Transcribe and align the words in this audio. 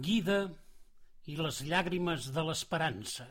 Guida 0.00 0.48
i 1.28 1.34
les 1.36 1.58
llàgrimes 1.68 2.30
de 2.32 2.42
l'esperança. 2.46 3.26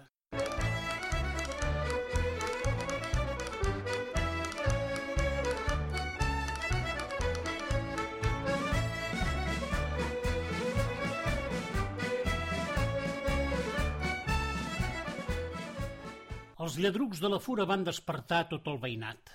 Els 16.61 16.77
lladrucs 16.77 17.19
de 17.19 17.29
la 17.33 17.39
fura 17.41 17.65
van 17.65 17.83
despertar 17.87 18.43
tot 18.53 18.67
el 18.69 18.77
veïnat. 18.77 19.33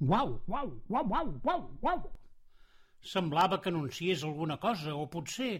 Uau, 0.00 0.40
uau, 0.50 0.74
uau, 0.90 1.06
uau, 1.14 1.34
uau, 1.44 1.66
uau. 1.86 2.06
Semblava 3.14 3.62
que 3.62 3.70
anunciés 3.70 4.24
alguna 4.26 4.58
cosa, 4.58 4.96
o 4.98 5.06
potser 5.06 5.52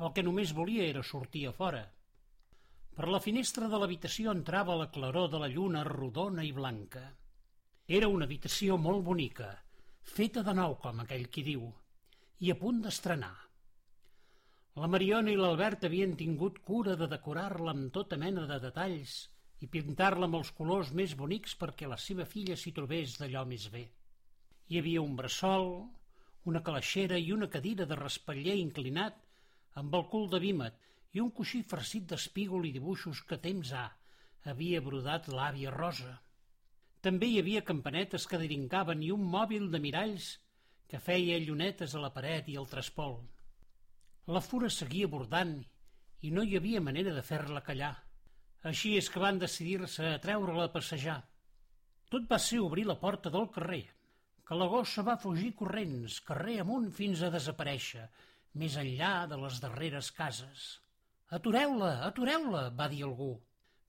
el 0.00 0.12
que 0.16 0.24
només 0.24 0.54
volia 0.56 0.86
era 0.90 1.02
sortir 1.06 1.46
a 1.48 1.56
fora. 1.56 1.82
Per 2.96 3.08
la 3.08 3.20
finestra 3.24 3.68
de 3.72 3.80
l'habitació 3.80 4.32
entrava 4.36 4.78
la 4.80 4.88
claror 4.94 5.28
de 5.32 5.40
la 5.42 5.48
lluna 5.52 5.84
rodona 5.88 6.44
i 6.44 6.52
blanca. 6.56 7.02
Era 7.98 8.08
una 8.08 8.26
habitació 8.28 8.78
molt 8.80 9.04
bonica, 9.06 9.50
feta 10.16 10.42
de 10.46 10.54
nou, 10.56 10.76
com 10.82 11.00
aquell 11.04 11.28
qui 11.34 11.44
diu, 11.46 11.68
i 12.40 12.52
a 12.52 12.56
punt 12.60 12.80
d'estrenar. 12.84 13.34
La 14.80 14.88
Mariona 14.88 15.32
i 15.32 15.36
l'Albert 15.36 15.84
havien 15.88 16.16
tingut 16.16 16.60
cura 16.64 16.96
de 16.96 17.08
decorar-la 17.10 17.74
amb 17.76 17.90
tota 17.92 18.16
mena 18.24 18.46
de 18.48 18.60
detalls 18.62 19.16
i 19.60 19.68
pintar-la 19.68 20.28
amb 20.28 20.38
els 20.38 20.52
colors 20.56 20.92
més 21.00 21.16
bonics 21.22 21.56
perquè 21.62 21.88
la 21.90 21.98
seva 22.00 22.24
filla 22.24 22.56
s'hi 22.56 22.72
trobés 22.76 23.18
d'allò 23.20 23.42
més 23.50 23.66
bé. 23.74 23.82
Hi 24.70 24.78
havia 24.80 25.02
un 25.02 25.16
bressol, 25.18 25.72
una 26.52 26.62
calaixera 26.68 27.18
i 27.18 27.32
una 27.34 27.50
cadira 27.52 27.84
de 27.90 27.98
raspaller 27.98 28.56
inclinat 28.60 29.18
amb 29.82 29.94
el 29.94 30.06
cul 30.12 30.28
de 30.32 30.40
vímet 30.42 30.76
i 31.12 31.22
un 31.22 31.30
coixí 31.34 31.62
farcit 31.62 32.06
d'espígol 32.10 32.66
i 32.66 32.74
dibuixos 32.74 33.22
que 33.26 33.38
temps 33.48 33.72
ha 33.72 33.88
havia 34.48 34.80
brodat 34.80 35.28
l'àvia 35.28 35.72
Rosa. 35.74 36.14
També 37.04 37.28
hi 37.28 37.40
havia 37.40 37.64
campanetes 37.64 38.26
que 38.28 38.40
drincaven 38.40 39.02
i 39.02 39.10
un 39.12 39.24
mòbil 39.34 39.68
de 39.72 39.80
miralls 39.80 40.30
que 40.88 41.00
feia 41.00 41.38
llunetes 41.44 41.94
a 41.94 42.00
la 42.02 42.12
paret 42.14 42.48
i 42.48 42.56
al 42.56 42.68
traspol. 42.68 43.18
La 44.26 44.40
fura 44.44 44.70
seguia 44.70 45.08
bordant 45.08 45.58
i 46.26 46.30
no 46.30 46.44
hi 46.44 46.56
havia 46.56 46.80
manera 46.80 47.14
de 47.16 47.22
fer-la 47.24 47.64
callar. 47.66 47.94
Així 48.70 48.96
és 48.96 49.08
que 49.08 49.22
van 49.22 49.38
decidir-se 49.40 50.08
a 50.08 50.18
treure-la 50.24 50.66
a 50.68 50.72
passejar. 50.72 51.20
Tot 52.12 52.26
va 52.28 52.38
ser 52.42 52.60
obrir 52.60 52.84
la 52.88 52.98
porta 53.00 53.32
del 53.32 53.48
carrer, 53.54 53.84
que 54.44 54.58
la 54.58 54.68
gossa 54.68 55.04
va 55.06 55.20
fugir 55.22 55.54
corrents, 55.56 56.18
carrer 56.26 56.58
amunt 56.60 56.90
fins 56.92 57.22
a 57.22 57.30
desaparèixer, 57.32 58.08
més 58.54 58.76
enllà 58.80 59.26
de 59.30 59.38
les 59.40 59.60
darreres 59.62 60.10
cases. 60.16 60.64
Atureu-la, 61.30 61.92
atureu-la, 62.08 62.68
va 62.74 62.88
dir 62.90 63.04
algú. 63.06 63.32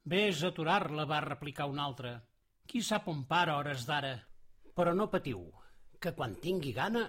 Ves 0.06 0.44
a 0.44 0.52
aturar-la, 0.52 1.06
va 1.10 1.24
replicar 1.26 1.70
un 1.70 1.80
altre. 1.80 2.14
Qui 2.68 2.82
sap 2.86 3.08
on 3.10 3.26
para 3.30 3.58
hores 3.58 3.86
d'ara? 3.90 4.14
Però 4.78 4.94
no 4.94 5.10
patiu, 5.14 5.42
que 6.00 6.14
quan 6.18 6.38
tingui 6.44 6.74
gana 6.74 7.08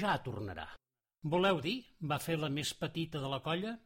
ja 0.00 0.16
tornarà. 0.24 0.66
Voleu 1.22 1.60
dir, 1.60 1.78
va 2.10 2.18
fer 2.22 2.36
la 2.38 2.50
més 2.50 2.72
petita 2.74 3.22
de 3.22 3.30
la 3.30 3.40
colla, 3.42 3.76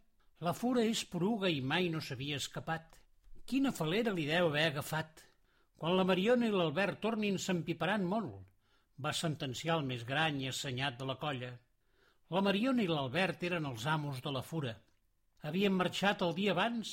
la 0.42 0.52
fura 0.58 0.82
és 0.84 1.04
poruga 1.06 1.48
i 1.48 1.60
mai 1.60 1.88
no 1.92 2.00
s'havia 2.00 2.40
escapat. 2.40 2.96
Quina 3.46 3.72
falera 3.72 4.12
li 4.16 4.24
deu 4.26 4.48
haver 4.48 4.64
agafat. 4.70 5.22
Quan 5.78 5.96
la 5.98 6.06
Mariona 6.08 6.48
i 6.48 6.54
l'Albert 6.54 7.00
tornin 7.04 7.38
s'empiparan 7.38 8.04
molt, 8.06 8.40
va 8.98 9.12
sentenciar 9.16 9.78
el 9.78 9.86
més 9.86 10.04
gran 10.08 10.40
i 10.40 10.48
assenyat 10.50 10.98
de 10.98 11.08
la 11.08 11.16
colla. 11.22 11.52
La 12.32 12.40
Mariona 12.40 12.80
i 12.80 12.88
l'Albert 12.88 13.42
eren 13.44 13.66
els 13.68 13.82
amos 13.92 14.20
de 14.24 14.30
la 14.32 14.40
fura. 14.50 14.70
Havien 15.48 15.74
marxat 15.76 16.22
el 16.24 16.30
dia 16.36 16.52
abans 16.54 16.92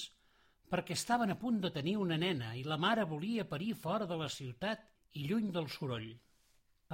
perquè 0.74 0.98
estaven 0.98 1.32
a 1.32 1.38
punt 1.40 1.62
de 1.64 1.70
tenir 1.78 1.94
una 2.06 2.18
nena 2.20 2.50
i 2.60 2.66
la 2.68 2.78
mare 2.86 3.06
volia 3.08 3.46
parir 3.48 3.70
fora 3.84 4.08
de 4.10 4.18
la 4.20 4.28
ciutat 4.34 4.84
i 5.16 5.24
lluny 5.30 5.48
del 5.56 5.70
soroll. 5.76 6.10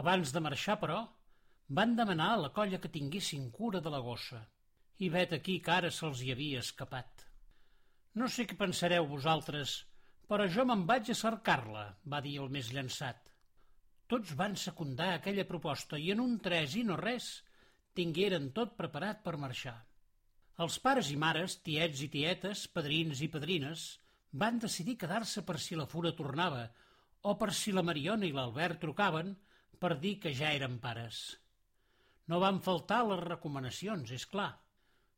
Abans 0.01 0.33
de 0.35 0.43
marxar, 0.45 0.75
però, 0.83 0.99
van 1.79 1.95
demanar 1.97 2.27
a 2.35 2.43
la 2.43 2.51
colla 2.59 2.81
que 2.83 2.91
tinguessin 2.99 3.49
cura 3.55 3.81
de 3.81 3.95
la 3.95 4.03
gossa 4.09 4.43
i 5.01 5.09
vet 5.17 5.33
aquí 5.39 5.57
que 5.65 5.73
ara 5.79 5.91
se'ls 5.97 6.21
hi 6.21 6.31
havia 6.35 6.61
escapat. 6.61 7.25
No 8.13 8.29
sé 8.29 8.45
què 8.45 8.59
pensareu 8.61 9.09
vosaltres, 9.09 9.79
però 10.29 10.45
jo 10.45 10.67
me'n 10.69 10.85
vaig 10.85 11.09
a 11.09 11.17
cercar-la, 11.17 11.87
va 12.05 12.21
dir 12.21 12.37
el 12.45 12.53
més 12.53 12.69
llançat. 12.77 13.33
Tots 14.05 14.37
van 14.37 14.53
secundar 14.67 15.15
aquella 15.15 15.49
proposta 15.49 15.97
i 15.97 16.13
en 16.13 16.21
un 16.21 16.37
tres 16.45 16.77
i 16.77 16.85
no 16.85 17.01
res 17.01 17.33
tingueren 17.95 18.51
tot 18.55 18.75
preparat 18.79 19.21
per 19.25 19.37
marxar. 19.41 19.77
Els 20.63 20.77
pares 20.79 21.11
i 21.11 21.17
mares, 21.19 21.57
tiets 21.67 22.01
i 22.05 22.09
tietes, 22.11 22.65
padrins 22.71 23.21
i 23.23 23.29
padrines, 23.31 23.85
van 24.43 24.59
decidir 24.59 24.97
quedar-se 24.99 25.43
per 25.47 25.57
si 25.63 25.75
la 25.79 25.87
fura 25.87 26.11
tornava 26.15 26.65
o 27.27 27.33
per 27.39 27.51
si 27.53 27.73
la 27.75 27.83
Mariona 27.83 28.27
i 28.27 28.33
l'Albert 28.35 28.81
trucaven 28.83 29.33
per 29.79 29.95
dir 30.03 30.15
que 30.23 30.33
ja 30.35 30.51
eren 30.55 30.77
pares. 30.83 31.23
No 32.27 32.39
van 32.43 32.61
faltar 32.67 33.01
les 33.07 33.21
recomanacions, 33.23 34.11
és 34.11 34.25
clar. 34.29 34.51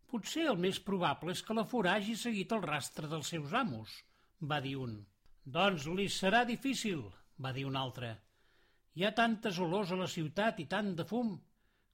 Potser 0.07 0.45
el 0.51 0.59
més 0.63 0.79
probable 0.83 1.33
és 1.35 1.43
que 1.43 1.55
la 1.57 1.66
fura 1.67 1.93
hagi 1.97 2.16
seguit 2.19 2.53
el 2.55 2.63
rastre 2.63 3.09
dels 3.11 3.33
seus 3.33 3.53
amos, 3.53 3.93
va 4.41 4.61
dir 4.63 4.75
un. 4.79 4.97
Doncs 5.57 5.87
li 5.97 6.07
serà 6.11 6.43
difícil, 6.47 7.03
va 7.43 7.53
dir 7.55 7.66
un 7.67 7.77
altre. 7.79 8.13
Hi 8.95 9.05
ha 9.05 9.13
tantes 9.16 9.59
olors 9.63 9.91
a 9.91 9.99
la 9.99 10.09
ciutat 10.11 10.59
i 10.63 10.66
tant 10.71 10.95
de 10.97 11.05
fum 11.07 11.35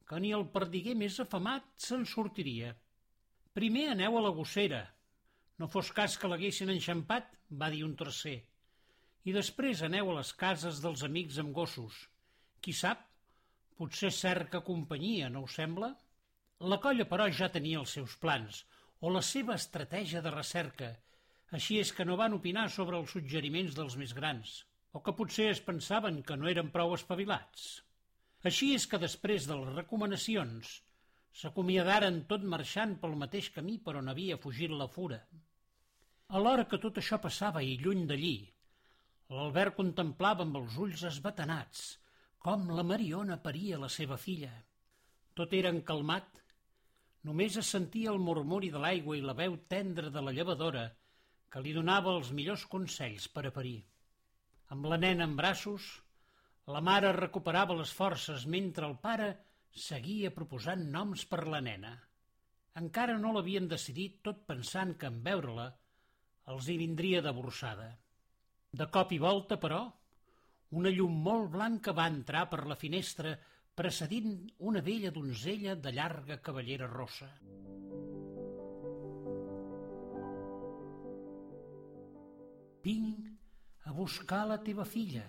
que 0.09 0.19
ni 0.19 0.31
el 0.37 0.47
perdiguer 0.55 0.95
més 0.99 1.19
afamat 1.23 1.69
se'n 1.87 2.03
sortiria. 2.09 2.73
Primer 3.57 3.85
aneu 3.91 4.17
a 4.17 4.23
la 4.25 4.33
gossera. 4.37 4.81
No 5.59 5.69
fos 5.69 5.91
cas 5.95 6.17
que 6.19 6.29
l'haguessin 6.31 6.71
enxampat, 6.73 7.29
va 7.61 7.69
dir 7.73 7.83
un 7.87 7.93
tercer. 7.99 8.39
I 9.23 9.35
després 9.35 9.83
aneu 9.85 10.11
a 10.11 10.17
les 10.19 10.33
cases 10.39 10.81
dels 10.83 11.03
amics 11.07 11.39
amb 11.43 11.53
gossos. 11.55 11.99
Qui 12.59 12.73
sap, 12.75 13.05
potser 13.79 14.11
cerca 14.11 14.63
companyia, 14.65 15.29
no 15.29 15.45
us 15.47 15.55
sembla? 15.59 15.93
La 16.73 16.79
colla, 16.83 17.05
però, 17.11 17.29
ja 17.39 17.51
tenia 17.53 17.79
els 17.83 17.95
seus 17.97 18.17
plans, 18.19 18.63
o 19.03 19.11
la 19.11 19.21
seva 19.29 19.55
estratègia 19.59 20.21
de 20.25 20.31
recerca, 20.31 20.91
així 21.57 21.79
és 21.79 21.91
que 21.95 22.05
no 22.07 22.19
van 22.19 22.35
opinar 22.37 22.69
sobre 22.71 22.97
els 22.99 23.11
suggeriments 23.15 23.75
dels 23.77 23.97
més 24.01 24.13
grans, 24.17 24.53
o 24.95 25.01
que 25.05 25.15
potser 25.17 25.49
es 25.53 25.61
pensaven 25.61 26.21
que 26.27 26.37
no 26.39 26.49
eren 26.49 26.71
prou 26.73 26.93
espavilats. 26.95 27.83
Així 28.49 28.73
és 28.77 28.85
que 28.91 28.99
després 29.01 29.47
de 29.49 29.57
les 29.59 29.75
recomanacions 29.77 30.73
s'acomiadaren 31.41 32.21
tot 32.31 32.43
marxant 32.55 32.97
pel 33.01 33.15
mateix 33.23 33.49
camí 33.55 33.77
per 33.85 33.95
on 34.01 34.11
havia 34.11 34.39
fugit 34.45 34.73
la 34.81 34.89
fura. 34.95 35.21
Alhora 36.39 36.67
que 36.69 36.81
tot 36.85 36.99
això 37.01 37.19
passava 37.23 37.63
i 37.63 37.77
lluny 37.81 38.05
d'allí, 38.09 38.35
l'Albert 39.33 39.77
contemplava 39.79 40.45
amb 40.45 40.59
els 40.61 40.77
ulls 40.85 41.03
esbatanats 41.09 41.83
com 42.43 42.69
la 42.77 42.83
Mariona 42.83 43.39
paria 43.41 43.79
la 43.79 43.89
seva 43.89 44.19
filla. 44.19 44.51
Tot 45.33 45.53
era 45.57 45.71
encalmat 45.73 46.43
Només 47.27 47.55
es 47.59 47.69
sentia 47.73 48.11
el 48.11 48.19
murmuri 48.19 48.69
de 48.71 48.79
l'aigua 48.83 49.15
i 49.17 49.21
la 49.23 49.35
veu 49.37 49.53
tendra 49.73 50.09
de 50.15 50.21
la 50.23 50.31
llevadora 50.37 50.83
que 51.53 51.61
li 51.63 51.71
donava 51.75 52.15
els 52.17 52.31
millors 52.39 52.65
consells 52.73 53.29
per 53.35 53.45
a 53.47 53.51
parir. 53.57 53.77
Amb 54.75 54.89
la 54.91 54.97
nena 55.03 55.23
en 55.29 55.37
braços, 55.37 55.85
la 56.71 56.79
mare 56.79 57.11
recuperava 57.11 57.75
les 57.75 57.91
forces 57.91 58.45
mentre 58.47 58.87
el 58.87 58.95
pare 59.03 59.29
seguia 59.85 60.31
proposant 60.31 60.85
noms 60.93 61.25
per 61.27 61.43
la 61.47 61.59
nena. 61.59 61.91
Encara 62.79 63.17
no 63.19 63.33
l'havien 63.33 63.67
decidit 63.67 64.21
tot 64.27 64.45
pensant 64.47 64.93
que 64.99 65.09
en 65.11 65.19
veure-la 65.25 65.67
els 66.53 66.69
hi 66.69 66.77
vindria 66.79 67.21
de 67.25 67.33
borsada. 67.35 67.89
De 68.71 68.87
cop 68.95 69.11
i 69.11 69.19
volta, 69.21 69.57
però, 69.59 69.83
una 70.79 70.89
llum 70.89 71.19
molt 71.27 71.51
blanca 71.53 71.93
va 71.93 72.07
entrar 72.09 72.47
per 72.49 72.63
la 72.65 72.79
finestra 72.79 73.35
precedint 73.75 74.33
una 74.69 74.81
vella 74.81 75.11
donzella 75.11 75.75
de 75.75 75.91
llarga 75.91 76.39
cavallera 76.47 76.87
rossa. 76.87 77.29
Vinc 82.83 83.87
a 83.87 83.93
buscar 83.95 84.45
la 84.47 84.59
teva 84.63 84.85
filla, 84.85 85.23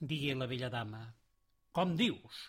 digué 0.00 0.34
la 0.34 0.46
vella 0.46 0.70
dama. 0.72 1.02
Com 1.72 1.96
dius? 1.96 2.46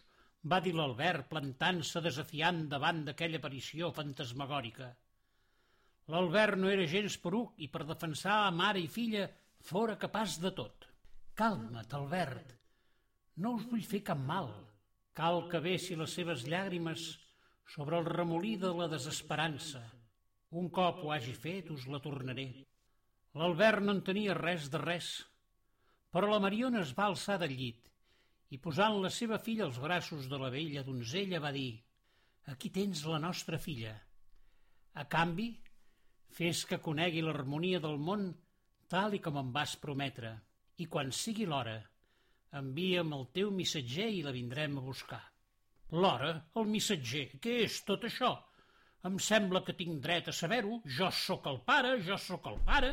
va 0.52 0.62
dir 0.64 0.72
l'Albert 0.72 1.28
plantant-se 1.28 2.00
desafiant 2.02 2.62
davant 2.72 3.02
d'aquella 3.06 3.42
aparició 3.42 3.90
fantasmagòrica. 3.92 4.88
L'Albert 6.10 6.58
no 6.58 6.70
era 6.72 6.88
gens 6.88 7.18
poruc 7.22 7.60
i 7.60 7.68
per 7.68 7.84
defensar 7.90 8.38
a 8.46 8.54
mare 8.56 8.80
i 8.80 8.88
filla 8.88 9.28
fora 9.72 9.98
capaç 10.00 10.40
de 10.42 10.52
tot. 10.56 10.88
Calma't, 11.36 11.92
Albert. 12.00 12.56
No 13.44 13.56
us 13.58 13.68
vull 13.72 13.84
fer 13.84 14.02
cap 14.08 14.20
mal. 14.32 14.50
Cal 15.14 15.44
que 15.52 15.62
vessi 15.64 15.98
les 16.00 16.16
seves 16.16 16.46
llàgrimes 16.48 17.06
sobre 17.76 18.00
el 18.00 18.08
remolí 18.08 18.56
de 18.58 18.72
la 18.74 18.88
desesperança. 18.92 19.84
Un 20.60 20.70
cop 20.74 21.04
ho 21.04 21.12
hagi 21.14 21.36
fet, 21.36 21.70
us 21.76 21.86
la 21.92 22.00
tornaré. 22.02 22.48
L'Albert 23.38 23.84
no 23.86 23.94
en 23.94 24.02
tenia 24.08 24.34
res 24.38 24.72
de 24.74 24.82
res, 24.82 25.12
però 26.14 26.30
la 26.30 26.42
Mariona 26.42 26.82
es 26.82 26.96
va 26.98 27.08
alçar 27.10 27.38
del 27.42 27.54
llit 27.60 27.90
i 28.56 28.58
posant 28.58 28.98
la 29.04 29.12
seva 29.14 29.38
filla 29.46 29.68
als 29.68 29.78
braços 29.82 30.28
de 30.30 30.38
la 30.42 30.50
vella 30.54 30.84
donzella 30.86 31.42
va 31.44 31.52
dir 31.56 31.72
«Aquí 32.50 32.72
tens 32.74 33.04
la 33.06 33.20
nostra 33.22 33.60
filla. 33.62 33.92
A 34.98 35.04
canvi, 35.06 35.52
fes 36.34 36.64
que 36.66 36.80
conegui 36.82 37.22
l'harmonia 37.22 37.82
del 37.84 38.00
món 38.02 38.32
tal 38.90 39.14
i 39.14 39.20
com 39.22 39.38
em 39.38 39.52
vas 39.54 39.76
prometre, 39.84 40.32
i 40.82 40.88
quan 40.90 41.12
sigui 41.14 41.46
l'hora, 41.46 41.78
envia'm 42.58 43.14
el 43.20 43.28
teu 43.36 43.52
missatger 43.54 44.08
i 44.16 44.24
la 44.26 44.34
vindrem 44.34 44.80
a 44.80 44.86
buscar. 44.88 45.22
L'hora? 45.94 46.32
El 46.58 46.66
missatger? 46.74 47.28
Què 47.44 47.60
és 47.68 47.78
tot 47.86 48.08
això? 48.10 48.32
Em 49.06 49.22
sembla 49.22 49.62
que 49.68 49.78
tinc 49.78 50.02
dret 50.02 50.28
a 50.32 50.36
saber-ho. 50.36 50.82
Jo 50.98 51.12
sóc 51.14 51.46
el 51.54 51.62
pare, 51.70 51.94
jo 52.10 52.18
sóc 52.18 52.50
el 52.50 52.58
pare, 52.66 52.92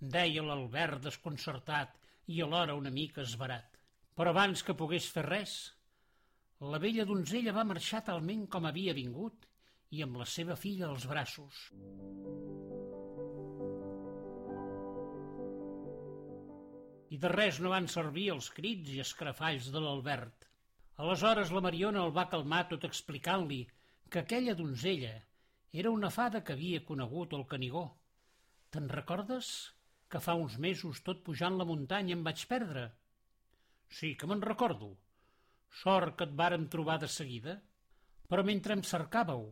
deia 0.00 0.44
l'Albert 0.44 1.04
desconcertat 1.04 2.05
i 2.26 2.42
alhora 2.42 2.74
una 2.74 2.90
mica 2.90 3.22
esbarat. 3.22 3.76
Però 4.16 4.32
abans 4.32 4.62
que 4.66 4.74
pogués 4.78 5.08
fer 5.12 5.26
res, 5.26 5.56
la 6.72 6.80
vella 6.82 7.04
donzella 7.04 7.52
va 7.52 7.66
marxar 7.68 8.00
talment 8.04 8.46
com 8.52 8.64
havia 8.64 8.94
vingut 8.96 9.44
i 9.92 10.02
amb 10.06 10.16
la 10.22 10.26
seva 10.34 10.56
filla 10.56 10.88
als 10.88 11.04
braços. 11.10 11.66
I 17.12 17.20
de 17.22 17.30
res 17.32 17.60
no 17.62 17.70
van 17.74 17.86
servir 17.92 18.30
els 18.32 18.48
crits 18.56 18.90
i 18.96 19.02
escrafalls 19.04 19.68
de 19.74 19.82
l'Albert. 19.84 20.48
Aleshores 21.04 21.52
la 21.52 21.62
Mariona 21.62 22.02
el 22.08 22.12
va 22.16 22.28
calmar 22.32 22.64
tot 22.72 22.88
explicant-li 22.88 23.62
que 24.10 24.24
aquella 24.24 24.56
donzella 24.58 25.14
era 25.72 25.92
una 25.92 26.10
fada 26.10 26.42
que 26.42 26.56
havia 26.56 26.82
conegut 26.88 27.36
el 27.36 27.46
Canigó. 27.52 27.86
Te'n 28.72 28.88
recordes 28.88 29.52
que 30.12 30.20
fa 30.22 30.34
uns 30.38 30.56
mesos 30.62 31.02
tot 31.06 31.22
pujant 31.26 31.56
la 31.58 31.66
muntanya 31.68 32.14
em 32.16 32.22
vaig 32.26 32.44
perdre? 32.50 32.86
Sí, 33.88 34.14
que 34.18 34.28
me'n 34.30 34.42
recordo. 34.42 34.92
Sort 35.82 36.16
que 36.18 36.26
et 36.28 36.36
vàrem 36.40 36.68
trobar 36.72 36.98
de 37.02 37.08
seguida. 37.10 37.56
Però 38.30 38.42
mentre 38.46 38.74
em 38.74 38.82
cercàveu, 38.82 39.48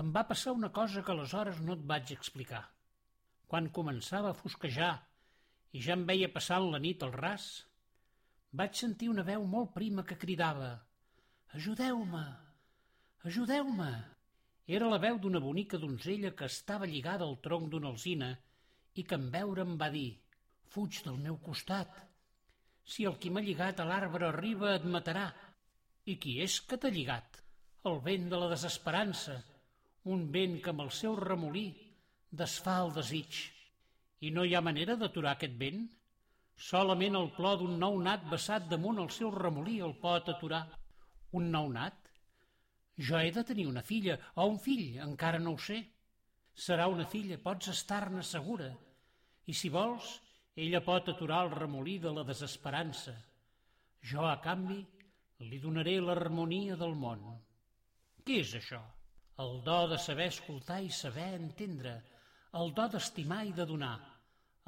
em 0.00 0.10
va 0.14 0.26
passar 0.26 0.54
una 0.54 0.70
cosa 0.74 1.02
que 1.02 1.14
aleshores 1.14 1.62
no 1.66 1.74
et 1.74 1.86
vaig 1.92 2.12
explicar. 2.14 2.64
Quan 3.50 3.70
començava 3.78 4.30
a 4.30 4.38
fosquejar 4.40 4.92
i 5.74 5.82
ja 5.84 5.96
em 5.96 6.04
veia 6.10 6.28
passant 6.34 6.68
la 6.72 6.80
nit 6.82 7.02
al 7.02 7.14
ras, 7.14 7.48
vaig 8.60 8.76
sentir 8.78 9.08
una 9.12 9.24
veu 9.26 9.46
molt 9.54 9.72
prima 9.74 10.04
que 10.04 10.18
cridava 10.20 10.70
«Ajudeu-me! 11.56 12.26
Ajudeu-me!» 13.24 13.92
Era 14.68 14.88
la 14.92 15.00
veu 15.00 15.18
d'una 15.18 15.40
bonica 15.40 15.80
donzella 15.80 16.34
que 16.36 16.46
estava 16.52 16.86
lligada 16.86 17.24
al 17.24 17.38
tronc 17.44 17.70
d'una 17.72 17.88
alzina 17.88 18.34
i 18.94 19.04
que 19.04 19.18
en 19.20 19.28
veure 19.34 19.66
em 19.66 19.76
va 19.80 19.90
dir 19.94 20.08
«Fuig 20.72 21.02
del 21.04 21.18
meu 21.26 21.36
costat! 21.44 21.92
Si 22.88 23.04
el 23.08 23.18
qui 23.20 23.30
m'ha 23.30 23.44
lligat 23.44 23.80
a 23.80 23.86
l'arbre 23.88 24.28
arriba 24.28 24.74
et 24.76 24.88
matarà!» 24.96 25.28
«I 26.08 26.16
qui 26.16 26.38
és 26.40 26.60
que 26.64 26.78
t'ha 26.80 26.94
lligat?» 26.94 27.42
«El 27.88 28.00
vent 28.04 28.30
de 28.32 28.40
la 28.40 28.48
desesperança, 28.54 29.36
un 30.14 30.26
vent 30.32 30.58
que 30.64 30.72
amb 30.72 30.86
el 30.86 30.90
seu 31.02 31.16
remolí 31.20 31.68
desfà 32.42 32.80
el 32.86 32.96
desig». 32.96 33.44
I 34.26 34.32
no 34.34 34.44
hi 34.44 34.54
ha 34.56 34.64
manera 34.66 34.96
d'aturar 34.98 35.36
aquest 35.36 35.54
vent? 35.60 35.84
Solament 36.68 37.14
el 37.14 37.28
plor 37.36 37.60
d'un 37.60 37.76
nou 37.78 38.00
nat 38.02 38.24
vessat 38.30 38.66
damunt 38.70 38.98
el 38.98 39.10
seu 39.14 39.30
remolí 39.34 39.78
el 39.88 39.94
pot 40.02 40.30
aturar. 40.32 40.64
Un 41.38 41.52
nou 41.54 41.68
nat? 41.70 42.08
Jo 43.08 43.20
he 43.20 43.30
de 43.30 43.44
tenir 43.46 43.68
una 43.70 43.84
filla, 43.86 44.16
o 44.34 44.48
un 44.50 44.58
fill, 44.58 44.98
encara 45.04 45.38
no 45.38 45.54
ho 45.54 45.60
sé. 45.62 45.78
Serà 46.58 46.88
una 46.90 47.06
filla, 47.06 47.38
pots 47.38 47.70
estar-ne 47.70 48.22
segura. 48.26 48.68
I 49.46 49.54
si 49.54 49.70
vols, 49.70 50.16
ella 50.58 50.80
pot 50.82 51.08
aturar 51.12 51.44
el 51.46 51.52
remolí 51.54 51.98
de 52.02 52.10
la 52.14 52.24
desesperança. 52.26 53.14
Jo, 54.10 54.24
a 54.26 54.38
canvi, 54.42 54.78
li 55.46 55.58
donaré 55.62 55.98
l'harmonia 56.02 56.76
del 56.80 56.96
món. 56.98 57.22
Què 58.26 58.40
és 58.42 58.54
això? 58.58 58.80
El 59.38 59.60
do 59.66 59.76
de 59.92 59.98
saber 60.02 60.26
escoltar 60.32 60.80
i 60.82 60.90
saber 60.90 61.28
entendre, 61.36 61.92
el 62.58 62.72
do 62.74 62.88
d'estimar 62.90 63.44
i 63.46 63.52
de 63.54 63.66
donar, 63.70 63.96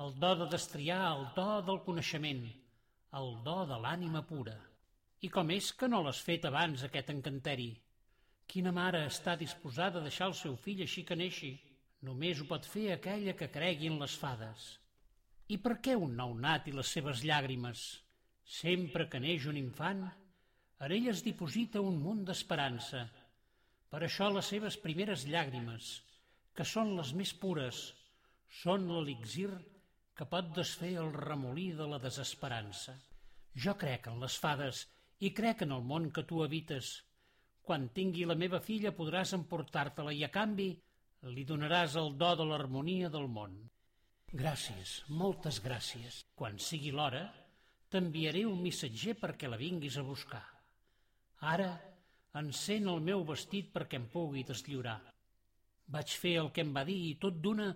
el 0.05 0.15
do 0.23 0.31
de 0.43 0.47
destriar, 0.53 1.01
el 1.17 1.25
do 1.35 1.49
del 1.67 1.81
coneixement, 1.89 2.45
el 3.19 3.33
do 3.49 3.57
de 3.67 3.79
l'ànima 3.83 4.23
pura. 4.29 4.55
I 5.27 5.29
com 5.35 5.51
és 5.51 5.73
que 5.75 5.89
no 5.91 6.05
l'has 6.05 6.21
fet 6.23 6.47
abans, 6.47 6.85
aquest 6.87 7.11
encanteri? 7.13 7.73
Quina 8.47 8.71
mare 8.73 9.03
està 9.09 9.35
disposada 9.41 9.99
a 9.99 10.07
deixar 10.07 10.31
el 10.31 10.39
seu 10.39 10.55
fill 10.57 10.85
així 10.87 11.05
que 11.09 11.19
neixi? 11.19 11.51
Només 12.09 12.41
ho 12.41 12.47
pot 12.49 12.65
fer 12.65 12.87
aquella 12.93 13.35
que 13.37 13.51
cregui 13.53 13.91
en 13.93 13.99
les 14.01 14.15
fades. 14.21 14.69
I 15.53 15.59
per 15.65 15.77
què 15.85 15.97
un 15.99 16.15
nat 16.41 16.69
i 16.71 16.73
les 16.73 16.93
seves 16.97 17.25
llàgrimes? 17.27 17.83
Sempre 18.61 19.09
que 19.13 19.21
neix 19.21 19.47
un 19.51 19.59
infant, 19.61 20.07
en 20.81 20.95
ell 20.97 21.11
es 21.13 21.21
diposita 21.27 21.83
un 21.85 21.99
munt 22.05 22.23
d'esperança. 22.29 23.03
Per 23.93 24.01
això 24.07 24.31
les 24.33 24.49
seves 24.55 24.79
primeres 24.81 25.27
llàgrimes, 25.29 25.91
que 26.57 26.65
són 26.65 26.97
les 26.97 27.13
més 27.21 27.35
pures, 27.43 27.83
són 28.63 28.89
l'elixir 28.89 29.51
que 30.17 30.27
pot 30.33 30.51
desfer 30.57 30.95
el 31.03 31.13
remolí 31.13 31.71
de 31.77 31.87
la 31.91 32.01
desesperança. 32.01 32.97
Jo 33.65 33.77
crec 33.83 34.09
en 34.09 34.21
les 34.25 34.37
fades 34.41 34.87
i 35.21 35.35
crec 35.37 35.67
en 35.67 35.77
el 35.77 35.85
món 35.93 36.09
que 36.17 36.25
tu 36.25 36.41
habites. 36.45 36.95
Quan 37.67 37.91
tingui 37.97 38.25
la 38.25 38.39
meva 38.43 38.61
filla 38.65 38.97
podràs 38.97 39.35
emportar-te-la 39.37 40.17
i 40.17 40.25
a 40.25 40.33
canvi 40.33 40.71
li 41.29 41.45
donaràs 41.45 41.97
el 42.01 42.15
do 42.17 42.31
de 42.37 42.47
l'harmonia 42.49 43.11
del 43.13 43.29
món. 43.29 43.57
Gràcies, 44.33 45.03
moltes 45.09 45.61
gràcies. 45.61 46.23
Quan 46.35 46.59
sigui 46.59 46.93
l'hora, 46.95 47.27
t'enviaré 47.91 48.47
un 48.47 48.63
missatger 48.63 49.17
perquè 49.21 49.51
la 49.51 49.59
vinguis 49.61 49.99
a 49.99 50.07
buscar. 50.07 50.45
Ara, 51.53 51.71
encén 52.41 52.89
el 52.89 53.01
meu 53.05 53.25
vestit 53.27 53.73
perquè 53.75 53.99
em 54.01 54.07
pugui 54.13 54.45
deslliurar. 54.47 55.01
Vaig 55.91 56.17
fer 56.23 56.37
el 56.41 56.51
que 56.55 56.63
em 56.65 56.73
va 56.73 56.85
dir 56.87 56.99
i 57.11 57.15
tot 57.21 57.41
d'una 57.43 57.69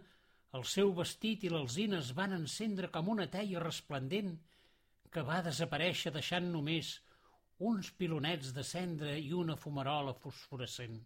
el 0.55 0.65
seu 0.71 0.93
vestit 0.95 1.45
i 1.45 1.51
l'alzina 1.51 1.99
es 1.99 2.13
van 2.15 2.37
encendre 2.37 2.89
com 2.95 3.09
una 3.11 3.27
teia 3.31 3.63
resplendent 3.63 4.37
que 5.11 5.25
va 5.27 5.43
desaparèixer 5.43 6.13
deixant 6.15 6.47
només 6.53 6.93
uns 7.71 7.91
pilonets 7.99 8.53
de 8.55 8.63
cendra 8.67 9.17
i 9.19 9.33
una 9.35 9.57
fumarola 9.59 10.15
fosforescent. 10.15 10.97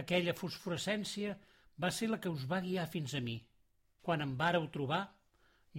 Aquella 0.00 0.36
fosforescència 0.36 1.36
va 1.82 1.90
ser 1.96 2.10
la 2.10 2.18
que 2.22 2.32
us 2.32 2.46
va 2.52 2.60
guiar 2.64 2.86
fins 2.94 3.14
a 3.16 3.22
mi. 3.24 3.38
Quan 4.04 4.24
em 4.24 4.36
vàreu 4.36 4.66
trobar, 4.74 5.02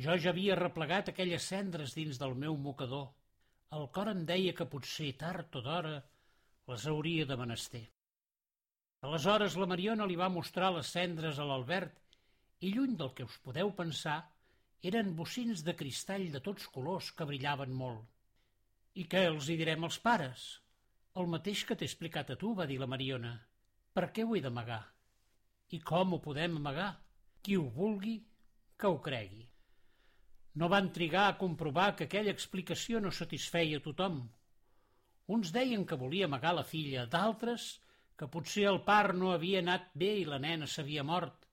jo 0.05 0.15
ja 0.23 0.31
havia 0.31 0.57
replegat 0.59 1.09
aquelles 1.11 1.47
cendres 1.53 1.95
dins 1.97 2.19
del 2.21 2.35
meu 2.43 2.57
mocador. 2.67 3.09
El 3.77 3.87
cor 3.95 4.11
em 4.11 4.21
deia 4.29 4.53
que 4.57 4.69
potser 4.73 5.11
tard 5.23 5.55
o 5.55 5.63
d'hora 5.65 5.97
les 6.71 6.85
hauria 6.87 7.25
de 7.25 7.37
menester. 7.39 7.83
Aleshores 9.07 9.57
la 9.57 9.67
Mariona 9.71 10.05
li 10.05 10.17
va 10.19 10.29
mostrar 10.29 10.69
les 10.75 10.91
cendres 10.95 11.39
a 11.39 11.47
l'Albert 11.49 11.97
i 12.61 12.71
lluny 12.75 12.95
del 12.97 13.13
que 13.17 13.25
us 13.25 13.37
podeu 13.45 13.71
pensar, 13.77 14.19
eren 14.91 15.15
bocins 15.17 15.63
de 15.65 15.75
cristall 15.77 16.27
de 16.33 16.41
tots 16.47 16.67
colors 16.75 17.11
que 17.17 17.27
brillaven 17.29 17.73
molt. 17.83 18.05
I 19.01 19.07
què 19.11 19.25
els 19.31 19.49
hi 19.49 19.57
direm 19.57 19.87
als 19.87 19.97
pares? 20.03 20.47
El 21.17 21.27
mateix 21.33 21.65
que 21.67 21.75
t'he 21.75 21.87
explicat 21.89 22.31
a 22.31 22.37
tu, 22.43 22.53
va 22.59 22.67
dir 22.69 22.77
la 22.81 22.89
Mariona. 22.93 23.33
Per 23.95 24.07
què 24.15 24.23
ho 24.23 24.35
he 24.37 24.43
d'amagar? 24.45 24.83
I 25.71 25.79
com 25.79 26.15
ho 26.15 26.19
podem 26.23 26.57
amagar? 26.59 26.91
Qui 27.41 27.57
ho 27.57 27.67
vulgui, 27.75 28.17
que 28.77 28.89
ho 28.91 28.99
cregui. 29.05 29.45
No 30.59 30.67
van 30.71 30.89
trigar 30.91 31.27
a 31.29 31.37
comprovar 31.39 31.93
que 31.95 32.07
aquella 32.09 32.33
explicació 32.35 32.99
no 32.99 33.11
satisfeia 33.15 33.79
tothom. 33.83 34.19
Uns 35.31 35.53
deien 35.55 35.85
que 35.87 35.99
volia 35.99 36.27
amagar 36.27 36.51
la 36.57 36.67
filla, 36.67 37.05
d'altres 37.07 37.69
que 38.19 38.27
potser 38.33 38.67
el 38.69 38.81
part 38.87 39.15
no 39.17 39.31
havia 39.31 39.61
anat 39.63 39.87
bé 39.95 40.11
i 40.19 40.27
la 40.27 40.41
nena 40.43 40.67
s'havia 40.67 41.05
mort. 41.07 41.47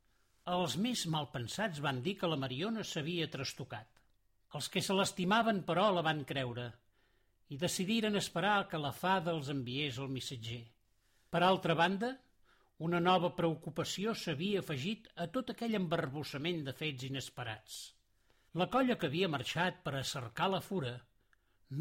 Els 0.57 0.75
més 0.83 1.07
malpensats 1.15 1.81
van 1.85 2.03
dir 2.03 2.17
que 2.19 2.29
la 2.29 2.41
Mariona 2.41 2.83
s'havia 2.83 3.31
trastocat. 3.31 3.89
Els 4.59 4.69
que 4.73 4.83
se 4.83 4.97
l'estimaven, 4.97 5.63
però, 5.69 5.89
la 5.95 6.05
van 6.05 6.25
creure 6.29 6.73
i 7.49 7.57
decidiren 7.57 8.17
esperar 8.21 8.69
que 8.69 8.81
la 8.81 8.93
fada 8.93 9.33
els 9.33 9.49
enviés 9.53 9.99
el 10.03 10.11
missatger. 10.13 10.65
Per 11.33 11.41
altra 11.45 11.77
banda, 11.79 12.11
una 12.87 13.01
nova 13.03 13.33
preocupació 13.35 14.15
s'havia 14.15 14.63
afegit 14.63 15.09
a 15.17 15.27
tot 15.35 15.51
aquell 15.55 15.75
embarbussament 15.81 16.65
de 16.69 16.75
fets 16.81 17.09
inesperats. 17.09 17.79
La 18.55 18.69
colla 18.73 18.97
que 18.97 19.11
havia 19.11 19.29
marxat 19.29 19.83
per 19.85 19.97
a 19.99 20.07
cercar 20.15 20.49
la 20.55 20.63
fura 20.71 20.95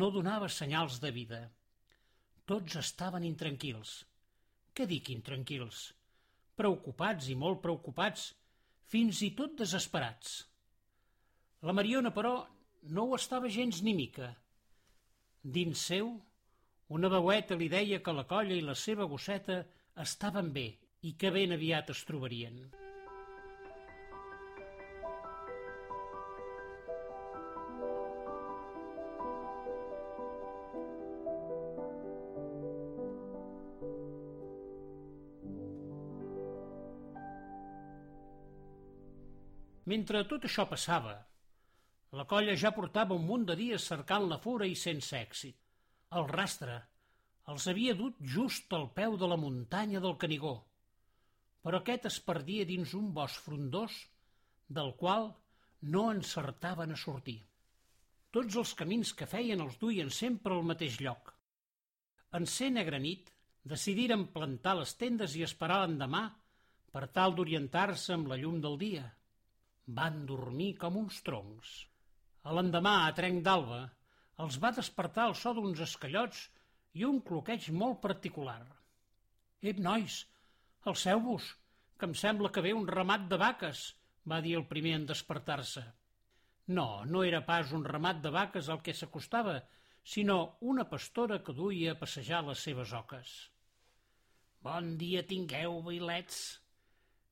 no 0.01 0.11
donava 0.11 0.49
senyals 0.49 0.99
de 1.03 1.13
vida. 1.21 1.41
Tots 2.49 2.79
estaven 2.81 3.23
intranquils 3.27 3.99
què 4.77 4.85
dic 4.85 5.07
intranquils? 5.09 5.77
Preocupats 6.61 7.31
i 7.33 7.35
molt 7.43 7.63
preocupats, 7.63 8.27
fins 8.93 9.23
i 9.25 9.31
tot 9.39 9.55
desesperats. 9.57 10.35
La 11.65 11.73
Mariona, 11.73 12.11
però, 12.13 12.33
no 12.93 13.05
ho 13.07 13.15
estava 13.17 13.49
gens 13.55 13.79
ni 13.87 13.95
mica. 13.97 14.27
Dins 15.57 15.81
seu, 15.89 16.11
una 16.93 17.09
veueta 17.09 17.57
li 17.57 17.71
deia 17.73 18.03
que 18.05 18.13
la 18.13 18.27
colla 18.29 18.53
i 18.53 18.65
la 18.67 18.75
seva 18.77 19.07
gosseta 19.09 19.63
estaven 20.05 20.53
bé 20.59 20.67
i 21.07 21.13
que 21.15 21.31
ben 21.31 21.55
aviat 21.55 21.93
es 21.93 22.03
trobarien. 22.07 22.59
Mentre 39.87 40.25
tot 40.27 40.43
això 40.43 40.65
passava, 40.67 41.13
la 42.19 42.25
colla 42.27 42.57
ja 42.59 42.73
portava 42.75 43.15
un 43.15 43.23
munt 43.23 43.45
de 43.47 43.55
dies 43.55 43.87
cercant 43.87 44.27
la 44.27 44.41
fura 44.43 44.67
i 44.67 44.75
sense 44.75 45.15
èxit. 45.15 45.55
El 46.19 46.27
rastre 46.27 46.75
els 47.51 47.67
havia 47.71 47.93
dut 47.95 48.17
just 48.35 48.73
al 48.75 48.89
peu 48.97 49.15
de 49.19 49.27
la 49.31 49.37
muntanya 49.39 50.01
del 50.03 50.17
Canigó, 50.19 50.57
però 51.63 51.81
aquest 51.81 52.07
es 52.09 52.19
perdia 52.23 52.65
dins 52.69 52.93
un 52.97 53.11
bosc 53.15 53.43
frondós 53.45 53.95
del 54.79 54.93
qual 54.99 55.31
no 55.93 56.07
encertaven 56.11 56.93
a 56.93 56.99
sortir. 56.99 57.39
Tots 58.31 58.57
els 58.61 58.73
camins 58.77 59.13
que 59.17 59.27
feien 59.29 59.61
els 59.63 59.77
duien 59.81 60.09
sempre 60.11 60.55
al 60.55 60.65
mateix 60.67 60.99
lloc. 61.01 61.33
En 62.37 62.45
ser 62.45 62.69
negra 62.75 62.99
nit, 62.99 63.31
decidiren 63.63 64.27
plantar 64.33 64.75
les 64.79 64.93
tendes 64.99 65.35
i 65.35 65.43
esperar 65.47 65.81
l'endemà 65.83 66.23
per 66.91 67.07
tal 67.15 67.35
d'orientar-se 67.37 68.15
amb 68.15 68.31
la 68.31 68.37
llum 68.41 68.59
del 68.63 68.77
dia. 68.81 69.05
Van 69.99 70.25
dormir 70.29 70.73
com 70.81 70.97
uns 70.99 71.21
troncs. 71.23 71.73
A 72.47 72.55
l'endemà, 72.55 72.95
a 73.05 73.13
trenc 73.15 73.43
d'alba, 73.43 73.81
els 74.43 74.57
va 74.63 74.73
despertar 74.75 75.27
el 75.29 75.35
so 75.35 75.53
d'uns 75.57 75.81
escallots 75.83 76.43
i 76.99 77.05
un 77.07 77.21
cloqueig 77.27 77.69
molt 77.81 78.01
particular. 78.03 78.61
Ep, 79.61 79.79
nois, 79.83 80.21
alceu-vos, 80.91 81.47
que 81.97 82.07
em 82.09 82.13
sembla 82.17 82.51
que 82.53 82.63
ve 82.65 82.73
un 82.77 82.87
ramat 82.87 83.27
de 83.31 83.39
vaques, 83.41 83.87
va 84.27 84.41
dir 84.45 84.57
el 84.59 84.67
primer 84.69 84.93
en 84.99 85.07
despertar-se. 85.09 85.83
No, 86.77 86.87
no 87.05 87.23
era 87.23 87.43
pas 87.47 87.73
un 87.75 87.85
ramat 87.87 88.21
de 88.23 88.31
vaques 88.35 88.69
al 88.69 88.81
que 88.85 88.95
s'acostava, 88.95 89.59
sinó 90.03 90.57
una 90.61 90.87
pastora 90.89 91.41
que 91.43 91.55
duia 91.55 91.93
a 91.93 91.99
passejar 91.99 92.41
les 92.47 92.63
seves 92.63 92.93
oques. 92.95 93.35
Bon 94.63 94.95
dia 94.99 95.23
tingueu, 95.27 95.79
bailets, 95.85 96.39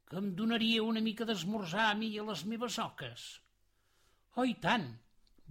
que 0.09 0.19
em 0.21 0.29
donaria 0.39 0.83
una 0.83 1.03
mica 1.03 1.27
d'esmorzar 1.27 1.89
a 1.89 1.97
mi 1.99 2.13
i 2.13 2.21
a 2.21 2.27
les 2.29 2.45
meves 2.51 2.77
oques. 2.83 3.25
Oh, 4.35 4.45
tant, 4.61 4.87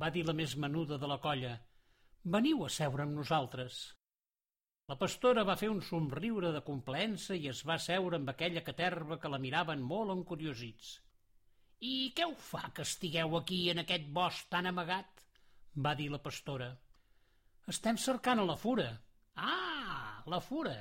va 0.01 0.11
dir 0.15 0.25
la 0.29 0.37
més 0.37 0.57
menuda 0.61 0.99
de 1.01 1.09
la 1.11 1.21
colla. 1.25 1.55
Veniu 2.37 2.65
a 2.65 2.71
seure 2.73 3.05
amb 3.05 3.17
nosaltres. 3.19 3.83
La 4.93 4.99
pastora 5.01 5.47
va 5.49 5.57
fer 5.57 5.71
un 5.73 5.79
somriure 5.81 6.51
de 6.53 6.61
complaença 6.65 7.37
i 7.41 7.49
es 7.49 7.63
va 7.69 7.79
seure 7.83 8.19
amb 8.21 8.31
aquella 8.33 8.63
caterva 8.67 9.17
que 9.21 9.31
la 9.33 9.41
miraven 9.45 9.85
molt 9.93 10.13
encuriosits. 10.15 10.91
I 11.91 12.13
què 12.17 12.27
ho 12.29 12.35
fa 12.49 12.69
que 12.77 12.85
estigueu 12.85 13.39
aquí 13.39 13.61
en 13.73 13.81
aquest 13.85 14.11
bosc 14.19 14.51
tan 14.53 14.69
amagat? 14.71 15.23
va 15.87 15.95
dir 16.01 16.11
la 16.11 16.21
pastora. 16.27 16.69
Estem 17.73 17.97
cercant 18.03 18.43
a 18.43 18.47
la 18.51 18.59
fura. 18.61 18.91
Ah, 19.37 20.23
la 20.35 20.41
fura. 20.51 20.77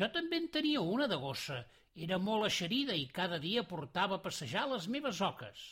Jo 0.00 0.08
també 0.16 0.40
en 0.40 0.48
tenia 0.56 0.80
una 0.80 1.06
de 1.12 1.20
gossa 1.26 1.60
era 2.08 2.18
molt 2.30 2.48
eixerida 2.48 2.96
i 2.96 3.06
cada 3.20 3.38
dia 3.44 3.68
portava 3.76 4.16
a 4.16 4.24
passejar 4.24 4.66
les 4.72 4.88
meves 4.88 5.20
oques. 5.20 5.68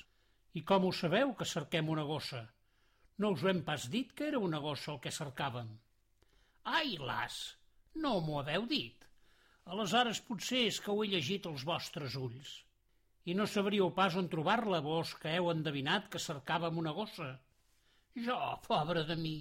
I 0.55 0.63
com 0.69 0.85
ho 0.85 0.93
sabeu 0.93 1.35
que 1.35 1.49
cerquem 1.49 1.89
una 1.89 2.05
gossa? 2.05 2.45
No 3.19 3.33
us 3.35 3.43
ho 3.43 3.51
hem 3.51 3.65
pas 3.67 3.89
dit 3.91 4.13
que 4.13 4.29
era 4.29 4.39
una 4.39 4.61
gossa 4.63 4.93
el 4.93 5.01
que 5.01 5.15
cercàvem. 5.15 5.71
Ai, 6.69 6.97
las, 7.11 7.37
no 8.05 8.19
m'ho 8.25 8.39
haveu 8.41 8.67
dit. 8.71 9.05
Aleshores 9.69 10.23
potser 10.29 10.65
és 10.71 10.81
que 10.85 10.95
ho 10.95 11.05
he 11.05 11.11
llegit 11.13 11.47
als 11.51 11.67
vostres 11.69 12.17
ulls. 12.21 12.55
I 13.29 13.37
no 13.37 13.47
sabríeu 13.51 13.91
pas 13.97 14.17
on 14.17 14.31
trobar-la, 14.33 14.81
vos 14.85 15.13
que 15.21 15.35
heu 15.37 15.51
endevinat 15.53 16.09
que 16.13 16.23
cercàvem 16.23 16.81
una 16.81 16.95
gossa. 16.97 17.31
Jo, 18.17 18.41
pobre 18.67 19.05
de 19.09 19.17
mi. 19.21 19.37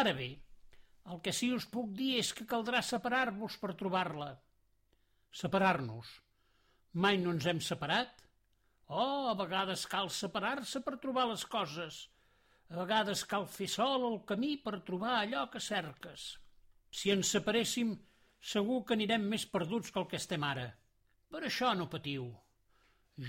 Ara 0.00 0.14
bé, 0.16 0.30
el 1.10 1.20
que 1.24 1.34
sí 1.36 1.50
us 1.52 1.66
puc 1.76 1.90
dir 1.98 2.14
és 2.22 2.32
que 2.36 2.48
caldrà 2.48 2.82
separar-vos 2.82 3.58
per 3.62 3.74
trobar-la 3.80 4.32
separar-nos. 5.34 6.10
Mai 6.94 7.18
no 7.18 7.32
ens 7.34 7.46
hem 7.50 7.60
separat? 7.68 8.22
Oh, 8.86 9.30
a 9.30 9.34
vegades 9.38 9.86
cal 9.90 10.10
separar-se 10.16 10.82
per 10.86 11.00
trobar 11.02 11.26
les 11.30 11.42
coses. 11.54 12.04
A 12.70 12.78
vegades 12.80 13.24
cal 13.30 13.44
fer 13.56 13.68
sol 13.72 14.06
el 14.08 14.16
camí 14.28 14.54
per 14.64 14.80
trobar 14.88 15.18
allò 15.18 15.44
que 15.52 15.60
cerques. 15.60 16.24
Si 16.90 17.12
ens 17.14 17.32
separéssim, 17.36 17.92
segur 18.52 18.80
que 18.86 18.96
anirem 18.96 19.26
més 19.32 19.44
perduts 19.56 19.92
que 19.92 20.00
el 20.02 20.08
que 20.10 20.20
estem 20.20 20.46
ara. 20.48 20.66
Per 21.32 21.42
això 21.48 21.72
no 21.76 21.90
patiu. 21.92 22.28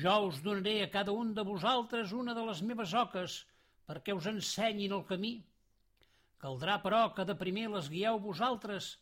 Jo 0.01 0.15
us 0.27 0.39
donaré 0.45 0.75
a 0.83 0.91
cada 0.93 1.13
un 1.13 1.33
de 1.37 1.43
vosaltres 1.47 2.13
una 2.21 2.33
de 2.37 2.45
les 2.47 2.61
meves 2.69 2.93
oques 3.01 3.41
perquè 3.89 4.15
us 4.17 4.29
ensenyin 4.31 4.95
el 4.97 5.03
camí. 5.09 5.35
Caldrà, 6.41 6.79
però, 6.83 7.01
que 7.17 7.25
de 7.25 7.35
primer 7.41 7.67
les 7.73 7.89
guieu 7.89 8.19
vosaltres 8.21 8.95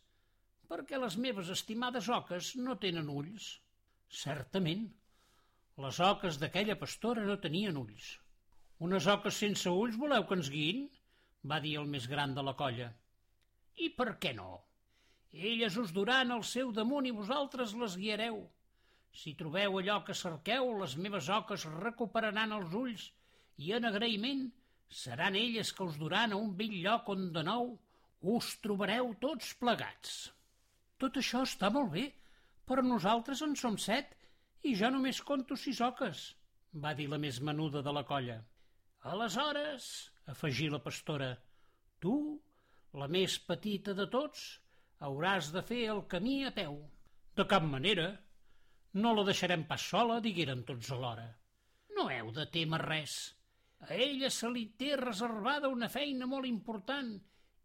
perquè 0.68 1.00
les 1.00 1.16
meves 1.20 1.50
estimades 1.52 2.08
oques 2.08 2.54
no 2.66 2.76
tenen 2.84 3.08
ulls. 3.12 3.48
Certament, 4.24 4.84
les 5.84 6.00
oques 6.08 6.38
d'aquella 6.40 6.78
pastora 6.80 7.24
no 7.28 7.40
tenien 7.46 7.80
ulls. 7.80 8.14
Unes 8.82 9.06
oques 9.06 9.36
sense 9.38 9.70
ulls 9.70 9.96
voleu 10.00 10.26
que 10.26 10.38
ens 10.38 10.50
guiïn? 10.50 10.86
va 11.50 11.60
dir 11.60 11.74
el 11.80 11.88
més 11.94 12.06
gran 12.10 12.34
de 12.34 12.42
la 12.42 12.54
colla. 12.58 12.88
I 13.84 13.90
per 13.98 14.14
què 14.22 14.32
no? 14.34 14.50
Elles 15.34 15.76
us 15.82 15.92
duran 15.92 16.30
al 16.32 16.44
seu 16.48 16.70
damunt 16.72 17.06
i 17.06 17.14
vosaltres 17.14 17.74
les 17.78 17.96
guiareu. 18.00 18.38
Si 19.14 19.34
trobeu 19.38 19.78
allò 19.78 20.00
que 20.06 20.16
cerqueu, 20.18 20.70
les 20.80 20.96
meves 20.96 21.28
oques 21.30 21.66
recuperaran 21.84 22.54
els 22.56 22.74
ulls 22.80 23.08
i 23.62 23.72
en 23.76 23.86
agraïment 23.90 24.46
seran 25.02 25.36
elles 25.38 25.72
que 25.72 25.84
us 25.86 25.98
duran 25.98 26.32
a 26.32 26.38
un 26.40 26.54
vell 26.58 26.76
lloc 26.86 27.10
on 27.14 27.28
de 27.34 27.42
nou 27.46 27.74
us 28.34 28.54
trobareu 28.64 29.12
tots 29.20 29.52
plegats. 29.60 30.16
Tot 30.98 31.18
això 31.20 31.42
està 31.46 31.70
molt 31.70 31.92
bé, 31.92 32.08
però 32.66 32.82
nosaltres 32.82 33.42
en 33.46 33.54
som 33.58 33.76
set 33.78 34.14
i 34.64 34.74
jo 34.80 34.90
només 34.90 35.20
conto 35.20 35.58
sis 35.60 35.82
oques, 35.84 36.24
va 36.72 36.94
dir 36.98 37.10
la 37.10 37.20
més 37.20 37.40
menuda 37.44 37.82
de 37.84 37.92
la 37.92 38.06
colla. 38.08 38.40
Aleshores, 39.04 39.86
afegí 40.32 40.70
la 40.72 40.78
pastora, 40.80 41.34
tu, 42.00 42.14
la 42.96 43.08
més 43.12 43.34
petita 43.44 43.92
de 43.98 44.06
tots, 44.08 44.44
hauràs 45.04 45.50
de 45.52 45.62
fer 45.70 45.82
el 45.92 46.00
camí 46.08 46.38
a 46.48 46.52
peu. 46.56 46.78
De 47.36 47.44
cap 47.50 47.66
manera. 47.68 48.06
No 49.02 49.10
la 49.12 49.24
deixarem 49.26 49.66
pas 49.68 49.84
sola, 49.92 50.20
digueren 50.24 50.62
tots 50.64 50.92
alhora. 50.94 51.26
No 51.98 52.06
heu 52.14 52.30
de 52.32 52.46
témer 52.54 52.80
res. 52.84 53.16
A 53.84 53.90
ella 53.92 54.30
se 54.32 54.48
li 54.54 54.64
té 54.80 54.94
reservada 54.96 55.68
una 55.68 55.90
feina 55.92 56.30
molt 56.30 56.48
important 56.48 57.12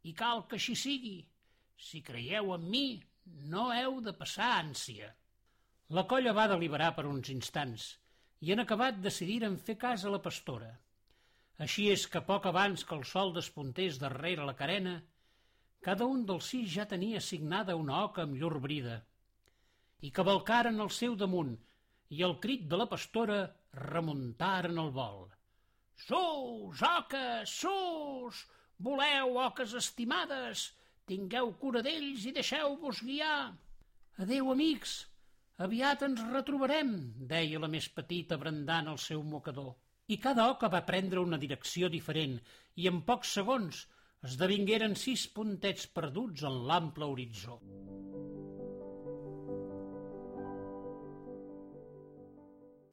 i 0.09 0.15
cal 0.23 0.43
que 0.49 0.59
així 0.59 0.75
sigui. 0.75 1.21
Si 1.77 2.01
creieu 2.03 2.51
en 2.57 2.67
mi, 2.73 2.83
no 3.53 3.69
heu 3.71 4.01
de 4.03 4.15
passar 4.17 4.51
ànsia. 4.57 5.13
La 5.95 6.03
colla 6.09 6.35
va 6.35 6.49
deliberar 6.51 6.91
per 6.97 7.07
uns 7.07 7.31
instants 7.31 7.87
i 8.43 8.51
en 8.51 8.65
acabat 8.65 8.99
decidiren 9.07 9.55
fer 9.69 9.79
cas 9.79 10.03
a 10.03 10.11
la 10.11 10.19
pastora. 10.25 10.73
Així 11.65 11.89
és 11.93 12.05
que 12.07 12.21
poc 12.27 12.47
abans 12.49 12.85
que 12.87 12.95
el 12.95 13.05
sol 13.11 13.33
despuntés 13.35 13.99
darrere 14.01 14.45
la 14.47 14.55
carena, 14.61 14.95
cada 15.87 16.07
un 16.13 16.25
dels 16.29 16.51
sis 16.53 16.69
ja 16.75 16.85
tenia 16.93 17.19
assignada 17.23 17.75
una 17.79 18.03
oca 18.05 18.23
amb 18.23 18.37
llur 18.39 18.59
brida. 18.63 18.99
I 20.07 20.11
cavalcaren 20.15 20.79
al 20.79 20.91
seu 20.95 21.15
damunt 21.19 21.55
i 22.15 22.23
el 22.27 22.37
crit 22.45 22.65
de 22.71 22.79
la 22.79 22.87
pastora 22.93 23.41
remuntaren 23.83 24.79
el 24.85 24.91
vol. 24.95 25.27
Sus, 26.07 26.83
oques, 26.95 27.55
sus! 27.63 28.45
Voleu, 28.79 29.35
oques 29.43 29.73
estimades, 29.75 30.69
Tingueu 31.09 31.47
cura 31.61 31.81
d'ells 31.85 32.25
i 32.29 32.31
deixeu-vos 32.35 32.99
guiar. 33.01 33.49
Adeu, 34.23 34.51
amics, 34.53 34.91
aviat 35.65 36.03
ens 36.05 36.19
retrobarem, 36.33 36.91
deia 37.31 37.61
la 37.63 37.69
més 37.75 37.87
petita 37.95 38.37
brandant 38.43 38.91
el 38.91 38.99
seu 39.01 39.23
mocador. 39.31 39.71
I 40.09 40.17
cada 40.17 40.47
oca 40.49 40.69
va 40.73 40.85
prendre 40.87 41.21
una 41.21 41.37
direcció 41.41 41.89
diferent 41.93 42.37
i 42.81 42.87
en 42.89 43.01
pocs 43.07 43.35
segons 43.37 43.83
esdevingueren 44.29 44.97
sis 44.99 45.27
puntets 45.35 45.87
perduts 45.95 46.43
en 46.49 46.61
l'ample 46.69 47.07
horitzó. 47.07 47.59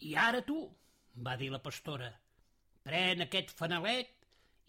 I 0.06 0.14
ara 0.23 0.42
tu, 0.46 0.58
va 1.26 1.35
dir 1.40 1.49
la 1.50 1.62
pastora, 1.64 2.12
pren 2.87 3.25
aquest 3.25 3.50
fanalet 3.58 4.12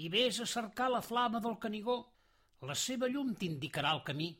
i 0.01 0.09
vés 0.13 0.39
a 0.41 0.47
cercar 0.49 0.87
la 0.93 1.03
flama 1.05 1.43
del 1.43 1.59
Canigó 1.61 1.99
la 2.65 2.73
seva 2.73 3.07
llum 3.07 3.35
t'indicarà 3.37 3.93
el 3.93 4.03
camí. 4.05 4.31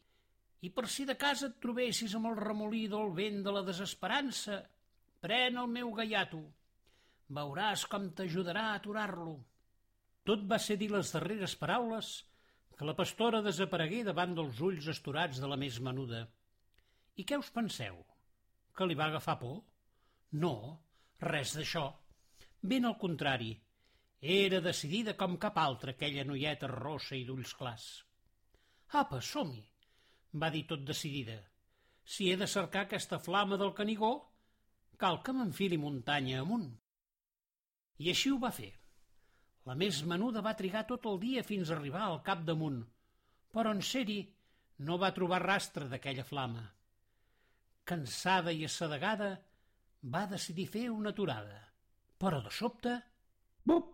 I 0.65 0.69
per 0.73 0.87
si 0.89 1.05
de 1.05 1.15
casa 1.21 1.51
et 1.51 1.59
trobessis 1.61 2.15
amb 2.17 2.31
el 2.31 2.37
remolí 2.39 2.87
del 2.89 3.11
vent 3.13 3.43
de 3.45 3.53
la 3.53 3.61
desesperança, 3.67 4.63
pren 5.21 5.59
el 5.61 5.67
meu 5.69 5.91
gaiato. 5.93 6.41
Veuràs 7.35 7.83
com 7.91 8.07
t'ajudarà 8.15 8.69
a 8.69 8.79
aturar-lo. 8.79 9.35
Tot 10.27 10.43
va 10.51 10.59
ser 10.63 10.77
dir 10.79 10.89
les 10.93 11.11
darreres 11.15 11.55
paraules 11.59 12.11
que 12.77 12.87
la 12.87 12.95
pastora 12.95 13.41
desaparegué 13.43 14.03
davant 14.07 14.35
dels 14.37 14.59
ulls 14.61 14.87
esturats 14.93 15.41
de 15.43 15.49
la 15.51 15.57
més 15.59 15.79
menuda. 15.83 16.25
I 17.17 17.25
què 17.25 17.39
us 17.41 17.49
penseu? 17.51 17.97
Que 18.77 18.85
li 18.85 18.95
va 18.99 19.07
agafar 19.11 19.37
por? 19.41 19.57
No, 20.43 20.53
res 21.23 21.55
d'això. 21.57 21.87
Ben 22.61 22.85
al 22.85 22.97
contrari, 23.01 23.49
era 24.21 24.61
decidida 24.61 25.15
com 25.17 25.37
cap 25.41 25.57
altra 25.61 25.95
aquella 25.95 26.25
noieta 26.25 26.69
rossa 26.71 27.15
i 27.17 27.25
d'ulls 27.25 27.53
clars. 27.57 27.87
Apa, 29.01 29.19
som-hi, 29.21 29.63
va 30.33 30.49
dir 30.53 30.65
tot 30.69 30.85
decidida. 30.85 31.37
Si 32.03 32.31
he 32.31 32.37
de 32.39 32.47
cercar 32.47 32.85
aquesta 32.85 33.19
flama 33.19 33.57
del 33.61 33.73
Canigó, 33.77 34.11
cal 34.97 35.19
que 35.23 35.33
m'enfili 35.33 35.77
muntanya 35.77 36.41
amunt. 36.41 36.69
I 37.97 38.11
així 38.13 38.31
ho 38.33 38.37
va 38.41 38.53
fer. 38.53 38.71
La 39.67 39.75
més 39.75 40.03
menuda 40.07 40.43
va 40.45 40.55
trigar 40.59 40.85
tot 40.89 41.05
el 41.11 41.19
dia 41.19 41.43
fins 41.43 41.69
a 41.69 41.75
arribar 41.75 42.03
al 42.05 42.21
cap 42.27 42.43
damunt, 42.47 42.79
però 43.51 43.73
en 43.75 43.81
ser-hi 43.83 44.21
no 44.87 44.99
va 45.01 45.13
trobar 45.15 45.41
rastre 45.43 45.87
d'aquella 45.91 46.25
flama. 46.27 46.63
Cansada 47.87 48.53
i 48.53 48.63
assedegada, 48.67 49.31
va 50.13 50.25
decidir 50.29 50.67
fer 50.71 50.87
una 50.93 51.13
aturada. 51.15 51.59
Però 52.21 52.41
de 52.43 52.53
sobte... 52.53 52.93
Bup, 53.67 53.89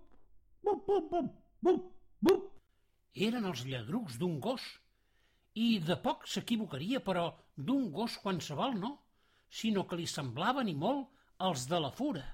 bup, 0.61 0.85
bup, 0.87 1.09
bup, 1.09 1.31
bup, 1.65 1.87
bup. 2.21 2.43
Eren 3.27 3.47
els 3.49 3.63
lladrucs 3.65 4.19
d'un 4.21 4.39
gos. 4.43 4.65
I 5.53 5.79
de 5.87 5.97
poc 6.01 6.27
s'equivocaria, 6.29 7.01
però 7.05 7.25
d'un 7.55 7.89
gos 7.93 8.19
qualsevol 8.21 8.77
no, 8.77 8.93
sinó 9.49 9.87
que 9.87 9.97
li 9.97 10.07
semblaven 10.09 10.69
i 10.69 10.77
molt 10.77 11.09
els 11.47 11.65
de 11.69 11.81
la 11.81 11.91
fura. 11.93 12.25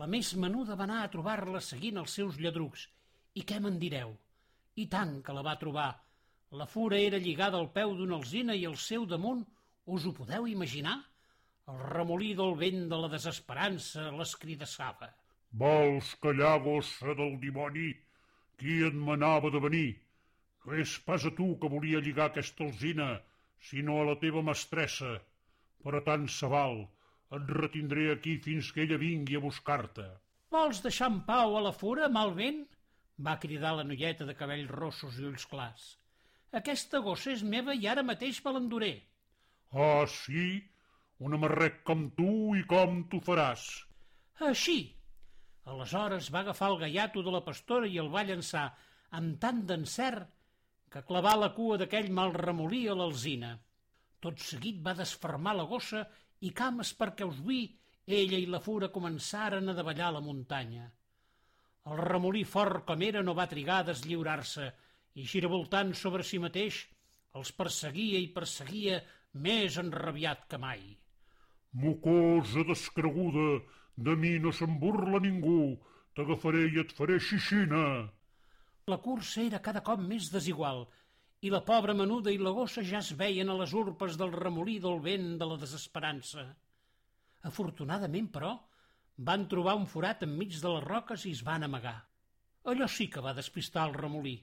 La 0.00 0.06
més 0.12 0.28
menuda 0.42 0.74
va 0.80 0.86
anar 0.88 1.02
a 1.04 1.08
trobar-la 1.14 1.60
seguint 1.64 1.98
els 2.02 2.12
seus 2.18 2.36
lladrucs. 2.40 2.86
I 3.36 3.42
què 3.48 3.58
me'n 3.60 3.78
direu? 3.80 4.14
I 4.80 4.86
tant 4.94 5.18
que 5.26 5.34
la 5.36 5.42
va 5.44 5.58
trobar. 5.60 5.90
La 6.60 6.66
fura 6.74 7.00
era 7.08 7.20
lligada 7.24 7.58
al 7.60 7.68
peu 7.74 7.92
d'una 7.98 8.16
alzina 8.20 8.56
i 8.56 8.64
al 8.68 8.78
seu 8.84 9.04
damunt, 9.10 9.42
us 9.96 10.06
ho 10.08 10.12
podeu 10.16 10.46
imaginar? 10.48 10.96
El 11.72 11.82
remolí 11.90 12.30
del 12.38 12.56
vent 12.62 12.86
de 12.92 13.00
la 13.02 13.10
desesperança 13.12 14.06
l'escridassava. 14.16 15.10
Vols 15.64 16.14
callar, 16.24 16.54
gossa 16.64 17.12
del 17.18 17.36
dimoni? 17.44 17.90
Qui 18.56 18.80
et 18.88 18.96
manava 19.10 19.52
de 19.52 19.60
venir? 19.66 19.90
No 20.64 20.80
és 20.86 20.96
pas 21.04 21.28
a 21.28 21.34
tu 21.36 21.50
que 21.60 21.72
volia 21.76 22.00
lligar 22.00 22.30
aquesta 22.30 22.64
alzina, 22.64 23.10
sinó 23.68 24.00
a 24.00 24.08
la 24.08 24.16
teva 24.24 24.44
mestressa. 24.48 25.18
Però 25.84 26.00
tant 26.08 26.28
se 26.32 26.48
val, 26.48 26.84
et 27.36 27.50
retindré 27.58 28.10
aquí 28.12 28.36
fins 28.44 28.70
que 28.74 28.84
ella 28.84 29.00
vingui 29.00 29.38
a 29.38 29.44
buscar-te. 29.44 30.04
Vols 30.52 30.82
deixar 30.84 31.08
en 31.12 31.22
pau 31.28 31.56
a 31.56 31.64
la 31.64 31.72
fura, 31.72 32.08
mal 32.12 32.34
vent? 32.36 32.62
va 33.26 33.38
cridar 33.38 33.74
la 33.76 33.84
noieta 33.86 34.26
de 34.28 34.34
cabells 34.38 34.70
rossos 34.72 35.18
i 35.20 35.26
ulls 35.28 35.44
clars. 35.50 35.84
Aquesta 36.58 37.00
gossa 37.04 37.30
és 37.32 37.44
meva 37.54 37.74
i 37.76 37.86
ara 37.88 38.04
mateix 38.04 38.40
me 38.44 38.52
l'enduré. 38.54 38.92
Ah, 39.72 40.04
sí? 40.08 40.46
Un 41.22 41.36
amarrec 41.38 41.82
com 41.88 42.08
tu 42.18 42.32
i 42.58 42.64
com 42.68 43.04
tu 43.12 43.20
faràs. 43.24 43.66
Així. 44.48 44.78
Aleshores 45.72 46.30
va 46.34 46.40
agafar 46.42 46.72
el 46.72 46.80
gaiato 46.80 47.22
de 47.22 47.32
la 47.32 47.44
pastora 47.46 47.86
i 47.86 47.98
el 48.02 48.10
va 48.12 48.24
llançar 48.26 48.66
amb 49.18 49.38
tant 49.44 49.62
d'encert 49.68 50.32
que 50.92 51.04
clavà 51.08 51.36
la 51.38 51.52
cua 51.56 51.78
d'aquell 51.80 52.10
mal 52.12 52.34
remolí 52.34 52.82
a 52.88 52.96
l'alzina. 52.98 53.52
Tot 54.20 54.42
seguit 54.42 54.82
va 54.84 54.96
desfermar 54.98 55.54
la 55.56 55.68
gossa 55.70 56.02
i 56.42 56.50
cames 56.50 56.92
perquè 56.98 57.26
us 57.28 57.38
vi, 57.46 57.64
ella 58.06 58.38
i 58.38 58.48
la 58.50 58.60
fura 58.60 58.90
començaren 58.94 59.68
a 59.70 59.76
davallar 59.78 60.10
la 60.16 60.22
muntanya. 60.24 60.88
El 61.90 61.98
remolí 61.98 62.42
fort 62.46 62.84
com 62.86 63.02
era 63.02 63.22
no 63.22 63.34
va 63.34 63.48
trigar 63.50 63.80
a 63.82 63.88
deslliurar-se 63.90 64.66
i 65.18 65.26
giravoltant 65.28 65.92
sobre 65.98 66.26
si 66.26 66.40
mateix 66.42 66.80
els 67.38 67.52
perseguia 67.58 68.20
i 68.22 68.30
perseguia 68.34 69.00
més 69.46 69.78
enrabiat 69.80 70.46
que 70.50 70.58
mai. 70.58 70.82
Mocosa 71.72 72.66
descreguda, 72.68 73.62
de 73.96 74.16
mi 74.16 74.36
no 74.38 74.52
se'n 74.52 74.78
burla 74.80 75.20
ningú, 75.24 75.78
t'agafaré 76.16 76.66
i 76.68 76.82
et 76.82 76.92
faré 76.96 77.18
xixina. 77.18 77.84
La 78.90 78.98
cursa 78.98 79.40
era 79.46 79.62
cada 79.64 79.80
cop 79.86 80.02
més 80.02 80.28
desigual 80.32 80.84
i 81.42 81.50
la 81.50 81.62
pobra 81.66 81.94
menuda 81.98 82.30
i 82.30 82.38
la 82.38 82.52
gossa 82.54 82.84
ja 82.86 83.00
es 83.02 83.10
veien 83.18 83.50
a 83.50 83.56
les 83.58 83.72
urpes 83.74 84.18
del 84.18 84.30
remolí 84.34 84.76
del 84.82 85.00
vent 85.02 85.32
de 85.40 85.48
la 85.50 85.56
desesperança. 85.58 86.44
Afortunadament, 87.50 88.28
però, 88.36 88.52
van 89.30 89.48
trobar 89.50 89.74
un 89.80 89.88
forat 89.90 90.22
enmig 90.26 90.54
de 90.62 90.70
les 90.76 90.86
roques 90.86 91.26
i 91.26 91.34
es 91.34 91.42
van 91.48 91.66
amagar. 91.66 91.96
Allò 92.70 92.86
sí 92.86 93.08
que 93.10 93.24
va 93.26 93.34
despistar 93.34 93.88
el 93.88 93.98
remolí. 93.98 94.36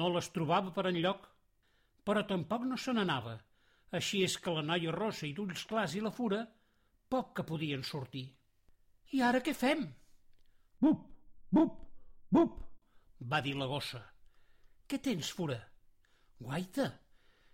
No 0.00 0.08
les 0.14 0.32
trobava 0.32 0.72
per 0.72 0.88
enlloc, 0.88 1.28
però 2.08 2.24
tampoc 2.24 2.64
no 2.64 2.80
se 2.80 2.96
n'anava. 2.96 3.36
Així 3.92 4.24
és 4.24 4.40
que 4.40 4.52
la 4.52 4.64
noia 4.64 4.92
rossa 4.96 5.26
i 5.28 5.34
d'ulls 5.36 5.68
clars 5.68 5.94
i 5.96 6.04
la 6.04 6.12
fura 6.12 6.42
poc 7.12 7.34
que 7.36 7.48
podien 7.50 7.84
sortir. 7.84 8.26
I 9.12 9.20
ara 9.28 9.44
què 9.44 9.52
fem? 9.56 9.84
Bup, 10.80 11.04
bup, 11.52 11.80
bup, 12.32 12.60
va 13.32 13.40
dir 13.44 13.56
la 13.60 13.68
gossa. 13.68 14.00
Què 14.88 15.00
tens, 15.04 15.32
fura? 15.36 15.58
Guaita, 16.38 16.86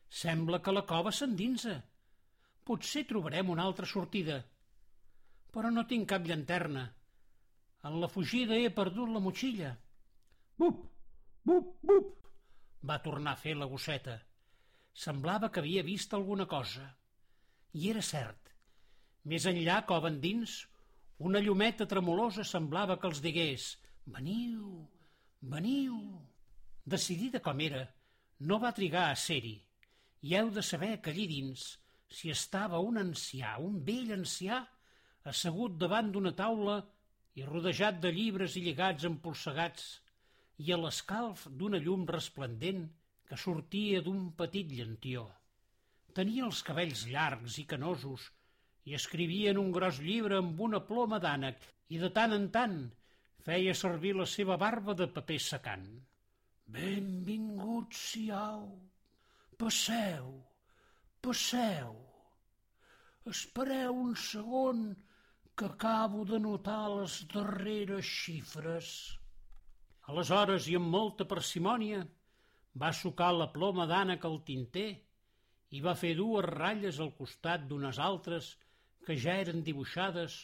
sembla 0.09 0.61
que 0.65 0.73
la 0.75 0.85
cova 0.89 1.13
s'endinsa. 1.13 1.79
Potser 2.65 3.05
trobarem 3.09 3.51
una 3.53 3.65
altra 3.69 3.87
sortida. 3.89 4.41
Però 5.55 5.71
no 5.71 5.87
tinc 5.89 6.09
cap 6.11 6.27
llanterna. 6.29 6.85
En 7.89 7.97
la 8.01 8.09
fugida 8.09 8.57
he 8.57 8.71
perdut 8.73 9.11
la 9.13 9.23
motxilla. 9.25 9.73
bup, 10.59 10.85
bup, 11.45 11.73
bup. 11.83 12.31
Va 12.85 13.01
tornar 13.05 13.33
a 13.33 13.41
fer 13.41 13.55
la 13.57 13.69
gosseta. 13.73 14.19
Semblava 14.93 15.51
que 15.51 15.61
havia 15.61 15.83
vist 15.83 16.15
alguna 16.15 16.47
cosa. 16.47 16.87
I 17.73 17.91
era 17.91 18.03
cert. 18.03 18.53
Més 19.25 19.47
enllà, 19.51 19.81
cova 19.89 20.11
endins, 20.13 20.61
una 21.19 21.41
llumeta 21.41 21.87
tremolosa 21.87 22.45
semblava 22.45 22.99
que 23.01 23.09
els 23.09 23.21
digués 23.25 23.67
«Veniu, 24.07 24.85
veniu». 25.55 25.99
Decidida 26.85 27.41
com 27.41 27.61
era, 27.65 27.87
no 28.41 28.59
va 28.63 28.75
trigar 28.77 29.09
a 29.11 29.17
ser-hi. 29.17 29.57
I 30.25 30.37
heu 30.39 30.51
de 30.51 30.63
saber 30.63 30.97
que 31.03 31.13
allí 31.13 31.27
dins 31.31 31.65
s'hi 32.15 32.31
estava 32.33 32.81
un 32.81 32.99
ancià, 33.01 33.57
un 33.59 33.81
vell 33.87 34.13
ancià, 34.17 34.63
assegut 35.31 35.77
davant 35.81 36.11
d'una 36.13 36.33
taula 36.37 36.79
i 37.35 37.45
rodejat 37.47 38.01
de 38.03 38.13
llibres 38.15 38.57
i 38.59 38.65
lligats 38.67 39.07
empolsegats 39.09 39.87
i 40.65 40.73
a 40.73 40.79
l'escalf 40.79 41.47
d'una 41.61 41.81
llum 41.85 42.05
resplendent 42.11 42.85
que 43.29 43.39
sortia 43.45 44.03
d'un 44.07 44.29
petit 44.39 44.71
llantió. 44.79 45.25
Tenia 46.15 46.45
els 46.47 46.63
cabells 46.63 47.07
llargs 47.11 47.59
i 47.59 47.65
canosos 47.71 48.29
i 48.91 48.95
escrivia 48.99 49.55
en 49.55 49.61
un 49.63 49.73
gros 49.75 49.99
llibre 50.05 50.39
amb 50.39 50.61
una 50.69 50.83
ploma 50.91 51.19
d'ànec 51.25 51.65
i 51.97 51.99
de 52.03 52.11
tant 52.19 52.37
en 52.37 52.51
tant 52.57 52.77
feia 53.47 53.75
servir 53.77 54.15
la 54.17 54.27
seva 54.31 54.59
barba 54.61 54.95
de 55.01 55.09
paper 55.17 55.41
secant. 55.47 55.89
Benvinguts 56.67 57.99
siau, 58.11 58.65
passeu, 59.59 60.31
passeu. 61.21 61.95
Espereu 63.31 63.95
un 63.95 64.15
segon 64.17 64.95
que 65.57 65.67
acabo 65.67 66.25
de 66.25 66.39
notar 66.39 66.89
les 66.97 67.23
darreres 67.33 68.05
xifres. 68.05 68.89
Aleshores, 70.11 70.69
i 70.69 70.77
amb 70.77 70.91
molta 70.93 71.25
parsimònia, 71.29 72.03
va 72.83 72.91
sucar 72.93 73.31
la 73.33 73.49
ploma 73.53 73.87
d'ànec 73.87 74.25
al 74.27 74.41
tinter 74.49 74.91
i 75.77 75.81
va 75.85 75.95
fer 76.01 76.15
dues 76.19 76.45
ratlles 76.49 76.99
al 77.01 77.13
costat 77.19 77.69
d'unes 77.69 78.01
altres 78.09 78.51
que 79.07 79.17
ja 79.25 79.37
eren 79.45 79.63
dibuixades 79.65 80.37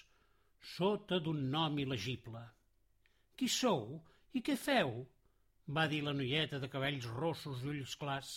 sota 0.77 1.19
d'un 1.25 1.43
nom 1.51 1.79
il·legible. 1.83 2.43
Qui 3.37 3.49
sou 3.49 3.99
i 4.37 4.43
què 4.47 4.57
feu? 4.57 5.01
Va 5.77 5.87
dir 5.91 6.01
la 6.07 6.15
noieta 6.17 6.59
de 6.63 6.69
cabells 6.73 7.07
rossos 7.17 7.63
i 7.65 7.71
ulls 7.73 7.97
clars. 8.01 8.31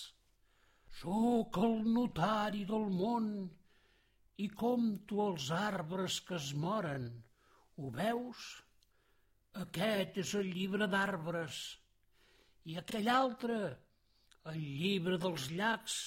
Sóc 0.99 1.57
el 1.67 1.79
notari 1.95 2.63
del 2.69 2.89
món 2.93 3.29
i 4.45 4.49
compto 4.63 5.21
els 5.27 5.49
arbres 5.57 6.19
que 6.27 6.37
es 6.39 6.51
moren. 6.65 7.07
Ho 7.77 7.89
veus? 7.95 8.43
Aquest 9.63 10.19
és 10.23 10.33
el 10.39 10.51
llibre 10.57 10.89
d'arbres. 10.89 11.63
I 12.69 12.77
aquell 12.81 13.09
altre, 13.13 13.57
el 14.51 14.61
llibre 14.61 15.17
dels 15.25 15.49
llacs. 15.57 15.97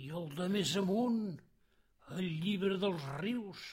I 0.00 0.08
el 0.16 0.30
de 0.36 0.48
més 0.48 0.72
amunt, 0.80 1.22
el 2.16 2.26
llibre 2.44 2.76
dels 2.80 3.04
rius 3.20 3.64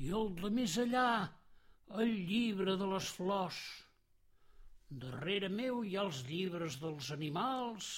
i 0.00 0.10
el 0.18 0.32
de 0.40 0.50
més 0.50 0.74
allà, 0.82 1.08
el 2.02 2.12
llibre 2.30 2.74
de 2.80 2.86
les 2.90 3.10
flors. 3.16 3.58
Darrere 5.02 5.50
meu 5.52 5.82
hi 5.84 5.96
ha 5.96 6.04
els 6.06 6.20
llibres 6.28 6.78
dels 6.82 7.10
animals 7.16 7.90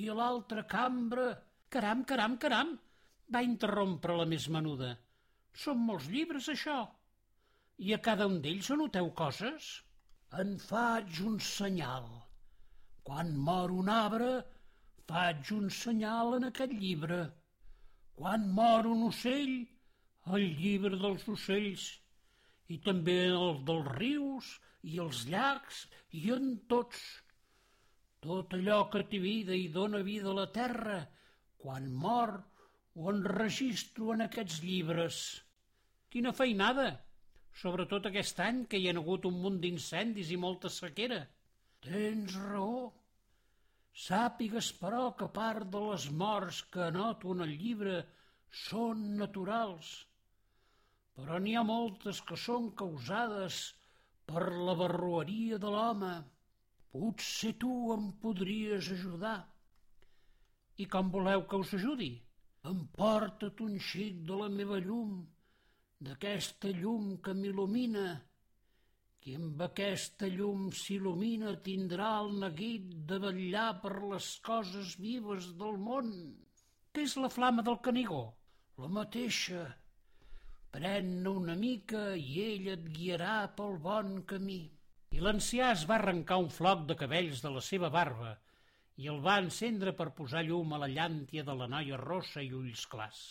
i 0.00 0.06
a 0.08 0.16
l'altra 0.20 0.64
cambra... 0.74 1.26
Caram, 1.74 2.04
caram, 2.12 2.36
caram! 2.44 2.72
va 3.34 3.44
interrompre 3.46 4.16
la 4.18 4.26
més 4.30 4.48
menuda. 4.50 4.94
Són 5.64 5.84
molts 5.88 6.08
llibres, 6.10 6.48
això. 6.50 6.78
I 7.78 7.94
a 7.94 8.00
cada 8.06 8.26
un 8.30 8.40
d'ells 8.42 8.70
anoteu 8.74 9.12
coses? 9.20 9.68
En 10.44 10.56
faig 10.64 11.20
un 11.26 11.36
senyal. 11.48 12.08
Quan 13.06 13.36
mor 13.48 13.70
un 13.82 13.92
arbre, 13.92 14.32
faig 15.10 15.52
un 15.54 15.70
senyal 15.82 16.40
en 16.40 16.48
aquest 16.50 16.74
llibre 16.82 17.20
quan 18.20 18.42
mor 18.56 18.84
un 18.84 19.06
ocell, 19.06 19.52
el 20.36 20.42
llibre 20.56 20.98
dels 21.02 21.22
ocells, 21.34 21.84
i 22.74 22.76
també 22.86 23.14
el 23.28 23.62
dels 23.70 23.86
rius 23.94 24.50
i 24.82 25.00
els 25.04 25.26
llacs 25.32 25.84
i 26.20 26.30
en 26.36 26.54
tots. 26.70 27.02
Tot 28.20 28.56
allò 28.56 28.82
que 28.92 29.04
té 29.10 29.18
vida 29.20 29.56
i 29.56 29.68
dóna 29.72 30.02
vida 30.04 30.30
a 30.32 30.38
la 30.40 30.48
terra, 30.52 30.98
quan 31.60 31.88
mor, 31.92 32.34
ho 32.96 33.12
enregistro 33.12 34.12
en 34.14 34.26
aquests 34.26 34.60
llibres. 34.64 35.22
Quina 36.12 36.32
feinada! 36.36 36.90
sobretot 37.60 38.06
aquest 38.08 38.40
any 38.44 38.64
que 38.70 38.78
hi 38.80 38.88
ha 38.88 38.94
hagut 38.98 39.26
un 39.28 39.36
munt 39.44 39.58
d'incendis 39.62 40.30
i 40.34 40.38
molta 40.44 40.70
sequera. 40.72 41.20
Tens 41.86 42.36
raó. 42.50 42.90
Sàpigues, 44.04 44.70
però, 44.80 45.10
que 45.18 45.28
part 45.34 45.66
de 45.74 45.80
les 45.88 46.06
morts 46.22 46.62
que 46.72 46.86
anoto 46.86 47.34
en 47.34 47.44
el 47.46 47.56
llibre 47.62 47.96
són 48.64 49.02
naturals, 49.18 49.90
però 51.16 51.40
n'hi 51.42 51.56
ha 51.58 51.64
moltes 51.66 52.20
que 52.28 52.38
són 52.38 52.70
causades 52.82 53.58
per 54.30 54.46
la 54.68 54.74
barroeria 54.78 55.58
de 55.62 55.70
l'home. 55.74 56.12
Potser 56.94 57.52
tu 57.62 57.72
em 57.94 58.10
podries 58.22 58.90
ajudar. 58.94 59.38
I 60.82 60.86
com 60.94 61.10
voleu 61.14 61.44
que 61.50 61.58
us 61.62 61.74
ajudi? 61.78 62.10
Emporta't 62.70 63.62
un 63.66 63.78
xic 63.90 64.22
de 64.28 64.36
la 64.40 64.48
meva 64.52 64.78
llum, 64.86 65.14
d'aquesta 66.06 66.70
llum 66.80 67.16
que 67.24 67.34
m'il·lumina. 67.36 68.06
Qui 69.20 69.34
amb 69.36 69.60
aquesta 69.66 70.28
llum 70.32 70.68
s'il·lumina 70.82 71.56
tindrà 71.66 72.12
el 72.22 72.30
neguit 72.44 72.94
de 73.10 73.18
vetllar 73.24 73.68
per 73.82 73.96
les 74.12 74.30
coses 74.46 74.94
vives 75.00 75.50
del 75.60 75.76
món. 75.88 76.14
Què 76.92 77.04
és 77.08 77.16
la 77.20 77.28
flama 77.32 77.66
del 77.66 77.80
Canigó? 77.84 78.22
La 78.80 78.88
mateixa. 79.00 79.66
Pren-ne 80.74 81.30
una 81.30 81.56
mica 81.58 82.02
i 82.14 82.42
ell 82.44 82.68
et 82.74 82.84
guiarà 82.94 83.36
pel 83.58 83.78
bon 83.86 84.20
camí. 84.32 84.60
I 85.10 85.22
l'ancià 85.24 85.72
es 85.74 85.82
va 85.90 85.96
arrencar 85.96 86.38
un 86.42 86.50
floc 86.56 86.84
de 86.90 86.96
cabells 87.00 87.40
de 87.42 87.50
la 87.54 87.62
seva 87.68 87.90
barba 87.90 88.36
i 89.02 89.08
el 89.10 89.18
va 89.24 89.38
encendre 89.42 89.94
per 89.98 90.12
posar 90.18 90.44
llum 90.46 90.74
a 90.76 90.78
la 90.82 90.88
llàntia 90.92 91.42
de 91.48 91.56
la 91.62 91.66
noia 91.72 91.98
rossa 91.98 92.44
i 92.46 92.52
ulls 92.54 92.84
clars. 92.92 93.22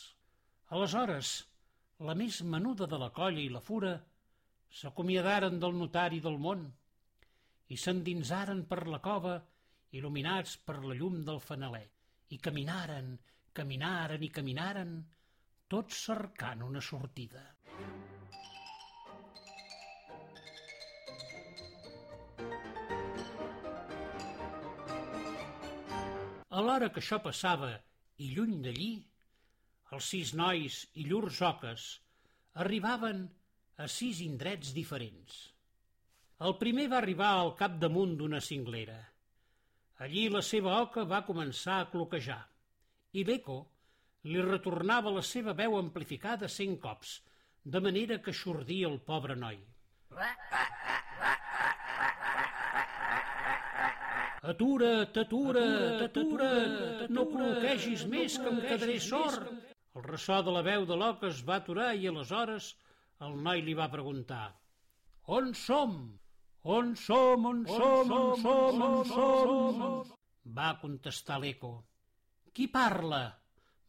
Aleshores, 0.75 1.31
la 2.09 2.15
més 2.21 2.41
menuda 2.55 2.87
de 2.91 2.99
la 2.99 3.09
colla 3.15 3.41
i 3.43 3.53
la 3.53 3.63
fura 3.69 3.93
s'acomiadaren 4.81 5.59
del 5.63 5.77
notari 5.83 6.19
del 6.25 6.37
món 6.47 6.67
i 7.73 7.77
s'endinsaren 7.77 8.65
per 8.73 8.81
la 8.87 8.99
cova 9.05 9.37
il·luminats 9.95 10.57
per 10.65 10.77
la 10.83 10.97
llum 10.99 11.23
del 11.29 11.39
fanaler 11.45 11.85
i 12.35 12.37
caminaren, 12.37 13.15
caminaren 13.53 14.25
i 14.27 14.29
caminaren, 14.33 14.93
tots 15.69 15.97
cercant 16.07 16.63
una 16.65 16.81
sortida. 16.81 17.43
A 26.49 26.63
l'hora 26.65 26.89
que 26.89 27.03
això 27.03 27.21
passava, 27.21 27.69
i 28.17 28.31
lluny 28.33 28.57
d'allí, 28.65 28.89
els 29.93 30.09
sis 30.13 30.33
nois 30.37 30.81
i 31.01 31.05
llurs 31.05 31.37
oques 31.45 31.85
arribaven 32.63 33.23
a 33.77 33.87
sis 33.87 34.19
indrets 34.25 34.73
diferents. 34.75 35.39
El 36.45 36.57
primer 36.59 36.89
va 36.91 36.97
arribar 37.03 37.29
al 37.37 37.53
capdamunt 37.59 38.17
d'una 38.19 38.41
cinglera. 38.41 38.97
Allí 40.03 40.29
la 40.33 40.41
seva 40.49 40.79
oca 40.81 41.05
va 41.05 41.25
començar 41.27 41.79
a 41.79 41.89
cloquejar 41.93 42.41
i 43.19 43.23
l'eco 43.27 43.59
li 44.27 44.41
retornava 44.43 45.13
la 45.15 45.23
seva 45.23 45.53
veu 45.55 45.77
amplificada 45.79 46.49
cent 46.51 46.77
cops, 46.83 47.19
de 47.63 47.79
manera 47.85 48.19
que 48.23 48.33
xordia 48.35 48.89
el 48.89 48.99
pobre 48.99 49.35
noi. 49.35 49.59
Atura't, 54.49 55.17
atura't, 55.23 56.03
atura't, 56.05 57.09
no 57.15 57.25
col·loquegis 57.31 58.05
més 58.11 58.37
que 58.39 58.51
em 58.51 58.61
quedaré 58.65 58.99
sort. 59.03 59.49
El 59.95 60.05
ressò 60.05 60.39
de 60.45 60.53
la 60.55 60.63
veu 60.65 60.85
de 60.89 60.95
l'oca 60.95 61.27
es 61.27 61.43
va 61.47 61.59
aturar 61.59 61.91
i 61.95 62.07
aleshores 62.07 62.73
el 63.27 63.35
noi 63.43 63.61
li 63.65 63.75
va 63.75 63.89
preguntar 63.91 64.45
On 65.27 65.53
som? 65.53 65.95
On 66.63 66.95
som, 66.95 67.45
on 67.45 67.65
som, 67.67 68.11
on 68.11 68.41
som, 68.41 68.81
on 68.81 69.05
som? 69.05 70.15
Va 70.55 70.71
contestar 70.81 71.37
l'eco. 71.43 71.73
Qui 72.55 72.67
parla? 72.67 73.21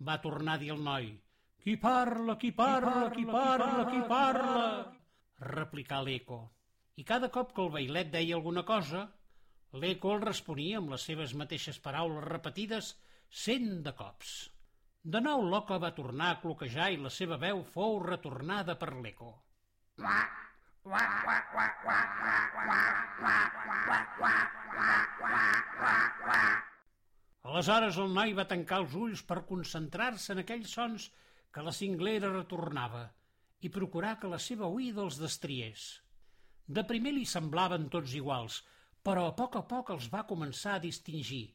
Va 0.09 0.19
tornar 0.25 0.57
a 0.57 0.63
dir 0.63 0.73
el 0.75 0.83
noi. 0.85 1.13
Qui 1.61 1.77
parla, 1.77 2.37
qui 2.41 2.53
parla, 2.57 3.11
qui 3.15 3.27
parla, 3.29 3.85
qui 3.91 4.03
parla? 4.09 4.67
Replicà 5.55 6.01
l'eco. 6.03 6.43
I 6.97 7.05
cada 7.05 7.29
cop 7.33 7.53
que 7.57 7.65
el 7.65 7.75
bailet 7.75 8.09
deia 8.13 8.37
alguna 8.37 8.65
cosa, 8.69 9.07
L'eco 9.73 10.15
el 10.17 10.23
responia 10.23 10.79
amb 10.81 10.91
les 10.93 11.03
seves 11.09 11.33
mateixes 11.41 11.77
paraules 11.83 12.25
repetides 12.25 12.87
cent 13.43 13.69
de 13.85 13.93
cops. 14.01 14.31
De 15.15 15.21
nou 15.27 15.45
l'oca 15.53 15.79
va 15.85 15.93
tornar 15.99 16.31
a 16.33 16.39
cloquejar 16.43 16.89
i 16.95 16.99
la 17.03 17.13
seva 17.17 17.39
veu 17.45 17.63
fou 17.75 18.01
retornada 18.07 18.75
per 18.81 18.91
l'eco. 18.97 19.31
Aleshores 27.49 27.97
el 28.03 28.11
noi 28.17 28.35
va 28.37 28.49
tancar 28.49 28.83
els 28.83 28.95
ulls 29.03 29.23
per 29.29 29.47
concentrar-se 29.49 30.35
en 30.35 30.43
aquells 30.43 30.75
sons 30.77 31.07
que 31.55 31.65
la 31.67 31.73
cinglera 31.73 32.33
retornava 32.35 33.07
i 33.65 33.71
procurar 33.77 34.19
que 34.21 34.29
la 34.33 34.41
seva 34.47 34.69
oïda 34.69 35.03
els 35.07 35.17
destriés. 35.21 35.87
De 36.79 36.85
primer 36.91 37.13
li 37.17 37.25
semblaven 37.29 37.89
tots 37.95 38.13
iguals, 38.19 38.61
però 39.03 39.25
a 39.29 39.35
poc 39.39 39.57
a 39.57 39.63
poc 39.71 39.93
els 39.95 40.09
va 40.13 40.27
començar 40.33 40.77
a 40.77 40.83
distingir. 40.85 41.47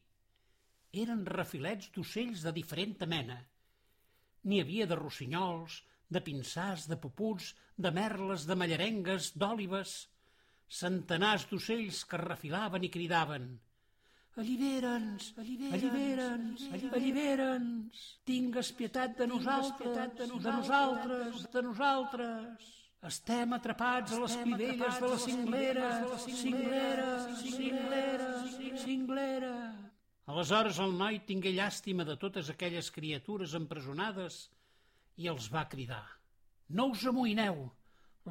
Eren 1.02 1.22
refilets 1.38 1.92
d'ocells 1.94 2.42
de 2.46 2.52
diferent 2.58 3.06
mena. 3.12 3.38
N'hi 4.46 4.60
havia 4.62 4.86
de 4.90 4.98
rossinyols, 4.98 5.80
de 6.10 6.22
pinçars, 6.28 6.86
de 6.90 6.98
puputs, 7.02 7.54
de 7.76 7.90
merles, 7.90 8.46
de 8.50 8.58
mallarengues, 8.58 9.32
d'òlives, 9.38 9.94
centenars 10.80 11.46
d'ocells 11.50 12.04
que 12.10 12.22
refilaven 12.22 12.86
i 12.86 12.92
cridaven. 12.98 13.48
Allibera'ns, 14.36 15.30
allibera'ns, 15.40 16.64
allibera'ns, 16.92 18.00
tingues 18.28 18.68
pietat 18.76 19.14
de 19.16 19.26
nosaltres, 19.30 20.18
de 20.20 20.52
nosaltres, 20.52 21.46
de 21.54 21.62
nosaltres. 21.64 22.66
Estem 23.08 23.56
atrapats 23.56 24.12
a 24.12 24.20
les 24.20 24.36
clivelles 24.42 25.00
de 25.00 25.08
la 25.14 25.18
cinglera, 25.24 25.88
cinglera, 26.26 27.08
cinglera, 27.40 28.28
cinglera. 28.84 29.56
Aleshores 30.28 30.82
el 30.84 30.92
noi 31.00 31.22
tingué 31.24 31.56
llàstima 31.56 32.04
de 32.04 32.20
totes 32.20 32.52
aquelles 32.52 32.92
criatures 32.92 33.56
empresonades 33.56 34.40
i 35.16 35.32
els 35.32 35.48
va 35.48 35.64
cridar. 35.64 36.04
No 36.68 36.90
us 36.92 37.08
amoïneu, 37.08 37.70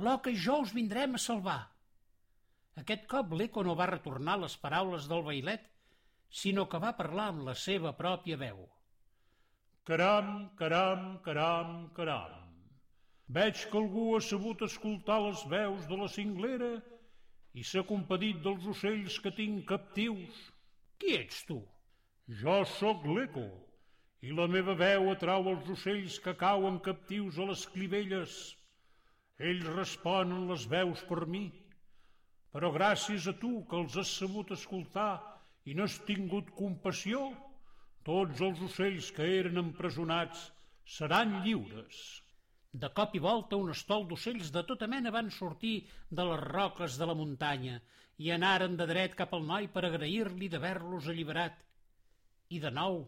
l'oca 0.06 0.30
i 0.30 0.38
jo 0.38 0.62
us 0.68 0.76
vindrem 0.76 1.18
a 1.18 1.28
salvar. 1.30 1.62
Aquest 2.78 3.08
cop 3.10 3.34
l'Eco 3.34 3.64
no 3.66 3.74
va 3.80 3.90
retornar 3.90 4.38
les 4.44 4.58
paraules 4.60 5.08
del 5.10 5.26
bailet, 5.26 5.72
sinó 6.36 6.66
que 6.72 6.82
va 6.84 6.96
parlar 6.98 7.30
amb 7.32 7.46
la 7.50 7.54
seva 7.66 7.94
pròpia 8.00 8.38
veu. 8.42 8.64
Caram, 9.88 10.32
caram, 10.60 11.06
caram, 11.28 11.76
caram. 12.00 12.42
Veig 13.38 13.62
que 13.70 13.78
algú 13.82 14.06
ha 14.16 14.22
sabut 14.22 14.64
escoltar 14.68 15.20
les 15.24 15.44
veus 15.50 15.86
de 15.92 16.00
la 16.02 16.10
cinglera 16.16 16.72
i 17.54 17.64
s'ha 17.64 17.86
compadit 17.92 18.42
dels 18.46 18.66
ocells 18.74 19.20
que 19.24 19.32
tinc 19.38 19.64
captius. 19.70 20.42
Qui 21.00 21.16
ets 21.20 21.46
tu? 21.48 21.62
Jo 22.42 22.58
sóc 22.78 23.06
l'Eco, 23.08 23.46
i 24.26 24.34
la 24.34 24.48
meva 24.50 24.74
veu 24.80 25.12
atrau 25.12 25.50
els 25.52 25.70
ocells 25.76 26.18
que 26.26 26.34
cauen 26.42 26.82
captius 26.90 27.38
a 27.38 27.48
les 27.52 27.66
clivelles. 27.74 28.36
Ells 29.50 29.68
responen 29.78 30.48
les 30.52 30.66
veus 30.72 31.04
per 31.10 31.26
mi, 31.36 31.46
però 32.56 32.72
gràcies 32.76 33.28
a 33.30 33.36
tu 33.42 33.54
que 33.70 33.78
els 33.84 33.98
has 34.02 34.14
sabut 34.20 34.54
escoltar 34.56 35.12
i 35.66 35.74
no 35.78 35.88
has 35.88 35.98
tingut 36.08 36.52
compassió, 36.58 37.22
tots 38.06 38.42
els 38.48 38.62
ocells 38.68 39.10
que 39.16 39.26
eren 39.40 39.58
empresonats 39.62 40.44
seran 40.98 41.40
lliures. 41.46 42.02
De 42.76 42.90
cop 42.98 43.16
i 43.16 43.22
volta 43.24 43.58
un 43.58 43.72
estol 43.74 44.06
d'ocells 44.10 44.52
de 44.54 44.62
tota 44.70 44.88
mena 44.92 45.14
van 45.16 45.32
sortir 45.32 45.76
de 46.20 46.26
les 46.30 46.42
roques 46.44 46.98
de 47.00 47.08
la 47.10 47.16
muntanya 47.18 47.80
i 48.26 48.32
anaren 48.36 48.76
de 48.80 48.88
dret 48.90 49.16
cap 49.22 49.34
al 49.36 49.46
noi 49.48 49.70
per 49.72 49.86
agrair-li 49.88 50.50
d'haver-los 50.52 51.08
alliberat. 51.12 51.58
I 52.52 52.60
de 52.64 52.72
nou 52.72 53.02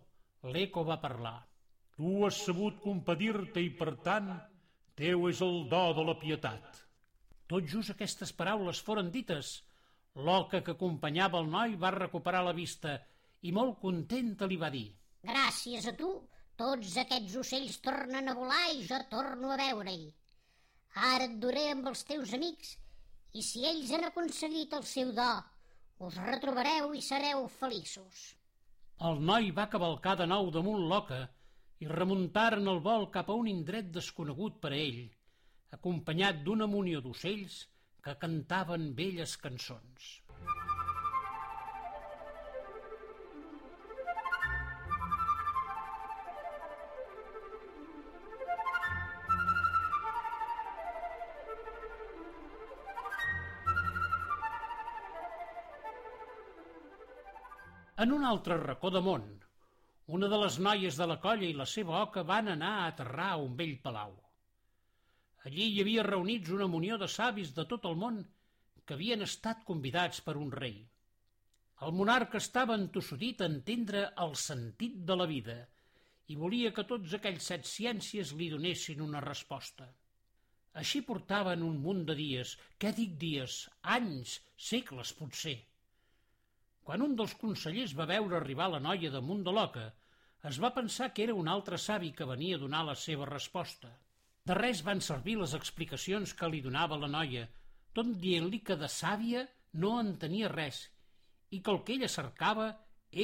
l'Eco 0.53 0.83
va 0.87 1.01
parlar. 1.03 1.37
Tu 1.97 2.13
has 2.25 2.39
sabut 2.47 2.79
compadir-te 2.81 3.61
i, 3.61 3.69
per 3.77 3.93
tant, 4.05 4.31
teu 4.97 5.27
és 5.29 5.41
el 5.45 5.63
do 5.69 5.83
de 5.97 6.05
la 6.09 6.17
pietat. 6.21 6.83
Tot 7.47 7.67
just 7.73 7.93
aquestes 7.93 8.33
paraules 8.39 8.81
foren 8.83 9.11
dites. 9.13 9.57
L'oca 10.17 10.63
que 10.65 10.73
acompanyava 10.73 11.39
el 11.43 11.51
noi 11.53 11.75
va 11.81 11.93
recuperar 11.93 12.41
la 12.45 12.55
vista 12.57 12.95
i 13.45 13.51
molt 13.53 13.77
contenta 13.83 14.47
li 14.49 14.57
va 14.57 14.71
dir 14.73 14.87
Gràcies 15.27 15.85
a 15.91 15.93
tu 15.99 16.09
tots 16.61 16.95
aquests 17.01 17.35
ocells 17.41 17.77
tornen 17.85 18.31
a 18.31 18.35
volar 18.37 18.63
i 18.73 18.85
jo 18.89 18.97
torno 19.11 19.51
a 19.53 19.57
veure-hi. 19.61 20.07
Ara 21.11 21.27
et 21.27 21.35
duré 21.43 21.67
amb 21.73 21.89
els 21.91 22.01
teus 22.09 22.33
amics 22.37 22.73
i 23.37 23.43
si 23.45 23.65
ells 23.69 23.91
han 23.93 24.07
aconseguit 24.07 24.73
el 24.73 24.85
seu 24.91 25.11
do, 25.19 25.29
us 26.07 26.17
retrobareu 26.23 26.93
i 26.97 27.03
sereu 27.05 27.45
feliços. 27.59 28.23
El 29.09 29.21
noi 29.29 29.51
va 29.59 29.69
cavalcar 29.73 30.15
de 30.17 30.25
nou 30.33 30.49
damunt 30.55 30.87
l'oca 30.89 31.21
i 31.85 31.89
remuntaren 31.91 32.65
el 32.73 32.81
vol 32.87 33.09
cap 33.13 33.29
a 33.29 33.37
un 33.37 33.49
indret 33.51 33.91
desconegut 33.93 34.57
per 34.63 34.73
a 34.73 34.79
ell, 34.81 35.03
acompanyat 35.77 36.41
d'una 36.45 36.65
munió 36.71 37.03
d'ocells 37.05 37.59
que 38.07 38.13
cantaven 38.21 38.83
velles 38.95 39.31
cançons. 39.43 40.03
En 58.05 58.13
un 58.15 58.23
altre 58.29 58.55
racó 58.61 58.93
de 58.93 59.01
món, 59.03 59.25
una 60.07 60.31
de 60.31 60.39
les 60.45 60.61
noies 60.63 60.95
de 60.95 61.09
la 61.11 61.19
colla 61.27 61.49
i 61.49 61.59
la 61.59 61.67
seva 61.67 61.99
oca 62.05 62.23
van 62.31 62.55
anar 62.55 62.71
a 62.77 62.87
aterrar 62.93 63.33
a 63.33 63.43
un 63.43 63.59
vell 63.59 63.75
palau. 63.83 64.15
Allí 65.45 65.69
hi 65.69 65.81
havia 65.83 66.05
reunits 66.07 66.49
una 66.55 66.67
munió 66.71 66.97
de 66.97 67.07
savis 67.11 67.53
de 67.57 67.65
tot 67.71 67.85
el 67.89 67.97
món 68.03 68.23
que 68.85 68.95
havien 68.95 69.25
estat 69.25 69.63
convidats 69.67 70.21
per 70.25 70.37
un 70.41 70.51
rei. 70.51 70.77
El 71.85 71.93
monarca 71.93 72.39
estava 72.41 72.75
entossudit 72.79 73.41
a 73.41 73.49
entendre 73.51 74.07
el 74.25 74.33
sentit 74.43 74.97
de 75.11 75.17
la 75.21 75.27
vida 75.29 75.57
i 76.33 76.35
volia 76.35 76.73
que 76.77 76.87
tots 76.89 77.13
aquells 77.17 77.49
set 77.51 77.67
ciències 77.69 78.33
li 78.39 78.49
donessin 78.53 79.03
una 79.05 79.21
resposta. 79.25 79.87
Així 80.81 81.01
portaven 81.05 81.63
un 81.67 81.77
munt 81.83 82.03
de 82.09 82.15
dies, 82.17 82.55
què 82.81 82.91
dic 82.97 83.13
dies, 83.21 83.61
anys, 83.97 84.39
segles 84.71 85.13
potser. 85.19 85.55
Quan 86.87 87.03
un 87.05 87.15
dels 87.19 87.35
consellers 87.43 87.95
va 87.99 88.09
veure 88.09 88.37
arribar 88.39 88.67
la 88.73 88.81
noia 88.83 89.13
damunt 89.13 89.45
de 89.47 89.53
l'oca, 89.55 89.87
es 90.49 90.59
va 90.63 90.73
pensar 90.75 91.09
que 91.13 91.23
era 91.27 91.37
un 91.37 91.47
altre 91.53 91.79
savi 91.85 92.11
que 92.17 92.27
venia 92.29 92.57
a 92.57 92.61
donar 92.65 92.83
la 92.89 92.95
seva 93.05 93.25
resposta. 93.29 93.89
De 94.47 94.55
res 94.55 94.81
van 94.87 95.01
servir 95.03 95.35
les 95.39 95.53
explicacions 95.57 96.33
que 96.39 96.47
li 96.51 96.61
donava 96.63 96.99
la 97.01 97.09
noia, 97.11 97.47
tot 97.97 98.13
dient-li 98.21 98.61
que 98.67 98.77
de 98.79 98.87
sàvia 98.93 99.41
no 99.83 99.97
en 99.99 100.13
tenia 100.21 100.51
res 100.53 100.85
i 101.55 101.59
que 101.63 101.73
el 101.73 101.81
que 101.87 101.95
ella 101.97 102.09
cercava 102.13 102.67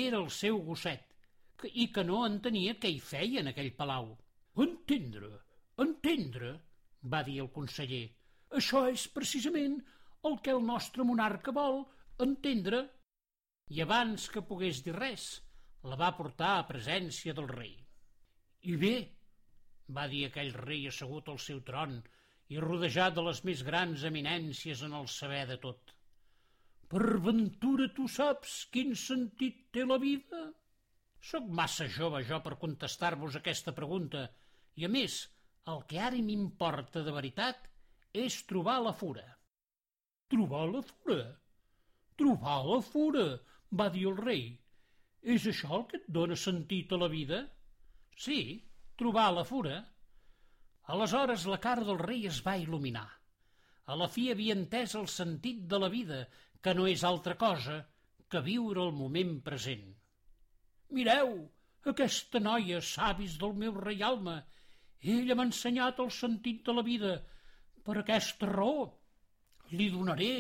era 0.03 0.19
el 0.19 0.29
seu 0.38 0.59
gosset 0.65 1.69
i 1.83 1.88
que 1.95 2.03
no 2.03 2.25
entenia 2.27 2.75
què 2.81 2.91
hi 2.91 2.99
feia 2.99 3.39
en 3.43 3.51
aquell 3.51 3.71
palau. 3.77 4.09
Entendre, 4.65 5.29
entendre, 5.86 6.51
va 7.13 7.23
dir 7.29 7.39
el 7.45 7.51
conseller. 7.55 8.03
Això 8.59 8.83
és 8.91 9.07
precisament 9.15 9.79
el 10.27 10.38
que 10.43 10.51
el 10.55 10.62
nostre 10.65 11.07
monarca 11.07 11.55
vol, 11.55 11.83
entendre 12.27 12.83
i 13.71 13.79
abans 13.86 14.27
que 14.33 14.43
pogués 14.49 14.83
dir 14.83 14.95
res, 14.97 15.31
la 15.88 15.95
va 15.99 16.15
portar 16.19 16.57
a 16.57 16.67
presència 16.67 17.33
del 17.38 17.47
rei. 17.49 17.73
I 18.71 18.75
bé, 18.79 18.95
va 19.98 20.08
dir 20.12 20.26
aquell 20.28 20.54
rei 20.65 20.88
assegut 20.88 21.30
al 21.30 21.39
seu 21.46 21.60
tron 21.67 22.00
i 22.54 22.60
rodejat 22.62 23.15
de 23.17 23.24
les 23.28 23.43
més 23.48 23.63
grans 23.67 24.04
eminències 24.10 24.84
en 24.88 24.96
el 25.00 25.08
saber 25.12 25.43
de 25.50 25.58
tot. 25.65 25.93
Per 26.93 27.19
ventura 27.28 27.89
tu 27.98 28.08
saps 28.15 28.58
quin 28.74 28.96
sentit 29.00 29.63
té 29.76 29.86
la 29.89 29.98
vida? 30.02 30.41
Soc 31.32 31.48
massa 31.60 31.88
jove 31.88 32.24
jo 32.28 32.39
per 32.46 32.60
contestar-vos 32.62 33.38
aquesta 33.39 33.74
pregunta 33.76 34.28
i, 34.76 34.86
a 34.86 34.89
més, 34.96 35.22
el 35.72 35.86
que 35.89 36.02
ara 36.08 36.19
m'importa 36.28 37.04
de 37.06 37.13
veritat 37.15 37.69
és 38.26 38.43
trobar 38.50 38.82
la 38.84 38.93
fura. 38.93 39.26
Trobar 40.30 40.67
la 40.69 40.84
fura? 40.91 41.24
Trobar 42.19 42.60
la 42.67 42.80
fura? 42.86 43.26
va 43.80 43.89
dir 43.93 44.06
el 44.10 44.17
rei. 44.17 44.43
És 45.36 45.48
això 45.50 45.72
el 45.80 45.86
que 45.89 46.00
et 46.02 46.10
dóna 46.17 46.38
sentit 46.39 46.91
a 46.93 47.00
la 47.02 47.10
vida? 47.10 47.39
Sí, 48.26 48.39
trobar 48.99 49.32
la 49.34 49.43
fura. 49.47 49.79
Aleshores 50.93 51.45
la 51.49 51.60
cara 51.63 51.86
del 51.88 51.99
rei 52.01 52.27
es 52.29 52.41
va 52.45 52.58
il·luminar. 52.60 53.08
A 53.86 53.97
la 53.99 54.08
fi 54.12 54.29
havia 54.32 54.56
entès 54.56 54.95
el 54.99 55.10
sentit 55.12 55.65
de 55.71 55.79
la 55.79 55.89
vida, 55.91 56.23
que 56.63 56.73
no 56.77 56.88
és 56.88 57.03
altra 57.03 57.36
cosa 57.39 57.82
que 58.32 58.41
viure 58.45 58.82
el 58.84 58.93
moment 58.95 59.36
present. 59.45 59.89
Mireu, 60.95 61.34
aquesta 61.91 62.39
noia, 62.39 62.79
savis 62.82 63.36
del 63.41 63.56
meu 63.60 63.75
reialme, 63.75 64.38
ella 65.15 65.36
m'ha 65.36 65.47
ensenyat 65.49 65.99
el 65.99 66.12
sentit 66.15 66.63
de 66.67 66.75
la 66.77 66.84
vida. 66.88 67.17
Per 67.84 67.97
aquesta 67.99 68.47
raó 68.47 68.86
li 69.75 69.89
donaré 69.91 70.34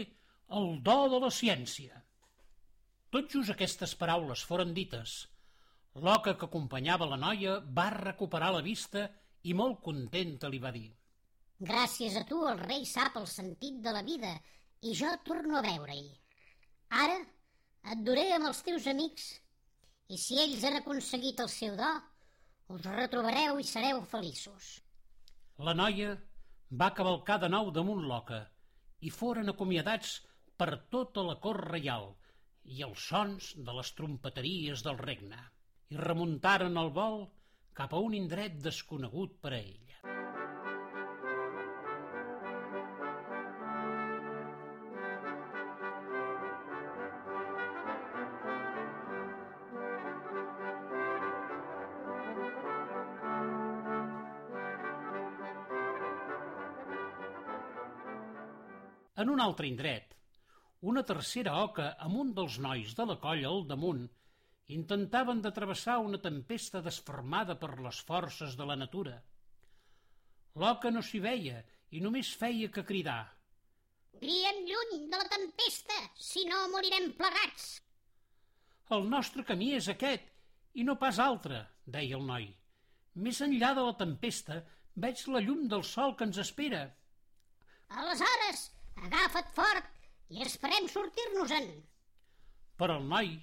el 0.59 0.69
do 0.87 0.97
de 1.11 1.19
la 1.25 1.31
ciència. 1.33 1.99
Tot 3.11 3.29
just 3.35 3.51
aquestes 3.53 3.95
paraules 3.99 4.45
foren 4.47 4.71
dites. 4.77 5.17
L'oca 6.01 6.31
que 6.33 6.47
acompanyava 6.49 7.05
la 7.05 7.17
noia 7.21 7.59
va 7.79 7.91
recuperar 7.93 8.49
la 8.55 8.63
vista 8.65 9.03
i 9.49 9.53
molt 9.53 9.81
contenta 9.87 10.49
li 10.49 10.59
va 10.63 10.71
dir. 10.73 10.87
Gràcies 11.69 12.15
a 12.17 12.23
tu 12.31 12.39
el 12.49 12.57
rei 12.63 12.87
sap 12.89 13.19
el 13.21 13.27
sentit 13.29 13.77
de 13.85 13.93
la 13.97 14.01
vida 14.07 14.31
i 14.81 14.95
jo 15.01 15.11
torno 15.27 15.59
a 15.59 15.61
veure-hi. 15.67 16.09
Ara 17.03 17.19
et 17.93 18.01
duré 18.07 18.25
amb 18.33 18.49
els 18.49 18.63
teus 18.65 18.89
amics 18.89 19.29
i 20.09 20.17
si 20.17 20.41
ells 20.41 20.65
han 20.65 20.79
aconseguit 20.81 21.45
el 21.45 21.53
seu 21.59 21.77
do, 21.77 21.93
us 22.73 22.89
retrobareu 22.97 23.61
i 23.61 23.69
sereu 23.69 24.01
feliços. 24.15 24.73
La 25.61 25.77
noia 25.77 26.17
va 26.83 26.93
cavalcar 26.97 27.37
de 27.43 27.53
nou 27.53 27.69
damunt 27.71 28.05
l'oca 28.09 28.43
i 29.05 29.13
foren 29.13 29.53
acomiadats 29.53 30.19
per 30.57 30.71
tota 30.95 31.21
la 31.27 31.37
cort 31.43 31.69
reial, 31.69 32.13
i 32.63 32.81
els 32.81 33.09
sons 33.11 33.53
de 33.67 33.73
les 33.77 33.91
trompeteries 33.97 34.83
del 34.85 34.97
regne 34.97 35.41
i 35.89 35.97
remuntaren 35.99 36.77
el 36.79 36.91
vol 36.95 37.23
cap 37.73 37.93
a 37.93 37.99
un 37.99 38.13
indret 38.13 38.59
desconegut 38.61 39.39
per 39.41 39.53
a 39.53 39.59
ella. 39.59 39.81
En 59.23 59.29
un 59.29 59.39
altre 59.39 59.67
indret, 59.69 60.13
una 60.91 61.01
tercera 61.07 61.53
oca 61.63 61.93
amb 62.05 62.17
un 62.21 62.31
dels 62.37 62.57
nois 62.63 62.95
de 62.97 63.05
la 63.07 63.15
colla 63.21 63.47
al 63.49 63.61
damunt 63.69 64.01
intentaven 64.67 65.41
de 65.41 65.51
travessar 65.51 65.99
una 65.99 66.19
tempesta 66.21 66.81
desfermada 66.81 67.55
per 67.59 67.79
les 67.79 67.99
forces 68.07 68.55
de 68.55 68.65
la 68.65 68.77
natura. 68.79 69.17
L'oca 70.55 70.91
no 70.91 71.01
s'hi 71.01 71.19
veia 71.19 71.63
i 71.91 72.01
només 72.01 72.33
feia 72.39 72.69
que 72.71 72.85
cridar. 72.87 73.21
Griem 74.21 74.61
lluny 74.69 75.07
de 75.11 75.19
la 75.19 75.27
tempesta, 75.27 75.97
si 76.15 76.45
no 76.47 76.67
morirem 76.71 77.11
plegats. 77.17 77.81
El 78.93 79.07
nostre 79.09 79.43
camí 79.43 79.73
és 79.75 79.89
aquest 79.89 80.29
i 80.79 80.83
no 80.87 80.95
pas 81.01 81.19
altre, 81.19 81.63
deia 81.85 82.17
el 82.19 82.25
noi. 82.27 82.47
Més 83.15 83.41
enllà 83.45 83.73
de 83.77 83.85
la 83.85 83.95
tempesta 83.97 84.61
veig 84.95 85.23
la 85.27 85.41
llum 85.41 85.67
del 85.69 85.83
sol 85.83 86.15
que 86.17 86.27
ens 86.29 86.39
espera. 86.41 86.83
Aleshores, 87.89 88.67
agafa't 89.05 89.49
fort 89.57 89.89
i 90.33 90.45
esperem 90.45 90.87
sortir-nos-en. 90.89 91.67
Però 92.77 92.97
el 93.01 93.09
noi, 93.09 93.35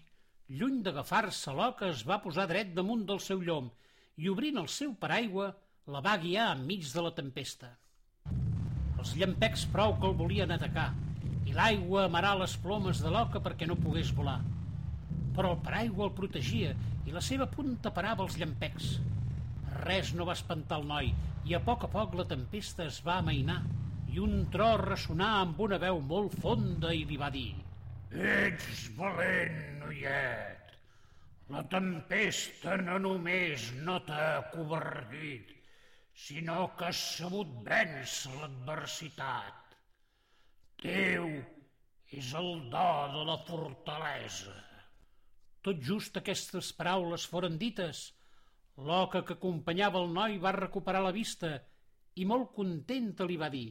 lluny 0.50 0.80
d'agafar-se 0.82 1.52
l'oca, 1.54 1.88
es 1.94 2.00
va 2.06 2.18
posar 2.24 2.48
dret 2.50 2.72
damunt 2.74 3.04
del 3.06 3.20
seu 3.22 3.42
llom 3.46 3.68
i, 4.18 4.26
obrint 4.32 4.58
el 4.58 4.66
seu 4.68 4.96
paraigua, 4.98 5.52
la 5.86 6.00
va 6.02 6.16
guiar 6.22 6.48
enmig 6.56 6.88
de 6.90 7.04
la 7.06 7.12
tempesta. 7.14 7.70
Els 8.98 9.14
llampecs 9.20 9.62
prou 9.70 9.94
que 10.00 10.10
el 10.10 10.16
volien 10.18 10.50
atacar 10.56 10.88
i 11.46 11.54
l'aigua 11.54 12.08
amarà 12.08 12.34
les 12.40 12.56
plomes 12.64 12.98
de 13.04 13.14
l'oca 13.14 13.42
perquè 13.46 13.68
no 13.70 13.78
pogués 13.78 14.10
volar. 14.18 14.40
Però 15.38 15.54
el 15.54 15.62
paraigua 15.62 16.08
el 16.08 16.14
protegia 16.18 16.74
i 17.06 17.14
la 17.14 17.22
seva 17.22 17.46
punta 17.54 17.94
parava 17.94 18.26
els 18.26 18.36
llampecs. 18.42 18.92
Res 19.86 20.12
no 20.18 20.26
va 20.26 20.38
espantar 20.38 20.82
el 20.82 20.90
noi 20.90 21.14
i 21.46 21.54
a 21.54 21.62
poc 21.64 21.86
a 21.86 21.94
poc 21.94 22.18
la 22.18 22.26
tempesta 22.28 22.90
es 22.90 23.00
va 23.06 23.20
amainar 23.22 23.62
i 24.10 24.18
un 24.18 24.48
tro 24.50 24.74
ressonà 24.82 25.36
amb 25.46 25.62
una 25.62 25.78
veu 25.78 26.02
molt 26.02 26.34
fonda 26.42 26.90
i 26.90 27.06
li 27.06 27.18
va 27.22 27.30
dir 27.30 27.69
Ets 28.10 28.88
valent, 28.98 29.78
noiet. 29.78 30.72
La 31.50 31.62
tempesta 31.70 32.76
no 32.82 32.98
només 32.98 33.70
no 33.86 34.00
t'ha 34.06 34.50
covardit, 34.50 35.52
sinó 36.14 36.72
que 36.78 36.90
has 36.90 36.98
sabut 37.18 37.52
vèncer 37.66 38.34
l'adversitat. 38.40 39.76
Teu 40.82 41.30
és 42.10 42.34
el 42.34 42.52
do 42.72 42.90
de 43.14 43.24
la 43.30 43.38
fortalesa. 43.46 44.56
Tot 45.62 45.82
just 45.84 46.16
aquestes 46.18 46.72
paraules 46.74 47.26
foren 47.30 47.58
dites. 47.58 48.08
L'oca 48.80 49.22
que 49.26 49.36
acompanyava 49.38 50.00
el 50.02 50.10
noi 50.14 50.38
va 50.42 50.56
recuperar 50.56 51.02
la 51.04 51.14
vista 51.14 51.58
i 52.16 52.24
molt 52.26 52.50
contenta 52.56 53.26
li 53.28 53.36
va 53.38 53.50
dir 53.52 53.68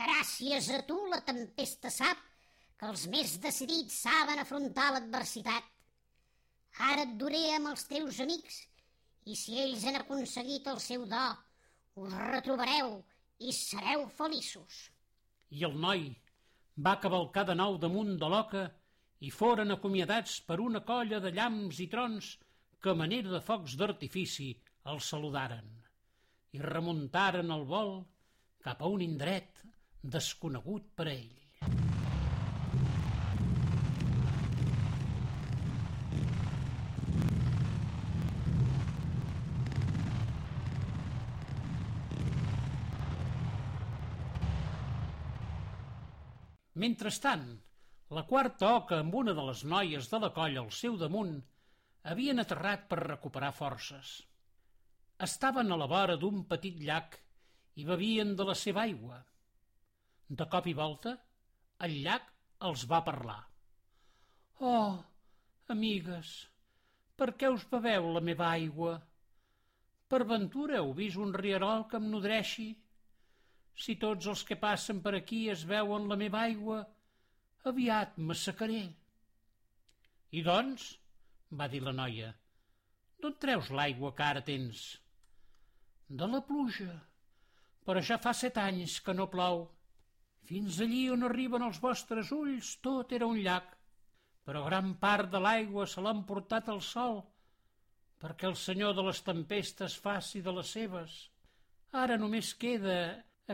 Gràcies 0.00 0.70
a 0.74 0.80
tu 0.88 0.96
la 1.10 1.20
tempesta 1.24 1.92
sap 1.92 2.22
que 2.76 2.88
els 2.92 3.06
més 3.12 3.36
decidits 3.42 4.00
saben 4.06 4.42
afrontar 4.42 4.90
l'adversitat. 4.94 5.64
Ara 6.90 7.06
et 7.06 7.14
duré 7.20 7.42
amb 7.56 7.72
els 7.72 7.86
teus 7.88 8.20
amics 8.24 8.60
i 9.32 9.36
si 9.38 9.56
ells 9.62 9.84
han 9.88 10.00
aconseguit 10.00 10.66
el 10.72 10.80
seu 10.82 11.06
do, 11.10 11.24
us 12.04 12.16
retrobareu 12.32 12.98
i 13.40 13.52
sereu 13.52 14.04
feliços. 14.18 14.82
I 15.56 15.64
el 15.68 15.78
noi 15.80 16.10
va 16.88 16.98
cavalcar 17.00 17.46
de 17.48 17.56
nou 17.56 17.78
damunt 17.80 18.16
de 18.20 18.28
l'oca 18.32 18.66
i 19.24 19.32
foren 19.32 19.72
acomiadats 19.72 20.40
per 20.48 20.60
una 20.60 20.84
colla 20.90 21.20
de 21.24 21.32
llamps 21.32 21.80
i 21.80 21.88
trons 21.92 22.34
que 22.82 22.92
a 22.92 23.00
manera 23.00 23.32
de 23.32 23.40
focs 23.40 23.78
d'artifici 23.80 24.50
el 24.92 25.00
saludaren 25.00 25.72
i 26.56 26.60
remuntaren 26.62 27.50
el 27.56 27.64
vol 27.72 27.96
cap 28.66 28.82
a 28.82 28.90
un 28.92 29.02
indret 29.04 29.64
desconegut 30.16 30.92
per 30.98 31.08
ell. 31.12 31.35
Mentrestant, 46.82 47.44
la 48.16 48.22
quarta 48.30 48.70
oca 48.78 48.98
amb 49.02 49.14
una 49.16 49.32
de 49.36 49.44
les 49.48 49.62
noies 49.64 50.08
de 50.12 50.18
la 50.24 50.28
colla 50.38 50.60
al 50.62 50.72
seu 50.78 50.98
damunt 51.00 51.38
havien 52.10 52.42
aterrat 52.42 52.82
per 52.90 52.98
recuperar 53.02 53.52
forces. 53.60 54.10
Estaven 55.26 55.72
a 55.72 55.78
la 55.80 55.88
vora 55.92 56.18
d'un 56.20 56.42
petit 56.50 56.76
llac 56.88 57.16
i 57.80 57.88
bevien 57.88 58.36
de 58.36 58.44
la 58.50 58.58
seva 58.62 58.84
aigua. 58.84 59.22
De 60.28 60.48
cop 60.52 60.68
i 60.68 60.76
volta, 60.76 61.16
el 61.88 61.96
llac 62.04 62.28
els 62.68 62.84
va 62.92 63.00
parlar. 63.08 63.40
Oh, 64.60 65.00
amigues, 65.72 66.36
per 67.16 67.32
què 67.40 67.48
us 67.56 67.64
beveu 67.72 68.12
la 68.12 68.24
meva 68.28 68.50
aigua? 68.52 68.98
Per 70.12 70.26
ventura 70.28 70.82
heu 70.82 70.92
vist 71.00 71.16
un 71.24 71.32
rierol 71.40 71.88
que 71.88 71.96
em 72.02 72.12
nodreixi? 72.12 72.74
Si 73.76 73.98
tots 74.00 74.26
els 74.32 74.42
que 74.48 74.56
passen 74.56 75.02
per 75.04 75.14
aquí 75.18 75.46
es 75.52 75.64
veuen 75.68 76.08
la 76.08 76.16
meva 76.16 76.42
aigua, 76.48 76.80
aviat 77.68 78.16
m'assecaré. 78.16 78.84
I 80.32 80.42
doncs, 80.46 80.86
va 81.58 81.68
dir 81.72 81.82
la 81.84 81.92
noia, 81.96 82.32
d'on 83.20 83.36
treus 83.42 83.68
l'aigua 83.70 84.14
que 84.16 84.24
ara 84.24 84.42
tens? 84.48 84.86
De 86.08 86.28
la 86.32 86.40
pluja, 86.48 86.94
però 87.86 88.02
ja 88.08 88.18
fa 88.22 88.32
set 88.34 88.58
anys 88.62 88.98
que 89.04 89.14
no 89.14 89.28
plou. 89.30 89.64
Fins 90.46 90.80
allí 90.82 91.06
on 91.10 91.26
arriben 91.26 91.64
els 91.66 91.78
vostres 91.82 92.32
ulls 92.34 92.76
tot 92.82 93.12
era 93.18 93.28
un 93.28 93.38
llac, 93.42 93.72
però 94.46 94.64
gran 94.66 94.92
part 95.02 95.30
de 95.32 95.40
l'aigua 95.42 95.86
se 95.90 96.02
l'ha 96.02 96.14
emportat 96.14 96.68
el 96.72 96.82
sol, 96.88 97.18
perquè 98.22 98.46
el 98.48 98.56
senyor 98.56 98.94
de 98.96 99.04
les 99.08 99.22
tempestes 99.26 99.96
faci 100.02 100.42
de 100.42 100.54
les 100.58 100.70
seves. 100.78 101.16
Ara 102.04 102.18
només 102.20 102.54
queda 102.54 102.98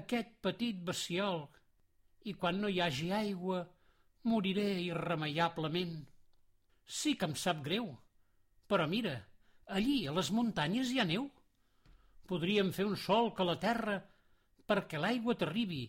aquest 0.01 0.31
petit 0.45 0.79
baciol 0.89 1.43
i 2.31 2.33
quan 2.43 2.61
no 2.63 2.69
hi 2.73 2.81
hagi 2.81 3.11
aigua 3.13 3.61
moriré 4.31 4.69
irremeiablement. 4.81 5.97
Sí 6.87 7.15
que 7.19 7.29
em 7.29 7.35
sap 7.37 7.61
greu, 7.67 7.91
però 8.69 8.87
mira, 8.89 9.17
allí 9.67 10.07
a 10.07 10.15
les 10.17 10.31
muntanyes 10.33 10.93
hi 10.93 11.01
ha 11.03 11.09
neu. 11.09 11.27
Podríem 12.31 12.71
fer 12.73 12.87
un 12.89 12.97
sol 12.97 13.33
que 13.37 13.45
la 13.45 13.59
terra 13.65 13.99
perquè 14.71 15.01
l'aigua 15.01 15.37
t'arribi 15.37 15.83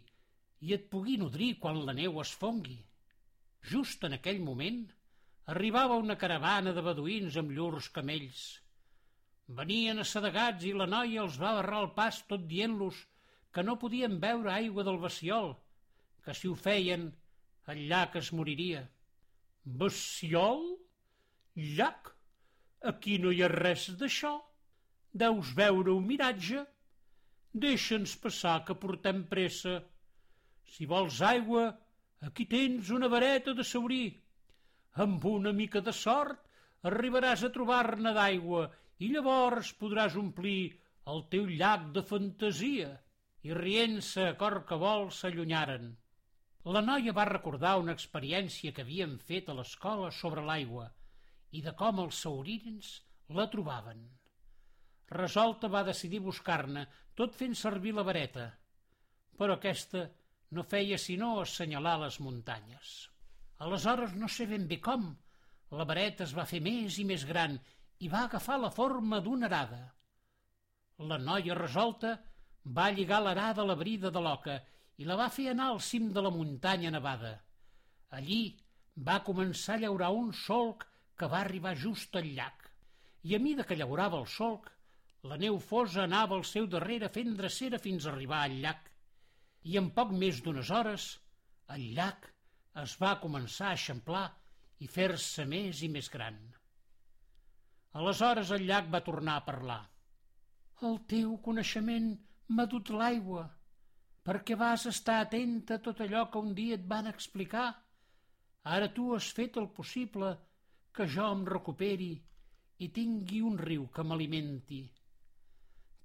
i 0.67 0.73
et 0.75 0.89
pugui 0.91 1.15
nodrir 1.21 1.53
quan 1.63 1.79
la 1.85 1.95
neu 1.95 2.19
es 2.23 2.33
fongui. 2.43 2.79
Just 3.71 4.03
en 4.03 4.17
aquell 4.17 4.41
moment 4.43 4.83
arribava 5.53 6.01
una 6.01 6.17
caravana 6.19 6.73
de 6.75 6.83
beduïns 6.83 7.37
amb 7.39 7.55
llurs 7.55 7.89
camells. 7.95 8.43
Venien 9.47 9.99
assedegats 10.03 10.67
i 10.67 10.73
la 10.75 10.87
noia 10.87 11.23
els 11.23 11.39
va 11.39 11.55
barrar 11.59 11.81
el 11.85 11.91
pas 11.95 12.21
tot 12.27 12.47
dient-los 12.51 12.99
que 13.53 13.63
no 13.63 13.77
podien 13.81 14.17
beure 14.21 14.51
aigua 14.51 14.83
del 14.87 14.97
baciol, 15.01 15.53
que 16.25 16.33
si 16.37 16.49
ho 16.49 16.55
feien 16.57 17.11
el 17.73 17.83
llac 17.89 18.17
es 18.19 18.31
moriria. 18.33 18.81
Baciol? 19.81 20.63
Llac? 21.77 22.09
Aquí 22.91 23.19
no 23.21 23.31
hi 23.31 23.43
ha 23.43 23.51
res 23.53 23.85
d'això. 23.99 24.33
Deus 25.23 25.53
veure 25.59 25.93
un 25.93 26.07
miratge? 26.09 26.63
Deixa'ns 27.65 28.15
passar, 28.23 28.57
que 28.65 28.75
portem 28.81 29.21
pressa. 29.29 29.77
Si 30.73 30.89
vols 30.89 31.21
aigua, 31.21 31.67
aquí 32.25 32.47
tens 32.49 32.89
una 32.97 33.11
vareta 33.13 33.53
de 33.53 33.63
saurí. 33.63 34.05
Amb 35.05 35.25
una 35.29 35.53
mica 35.53 35.81
de 35.85 35.93
sort 35.93 36.41
arribaràs 36.89 37.45
a 37.45 37.53
trobar-ne 37.53 38.11
d'aigua 38.17 38.65
i 39.05 39.13
llavors 39.13 39.71
podràs 39.77 40.17
omplir 40.19 40.73
el 41.13 41.25
teu 41.29 41.47
llac 41.61 41.91
de 41.95 42.03
fantasia 42.09 42.91
i 43.43 43.53
rient-se 43.57 44.29
a 44.31 44.35
cor 44.39 44.61
que 44.67 44.79
vol 44.79 45.09
s'allunyaren. 45.11 45.91
La 46.75 46.81
noia 46.81 47.11
va 47.15 47.27
recordar 47.27 47.75
una 47.81 47.95
experiència 47.97 48.71
que 48.75 48.85
havien 48.85 49.17
fet 49.29 49.49
a 49.51 49.55
l'escola 49.57 50.11
sobre 50.15 50.43
l'aigua 50.47 50.87
i 51.51 51.61
de 51.65 51.73
com 51.79 51.99
els 52.03 52.21
saurins 52.25 52.93
la 53.37 53.49
trobaven. 53.51 54.03
Resolta 55.13 55.67
va 55.67 55.83
decidir 55.83 56.21
buscar-ne, 56.23 56.85
tot 57.19 57.35
fent 57.35 57.55
servir 57.59 57.93
la 57.93 58.05
vareta, 58.07 58.47
però 59.37 59.57
aquesta 59.59 60.07
no 60.55 60.63
feia 60.63 60.97
sinó 60.97 61.35
assenyalar 61.41 61.97
les 62.05 62.19
muntanyes. 62.23 62.93
Aleshores, 63.65 64.15
no 64.15 64.29
sé 64.31 64.47
ben 64.49 64.65
bé 64.71 64.79
com, 64.87 65.11
la 65.77 65.85
vareta 65.89 66.23
es 66.23 66.33
va 66.37 66.47
fer 66.49 66.61
més 66.63 66.97
i 67.01 67.05
més 67.09 67.25
gran 67.29 67.59
i 67.99 68.09
va 68.09 68.23
agafar 68.27 68.59
la 68.61 68.71
forma 68.71 69.19
d'una 69.25 69.49
arada. 69.49 69.81
La 71.11 71.17
noia 71.19 71.57
resolta 71.57 72.15
va 72.65 72.91
lligar 72.91 73.19
l'arada 73.23 73.61
a 73.61 73.67
la 73.67 73.75
brida 73.75 74.11
de 74.11 74.21
l'oca 74.23 74.59
i 74.97 75.07
la 75.07 75.17
va 75.19 75.31
fer 75.37 75.49
anar 75.51 75.69
al 75.71 75.81
cim 75.81 76.11
de 76.15 76.21
la 76.21 76.31
muntanya 76.31 76.91
nevada. 76.93 77.33
Allí 78.17 78.41
va 79.09 79.23
començar 79.27 79.75
a 79.75 79.83
llaurar 79.83 80.11
un 80.15 80.31
solc 80.33 80.85
que 81.17 81.29
va 81.33 81.41
arribar 81.41 81.75
just 81.75 82.15
al 82.15 82.29
llac. 82.37 82.69
I 83.23 83.35
a 83.35 83.39
mida 83.39 83.65
que 83.67 83.77
llaurava 83.79 84.19
el 84.19 84.27
solc, 84.27 84.69
la 85.23 85.37
neu 85.39 85.57
fosa 85.59 86.03
anava 86.03 86.35
al 86.35 86.45
seu 86.47 86.67
darrere 86.67 87.09
fent 87.09 87.35
drecera 87.39 87.79
fins 87.79 88.05
a 88.05 88.11
arribar 88.11 88.43
al 88.43 88.57
llac. 88.63 88.89
I 89.63 89.77
en 89.79 89.89
poc 89.95 90.11
més 90.23 90.41
d'unes 90.43 90.69
hores, 90.69 91.07
el 91.75 91.85
llac 91.97 92.27
es 92.83 92.97
va 93.01 93.19
començar 93.23 93.69
a 93.69 93.77
eixamplar 93.77 94.25
i 94.83 94.89
fer-se 94.91 95.45
més 95.47 95.81
i 95.87 95.89
més 95.89 96.09
gran. 96.11 96.37
Aleshores 97.99 98.51
el 98.55 98.65
llac 98.67 98.89
va 98.93 99.03
tornar 99.05 99.37
a 99.39 99.45
parlar. 99.47 99.81
El 100.81 100.97
teu 101.07 101.37
coneixement 101.45 102.11
m'ha 102.49 102.65
dut 102.71 102.89
l'aigua, 102.91 103.43
perquè 104.27 104.55
vas 104.59 104.85
estar 104.89 105.19
atenta 105.21 105.77
a 105.77 105.83
tot 105.85 106.01
allò 106.03 106.25
que 106.31 106.41
un 106.45 106.53
dia 106.57 106.75
et 106.79 106.85
van 106.87 107.07
explicar. 107.07 107.69
Ara 108.75 108.89
tu 108.95 109.13
has 109.15 109.29
fet 109.37 109.57
el 109.61 109.69
possible 109.77 110.31
que 110.95 111.07
jo 111.15 111.25
em 111.35 111.43
recuperi 111.47 112.13
i 112.83 112.89
tingui 112.97 113.41
un 113.41 113.57
riu 113.57 113.87
que 113.95 114.03
m'alimenti. 114.03 114.83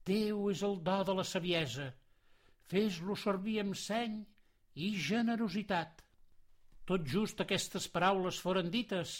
Teu 0.08 0.48
és 0.50 0.62
el 0.68 0.78
do 0.88 0.98
de 1.04 1.14
la 1.18 1.26
saviesa, 1.30 1.88
fes-lo 2.70 3.16
servir 3.16 3.58
amb 3.62 3.76
seny 3.76 4.18
i 4.86 4.90
generositat. 5.10 6.02
Tot 6.88 7.04
just 7.14 7.40
aquestes 7.44 7.88
paraules 7.92 8.40
foren 8.40 8.70
dites, 8.72 9.18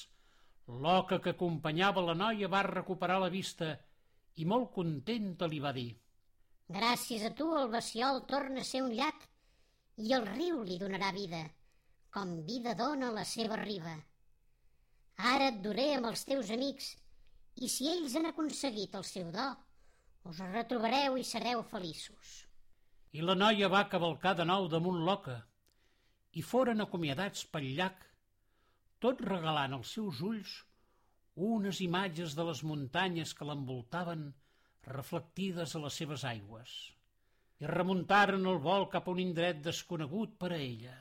l'oca 0.68 1.18
que 1.20 1.34
acompanyava 1.36 2.04
la 2.04 2.16
noia 2.16 2.48
va 2.48 2.64
recuperar 2.66 3.20
la 3.20 3.32
vista 3.32 3.74
i 4.36 4.46
molt 4.48 4.72
contenta 4.72 5.48
li 5.50 5.60
va 5.60 5.74
dir 5.76 5.90
Gràcies 6.68 7.22
a 7.24 7.30
tu 7.32 7.46
el 7.56 7.70
Baciol 7.72 8.18
torna 8.28 8.60
a 8.60 8.68
ser 8.70 8.82
un 8.84 8.92
llac 8.96 9.22
i 10.04 10.12
el 10.16 10.26
riu 10.26 10.60
li 10.68 10.76
donarà 10.80 11.08
vida, 11.16 11.40
com 12.12 12.34
vida 12.48 12.74
dona 12.76 13.08
la 13.14 13.24
seva 13.24 13.56
riba. 13.60 13.94
Ara 15.30 15.46
et 15.52 15.62
duré 15.64 15.86
amb 15.94 16.10
els 16.10 16.26
teus 16.28 16.50
amics 16.54 16.90
i 17.64 17.70
si 17.72 17.88
ells 17.92 18.16
han 18.20 18.28
aconseguit 18.28 18.98
el 19.00 19.06
seu 19.10 19.30
do, 19.34 19.46
us 20.28 20.42
retrobareu 20.52 21.16
i 21.16 21.24
sereu 21.24 21.64
feliços. 21.70 22.34
I 23.16 23.24
la 23.24 23.34
noia 23.34 23.70
va 23.72 23.88
cavalcar 23.88 24.34
de 24.36 24.44
nou 24.44 24.68
damunt 24.68 25.00
l'oca 25.06 25.38
i 26.36 26.44
foren 26.44 26.84
acomiadats 26.84 27.46
pel 27.48 27.70
llac, 27.78 28.04
tot 29.00 29.24
regalant 29.24 29.78
als 29.78 29.94
seus 29.96 30.20
ulls 30.20 30.58
unes 31.48 31.80
imatges 31.80 32.36
de 32.36 32.44
les 32.50 32.60
muntanyes 32.66 33.32
que 33.32 33.48
l'envoltaven 33.48 34.28
reflectides 34.86 35.74
a 35.74 35.82
les 35.82 35.98
seves 36.00 36.24
aigües, 36.24 36.76
i 37.58 37.66
remuntaren 37.66 38.46
el 38.46 38.62
vol 38.62 38.88
cap 38.92 39.08
a 39.08 39.14
un 39.16 39.20
indret 39.22 39.62
desconegut 39.64 40.38
per 40.38 40.52
a 40.54 40.62
ella. 40.62 40.96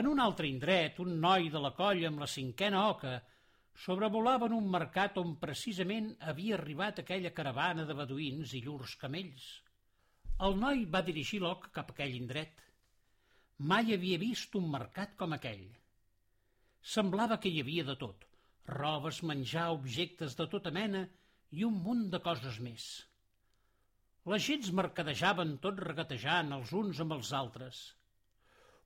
En 0.00 0.06
un 0.06 0.20
altre 0.22 0.48
indret, 0.48 0.98
un 1.02 1.18
noi 1.20 1.50
de 1.52 1.60
la 1.60 1.74
colla 1.76 2.08
amb 2.08 2.22
la 2.22 2.28
cinquena 2.30 2.86
oca 2.88 3.18
sobrevolaven 3.84 4.52
un 4.52 4.66
mercat 4.72 5.18
on 5.22 5.36
precisament 5.42 6.10
havia 6.30 6.56
arribat 6.58 7.00
aquella 7.00 7.32
caravana 7.36 7.86
de 7.88 7.96
beduïns 7.96 8.52
i 8.56 8.60
llurs 8.64 8.96
camells. 9.00 9.46
El 10.46 10.56
noi 10.60 10.84
va 10.94 11.04
dirigir 11.06 11.40
l'oc 11.44 11.68
cap 11.76 11.92
a 11.92 11.94
aquell 11.96 12.16
indret. 12.16 12.60
Mai 13.70 13.94
havia 13.94 14.18
vist 14.20 14.56
un 14.60 14.68
mercat 14.72 15.14
com 15.22 15.36
aquell. 15.36 15.64
Semblava 16.94 17.38
que 17.40 17.52
hi 17.52 17.60
havia 17.60 17.84
de 17.88 17.96
tot, 18.02 18.24
robes, 18.72 19.22
menjar, 19.30 19.68
objectes 19.76 20.36
de 20.36 20.46
tota 20.56 20.72
mena 20.76 21.06
i 21.50 21.64
un 21.68 21.80
munt 21.86 22.06
de 22.12 22.20
coses 22.24 22.60
més. 22.64 22.88
Les 24.32 24.44
gens 24.44 24.72
mercadejaven 24.80 25.56
tot 25.64 25.80
regatejant 25.88 26.52
els 26.56 26.72
uns 26.76 27.00
amb 27.04 27.16
els 27.16 27.32
altres. 27.36 27.80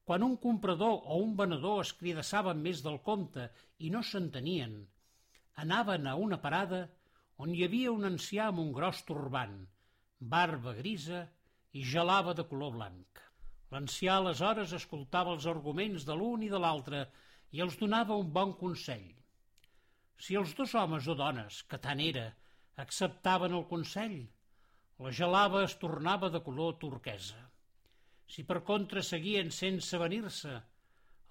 Quan 0.05 0.25
un 0.27 0.35
comprador 0.37 0.99
o 1.09 1.19
un 1.27 1.33
venedor 1.37 1.81
es 1.83 1.93
cridassava 2.01 2.53
més 2.59 2.83
del 2.85 2.99
compte 3.07 3.47
i 3.87 3.91
no 3.95 4.03
s'entenien, 4.05 4.75
anaven 5.63 6.11
a 6.11 6.15
una 6.27 6.41
parada 6.43 6.81
on 7.45 7.55
hi 7.55 7.65
havia 7.65 7.93
un 7.95 8.05
ancià 8.11 8.51
amb 8.51 8.61
un 8.65 8.73
gros 8.77 9.01
turbant, 9.09 9.57
barba 10.35 10.75
grisa 10.81 11.23
i 11.73 11.85
gelava 11.95 12.35
de 12.37 12.45
color 12.51 12.75
blanc. 12.77 13.23
L'ancià 13.73 14.19
aleshores 14.21 14.75
escoltava 14.77 15.33
els 15.35 15.49
arguments 15.51 16.05
de 16.09 16.15
l'un 16.21 16.45
i 16.47 16.51
de 16.53 16.61
l'altre 16.61 17.01
i 17.57 17.65
els 17.65 17.79
donava 17.81 18.21
un 18.21 18.31
bon 18.37 18.53
consell. 18.61 19.09
Si 20.25 20.37
els 20.39 20.53
dos 20.59 20.75
homes 20.79 21.09
o 21.09 21.17
dones, 21.19 21.63
que 21.71 21.81
tant 21.87 22.03
era, 22.05 22.29
acceptaven 22.85 23.57
el 23.57 23.67
consell, 23.73 24.21
la 25.03 25.11
gelava 25.23 25.65
es 25.65 25.75
tornava 25.81 26.31
de 26.31 26.45
color 26.45 26.77
turquesa. 26.85 27.41
Si 28.33 28.45
per 28.49 28.63
contra 28.69 29.03
seguien 29.05 29.51
sense 29.55 30.01
venir-se, 30.01 30.55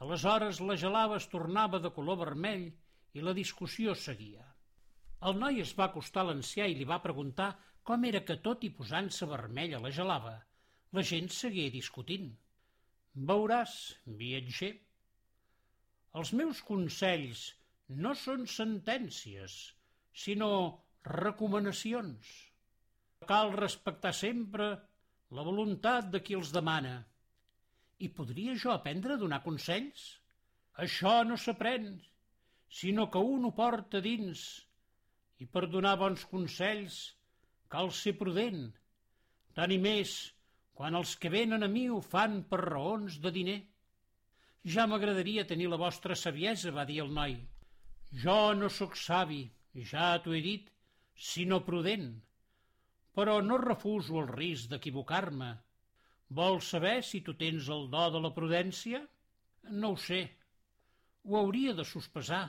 aleshores 0.05 0.61
la 0.69 0.77
gelava 0.83 1.19
es 1.21 1.27
tornava 1.31 1.79
de 1.83 1.91
color 1.97 2.19
vermell 2.21 2.65
i 3.17 3.23
la 3.25 3.33
discussió 3.37 3.95
seguia. 4.05 4.45
El 5.29 5.37
noi 5.41 5.61
es 5.63 5.73
va 5.79 5.87
acostar 5.89 6.23
a 6.23 6.29
l'ancià 6.29 6.67
i 6.69 6.77
li 6.77 6.87
va 6.89 7.01
preguntar 7.03 7.51
com 7.89 8.05
era 8.09 8.23
que 8.27 8.39
tot 8.47 8.63
i 8.67 8.71
posant-se 8.77 9.27
vermella 9.29 9.81
la 9.83 9.91
gelava, 9.97 10.33
la 10.95 11.03
gent 11.09 11.29
seguia 11.35 11.71
discutint. 11.73 12.31
Veuràs, 13.29 13.75
viatger, 14.21 14.71
els 16.19 16.31
meus 16.39 16.61
consells 16.69 17.43
no 18.05 18.13
són 18.23 18.47
sentències, 18.55 19.55
sinó 20.25 20.49
recomanacions. 21.07 22.33
Cal 23.29 23.53
respectar 23.55 24.13
sempre 24.19 24.67
la 25.33 25.43
voluntat 25.45 26.11
de 26.13 26.21
qui 26.21 26.35
els 26.37 26.51
demana. 26.53 26.93
I 28.05 28.09
podria 28.17 28.53
jo 28.63 28.73
aprendre 28.73 29.15
a 29.15 29.21
donar 29.21 29.41
consells? 29.45 30.03
Això 30.83 31.13
no 31.25 31.37
s'aprèn, 31.37 31.87
sinó 32.79 33.07
que 33.13 33.21
un 33.35 33.47
ho 33.47 33.51
porta 33.57 34.01
dins 34.01 34.43
i 35.41 35.47
per 35.55 35.65
donar 35.73 35.93
bons 36.01 36.25
consells 36.29 36.97
cal 37.73 37.89
ser 37.99 38.13
prudent, 38.19 38.67
tant 39.57 39.73
i 39.73 39.79
més 39.81 40.13
quan 40.77 40.97
els 40.99 41.15
que 41.21 41.31
venen 41.33 41.65
a 41.65 41.69
mi 41.75 41.87
ho 41.89 41.99
fan 42.01 42.41
per 42.49 42.59
raons 42.61 43.17
de 43.23 43.31
diner. 43.33 43.59
Ja 44.75 44.85
m'agradaria 44.89 45.47
tenir 45.49 45.69
la 45.71 45.81
vostra 45.81 46.15
saviesa, 46.15 46.73
va 46.77 46.85
dir 46.89 47.01
el 47.03 47.11
noi. 47.13 47.35
Jo 48.23 48.37
no 48.57 48.69
sóc 48.69 48.95
savi, 48.97 49.41
ja 49.91 50.13
t'ho 50.21 50.37
he 50.37 50.41
dit, 50.45 50.69
sinó 51.29 51.59
prudent, 51.65 52.13
però 53.17 53.39
no 53.45 53.59
refuso 53.61 54.19
el 54.21 54.29
risc 54.31 54.71
d'equivocar-me. 54.71 55.51
Vols 56.39 56.69
saber 56.73 56.95
si 57.05 57.21
tu 57.21 57.35
tens 57.37 57.69
el 57.75 57.89
do 57.93 58.05
de 58.15 58.21
la 58.23 58.31
prudència? 58.37 59.03
No 59.81 59.93
ho 59.93 59.99
sé. 60.05 60.21
Ho 61.27 61.37
hauria 61.39 61.75
de 61.77 61.85
sospesar. 61.85 62.45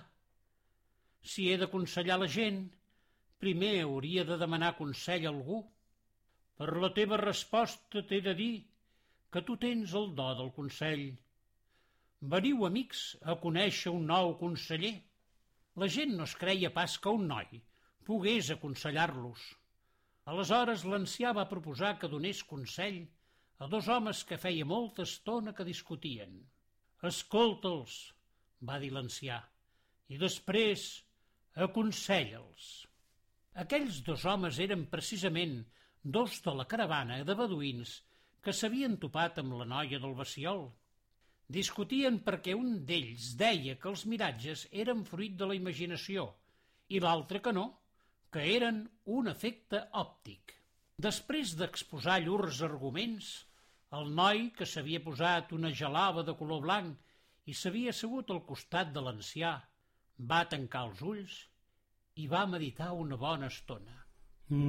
Si 1.32 1.50
he 1.50 1.58
d'aconsellar 1.60 2.16
la 2.20 2.28
gent, 2.36 2.62
primer 3.44 3.74
hauria 3.82 4.24
de 4.28 4.38
demanar 4.40 4.76
consell 4.78 5.26
a 5.26 5.32
algú. 5.32 5.60
Per 6.56 6.70
la 6.84 6.90
teva 6.96 7.18
resposta 7.20 8.02
t'he 8.08 8.20
de 8.24 8.34
dir 8.38 8.54
que 9.34 9.42
tu 9.42 9.56
tens 9.60 9.92
el 10.00 10.12
do 10.16 10.30
del 10.38 10.52
consell. 10.56 11.04
Veniu, 12.34 12.64
amics, 12.68 13.02
a 13.20 13.36
conèixer 13.40 13.92
un 13.92 14.06
nou 14.08 14.32
conseller. 14.40 14.94
La 15.82 15.90
gent 15.98 16.14
no 16.16 16.24
es 16.30 16.36
creia 16.40 16.70
pas 16.72 16.96
que 17.02 17.12
un 17.18 17.26
noi 17.28 17.60
pogués 18.08 18.50
aconsellar-los. 18.54 19.42
Aleshores 20.32 20.82
l'ancià 20.88 21.34
va 21.36 21.48
proposar 21.50 21.94
que 22.00 22.08
donés 22.08 22.42
consell 22.50 23.02
a 23.64 23.68
dos 23.72 23.88
homes 23.92 24.22
que 24.28 24.40
feia 24.40 24.64
molta 24.68 25.04
estona 25.04 25.52
que 25.56 25.66
discutien. 25.68 26.38
Escolta'ls, 27.10 27.96
va 28.64 28.78
dir 28.80 28.90
l'ancià, 28.94 29.36
i 30.08 30.20
després 30.22 30.86
aconsella'ls. 31.66 32.70
Aquells 33.64 34.00
dos 34.08 34.24
homes 34.30 34.58
eren 34.64 34.88
precisament 34.94 35.60
dos 36.16 36.40
de 36.46 36.56
la 36.60 36.66
caravana 36.72 37.20
de 37.28 37.36
beduïns 37.38 38.00
que 38.44 38.52
s'havien 38.56 38.96
topat 39.04 39.38
amb 39.44 39.54
la 39.60 39.68
noia 39.68 40.00
del 40.00 40.16
Baciol. 40.18 40.66
Discutien 41.58 42.18
perquè 42.24 42.56
un 42.56 42.80
d'ells 42.88 43.34
deia 43.40 43.76
que 43.80 43.92
els 43.92 44.08
miratges 44.08 44.66
eren 44.72 45.04
fruit 45.08 45.36
de 45.36 45.52
la 45.52 45.56
imaginació 45.60 46.30
i 46.88 47.00
l'altre 47.04 47.40
que 47.44 47.52
no, 47.56 47.68
que 48.34 48.42
eren 48.50 48.78
un 49.16 49.30
efecte 49.30 49.78
òptic. 50.00 50.52
Després 51.04 51.52
d'exposar 51.58 52.16
llurs 52.24 52.62
arguments, 52.66 53.26
el 53.98 54.08
noi, 54.18 54.48
que 54.56 54.66
s'havia 54.66 55.00
posat 55.04 55.52
una 55.54 55.70
gelava 55.80 56.24
de 56.26 56.34
color 56.40 56.60
blanc 56.64 56.90
i 57.46 57.54
s'havia 57.54 57.92
assegut 57.94 58.32
al 58.34 58.42
costat 58.48 58.90
de 58.96 59.04
l'ancià, 59.06 59.52
va 60.32 60.40
tancar 60.50 60.82
els 60.88 61.02
ulls 61.12 61.36
i 62.22 62.26
va 62.32 62.42
meditar 62.54 62.90
una 63.04 63.16
bona 63.20 63.46
estona. 63.54 63.96
Mm. 64.50 64.64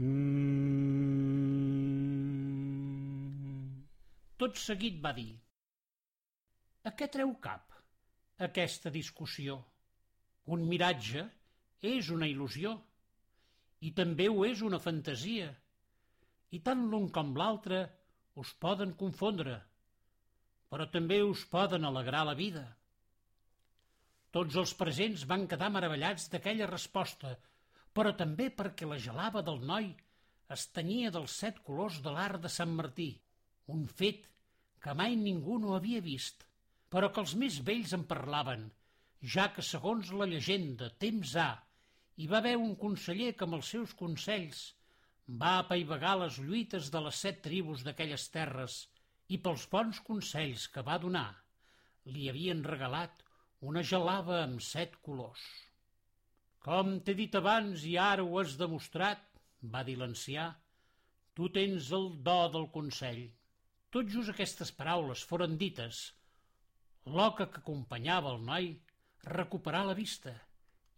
Mm. 0.00 0.62
Tot 4.42 4.56
seguit 4.58 4.96
va 5.04 5.12
dir 5.14 5.30
A 6.88 6.90
què 6.98 7.06
treu 7.14 7.30
cap 7.44 7.71
aquesta 8.46 8.90
discussió? 8.94 9.58
Un 10.52 10.64
miratge 10.68 11.24
és 11.94 12.10
una 12.14 12.28
il·lusió 12.30 12.74
i 13.86 13.90
també 13.98 14.28
ho 14.30 14.44
és 14.46 14.62
una 14.62 14.80
fantasia 14.82 15.48
i 16.54 16.60
tant 16.66 16.84
l'un 16.90 17.08
com 17.14 17.32
l'altre 17.38 17.82
us 18.42 18.52
poden 18.64 18.92
confondre, 18.98 19.56
però 20.72 20.86
també 20.92 21.20
us 21.24 21.44
poden 21.48 21.84
alegrar 21.84 22.22
la 22.28 22.36
vida. 22.38 22.64
Tots 24.32 24.56
els 24.56 24.72
presents 24.78 25.26
van 25.28 25.48
quedar 25.48 25.68
meravellats 25.72 26.30
d'aquella 26.32 26.70
resposta, 26.70 27.34
però 27.92 28.14
també 28.16 28.48
perquè 28.56 28.88
la 28.88 29.00
gelava 29.06 29.42
del 29.44 29.60
noi 29.68 29.90
es 30.52 30.68
tenia 30.76 31.10
dels 31.12 31.34
set 31.42 31.60
colors 31.66 31.98
de 32.04 32.12
l'art 32.14 32.40
de 32.44 32.52
Sant 32.52 32.72
Martí, 32.78 33.10
un 33.72 33.84
fet 34.00 34.28
que 34.82 34.94
mai 34.96 35.16
ningú 35.16 35.58
no 35.60 35.76
havia 35.76 36.00
vist, 36.04 36.46
però 36.92 37.08
que 37.12 37.22
els 37.24 37.34
més 37.42 37.58
vells 37.68 37.92
en 37.96 38.04
parlaven, 38.08 38.68
ja 39.34 39.48
que, 39.56 39.64
segons 39.64 40.12
la 40.20 40.28
llegenda, 40.28 40.90
temps 41.04 41.34
ha, 41.40 41.50
hi 42.20 42.28
va 42.30 42.38
haver 42.42 42.56
un 42.60 42.74
conseller 42.80 43.32
que 43.36 43.46
amb 43.48 43.56
els 43.58 43.70
seus 43.74 43.94
consells 44.02 44.62
va 45.42 45.52
apaivagar 45.62 46.16
les 46.20 46.38
lluites 46.44 46.90
de 46.92 47.00
les 47.06 47.20
set 47.24 47.40
tribus 47.46 47.84
d'aquelles 47.86 48.26
terres 48.34 48.78
i 49.32 49.38
pels 49.44 49.64
bons 49.72 50.00
consells 50.08 50.66
que 50.74 50.84
va 50.88 50.98
donar 51.04 51.28
li 52.14 52.28
havien 52.28 52.64
regalat 52.66 53.22
una 53.70 53.82
gelava 53.90 54.40
amb 54.42 54.62
set 54.66 54.98
colors. 55.06 55.42
Com 56.66 56.98
t'he 57.06 57.14
dit 57.18 57.34
abans 57.38 57.84
i 57.90 57.94
ara 57.98 58.24
ho 58.26 58.40
has 58.40 58.56
demostrat, 58.58 59.22
va 59.74 59.82
dir 59.86 59.96
l'ancià, 60.00 60.48
tu 61.34 61.48
tens 61.56 61.90
el 61.98 62.10
do 62.26 62.38
del 62.56 62.68
consell. 62.74 63.22
Tot 63.94 64.10
just 64.14 64.32
aquestes 64.32 64.72
paraules 64.74 65.22
foren 65.30 65.56
dites. 65.62 66.02
L'oca 67.10 67.48
que 67.50 67.60
acompanyava 67.60 68.30
el 68.34 68.42
noi 68.46 68.68
recuperà 69.26 69.82
la 69.86 69.94
vista 69.98 70.34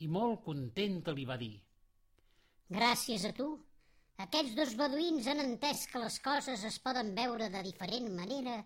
i 0.04 0.08
molt 0.08 0.42
contenta 0.44 1.14
li 1.16 1.24
va 1.24 1.36
dir 1.40 1.54
Gràcies 2.74 3.24
a 3.28 3.32
tu, 3.36 3.46
aquests 4.24 4.54
dos 4.56 4.72
beduïns 4.78 5.26
han 5.28 5.42
entès 5.42 5.84
que 5.90 6.00
les 6.02 6.16
coses 6.24 6.64
es 6.68 6.78
poden 6.86 7.12
veure 7.16 7.48
de 7.52 7.62
diferent 7.66 8.08
manera 8.16 8.56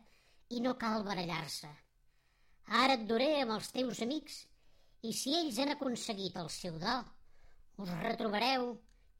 i 0.54 0.60
no 0.64 0.74
cal 0.82 1.04
barallar-se. 1.06 1.70
Ara 2.82 2.98
et 2.98 3.06
duré 3.08 3.28
amb 3.40 3.56
els 3.56 3.70
teus 3.74 4.02
amics 4.06 4.42
i 5.08 5.12
si 5.12 5.34
ells 5.38 5.58
han 5.62 5.72
aconseguit 5.74 6.36
el 6.42 6.50
seu 6.52 6.78
do, 6.82 6.96
us 7.84 7.90
retrobareu 8.02 8.70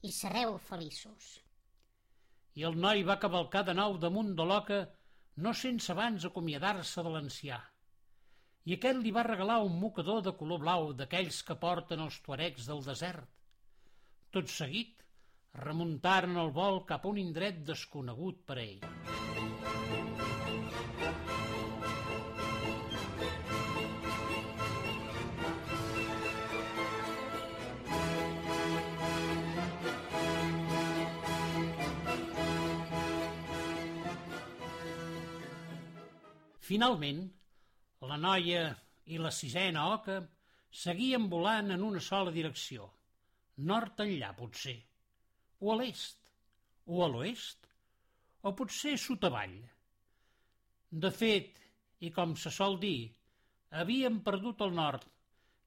i 0.03 0.13
sereu 0.13 0.59
feliços. 0.69 1.39
I 2.59 2.67
el 2.69 2.79
noi 2.85 3.05
va 3.07 3.21
cavalcar 3.23 3.65
de 3.67 3.75
nou 3.79 3.99
damunt 4.03 4.35
de 4.39 4.47
l'oca, 4.51 4.79
no 5.37 5.55
sense 5.55 5.93
abans 5.95 6.27
acomiadar-se 6.27 7.03
de 7.07 7.13
l'ancià 7.15 7.59
i 8.69 8.75
aquest 8.77 8.99
li 9.01 9.11
va 9.17 9.23
regalar 9.25 9.63
un 9.65 9.79
mocador 9.81 10.19
de 10.25 10.35
color 10.37 10.59
blau 10.61 10.91
d'aquells 10.97 11.41
que 11.49 11.55
porten 11.57 12.03
els 12.05 12.19
tuarecs 12.25 12.67
del 12.69 12.83
desert. 12.85 13.25
Tot 14.37 14.51
seguit, 14.53 14.99
remuntaren 15.63 16.37
el 16.37 16.53
vol 16.59 16.83
cap 16.91 17.07
a 17.07 17.09
un 17.09 17.23
indret 17.23 17.63
desconegut 17.65 18.45
per 18.45 18.59
a 18.59 18.67
ell. 18.67 18.85
Finalment, 36.69 37.25
la 38.07 38.17
noia 38.17 38.69
i 39.11 39.19
la 39.19 39.31
sisena 39.35 39.89
oca 39.95 40.21
seguien 40.71 41.27
volant 41.33 41.73
en 41.75 41.83
una 41.83 42.01
sola 42.05 42.31
direcció, 42.31 42.87
nord 43.71 44.01
enllà, 44.05 44.35
potser, 44.37 44.77
o 45.61 45.73
a 45.73 45.79
l'est, 45.81 46.19
o 46.87 47.03
a 47.05 47.09
l'oest, 47.11 47.67
o 48.47 48.55
potser 48.55 48.97
sud 48.99 49.25
avall. 49.27 49.57
De 50.91 51.11
fet, 51.11 51.57
i 52.07 52.13
com 52.15 52.37
se 52.37 52.53
sol 52.55 52.79
dir, 52.81 53.11
havien 53.71 54.21
perdut 54.25 54.63
el 54.67 54.77
nord, 54.77 55.03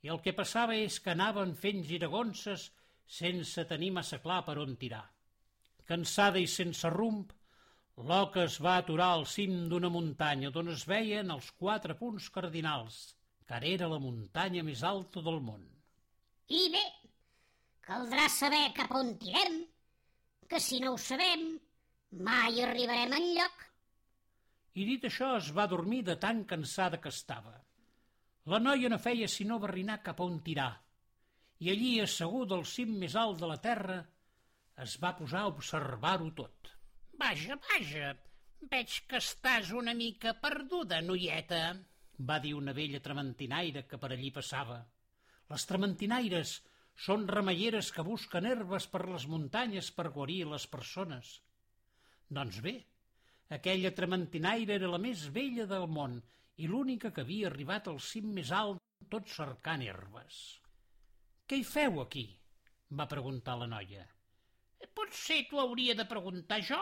i 0.01 0.09
el 0.13 0.21
que 0.23 0.33
passava 0.37 0.77
és 0.77 0.99
que 1.03 1.11
anaven 1.13 1.51
fent 1.57 1.83
giragonses 1.85 2.69
sense 3.17 3.65
tenir 3.69 3.91
massa 3.97 4.21
clar 4.23 4.39
per 4.47 4.57
on 4.61 4.77
tirar. 4.79 5.03
Cansada 5.85 6.39
i 6.39 6.47
sense 6.47 6.89
rumb, 6.89 7.33
l'oca 8.09 8.43
es 8.47 8.57
va 8.65 8.77
aturar 8.81 9.09
al 9.15 9.25
cim 9.29 9.53
d'una 9.71 9.89
muntanya 9.93 10.49
d'on 10.53 10.71
es 10.73 10.85
veien 10.89 11.33
els 11.35 11.49
quatre 11.63 11.95
punts 11.99 12.29
cardinals, 12.35 12.99
que 13.45 13.57
ara 13.57 13.67
era 13.69 13.89
la 13.91 13.99
muntanya 14.03 14.63
més 14.67 14.83
alta 14.91 15.23
del 15.25 15.39
món. 15.47 15.63
I 16.59 16.61
bé, 16.73 16.83
caldrà 17.87 18.27
saber 18.29 18.63
cap 18.77 18.95
on 18.97 19.13
tirem, 19.21 19.59
que 20.49 20.59
si 20.59 20.79
no 20.83 20.95
ho 20.95 20.99
sabem, 20.99 21.45
mai 22.29 22.61
arribarem 22.65 23.17
en 23.19 23.27
lloc. 23.37 23.67
I 24.79 24.87
dit 24.87 25.05
això 25.09 25.35
es 25.37 25.51
va 25.55 25.69
dormir 25.71 26.01
de 26.07 26.17
tan 26.25 26.45
cansada 26.49 26.99
que 27.03 27.11
estava. 27.13 27.53
La 28.51 28.59
noia 28.59 28.89
no 28.89 28.99
feia 28.99 29.29
sinó 29.29 29.59
barrinar 29.61 30.01
cap 30.05 30.19
on 30.25 30.39
tirar, 30.47 30.71
i 31.61 31.69
allí, 31.69 31.93
asseguda 32.01 32.57
al 32.57 32.65
cim 32.65 32.95
més 32.97 33.15
alt 33.15 33.37
de 33.39 33.47
la 33.49 33.59
terra, 33.61 34.01
es 34.81 34.95
va 35.01 35.13
posar 35.17 35.43
a 35.45 35.51
observar-ho 35.51 36.31
tot. 36.37 36.71
Vaja, 37.21 37.55
vaja, 37.69 38.07
veig 38.69 38.93
que 39.09 39.19
estàs 39.21 39.67
una 39.77 39.93
mica 39.93 40.31
perduda, 40.41 40.97
noieta, 41.05 41.59
va 42.29 42.37
dir 42.41 42.53
una 42.57 42.73
vella 42.73 43.01
trementinaire 43.07 43.83
que 43.89 43.99
per 44.01 44.09
allí 44.15 44.31
passava. 44.33 44.77
Les 45.53 45.65
trementinaires 45.69 46.53
són 47.05 47.27
remeieres 47.29 47.91
que 47.93 48.05
busquen 48.07 48.47
herbes 48.49 48.87
per 48.93 49.03
les 49.05 49.27
muntanyes 49.29 49.91
per 49.97 50.09
guarir 50.15 50.39
les 50.49 50.65
persones. 50.71 51.33
Doncs 52.37 52.57
bé, 52.65 52.73
aquella 53.57 53.91
trementinaire 53.99 54.79
era 54.79 54.89
la 54.89 55.01
més 55.03 55.27
vella 55.35 55.67
del 55.69 55.85
món 55.97 56.15
i 56.57 56.69
l'única 56.71 57.11
que 57.13 57.21
havia 57.25 57.51
arribat 57.51 57.91
al 57.91 57.99
cim 58.07 58.31
més 58.39 58.49
alt 58.61 58.81
tot 59.13 59.29
cercant 59.35 59.83
herbes. 59.85 60.39
Què 61.45 61.61
hi 61.61 61.67
feu 61.75 62.01
aquí? 62.01 62.25
va 62.97 63.07
preguntar 63.13 63.59
la 63.61 63.69
noia. 63.75 64.07
Potser 64.97 65.43
t'ho 65.51 65.61
hauria 65.61 65.93
de 66.01 66.07
preguntar 66.15 66.59
jo. 66.71 66.81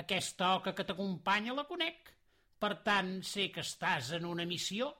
Aquesta 0.00 0.54
oca 0.58 0.72
que 0.74 0.84
t'acompanya 0.86 1.54
la 1.54 1.66
conec. 1.70 2.10
Per 2.58 2.72
tant, 2.86 3.16
sé 3.22 3.48
que 3.54 3.62
estàs 3.62 4.10
en 4.16 4.26
una 4.26 4.46
missió. 4.48 4.90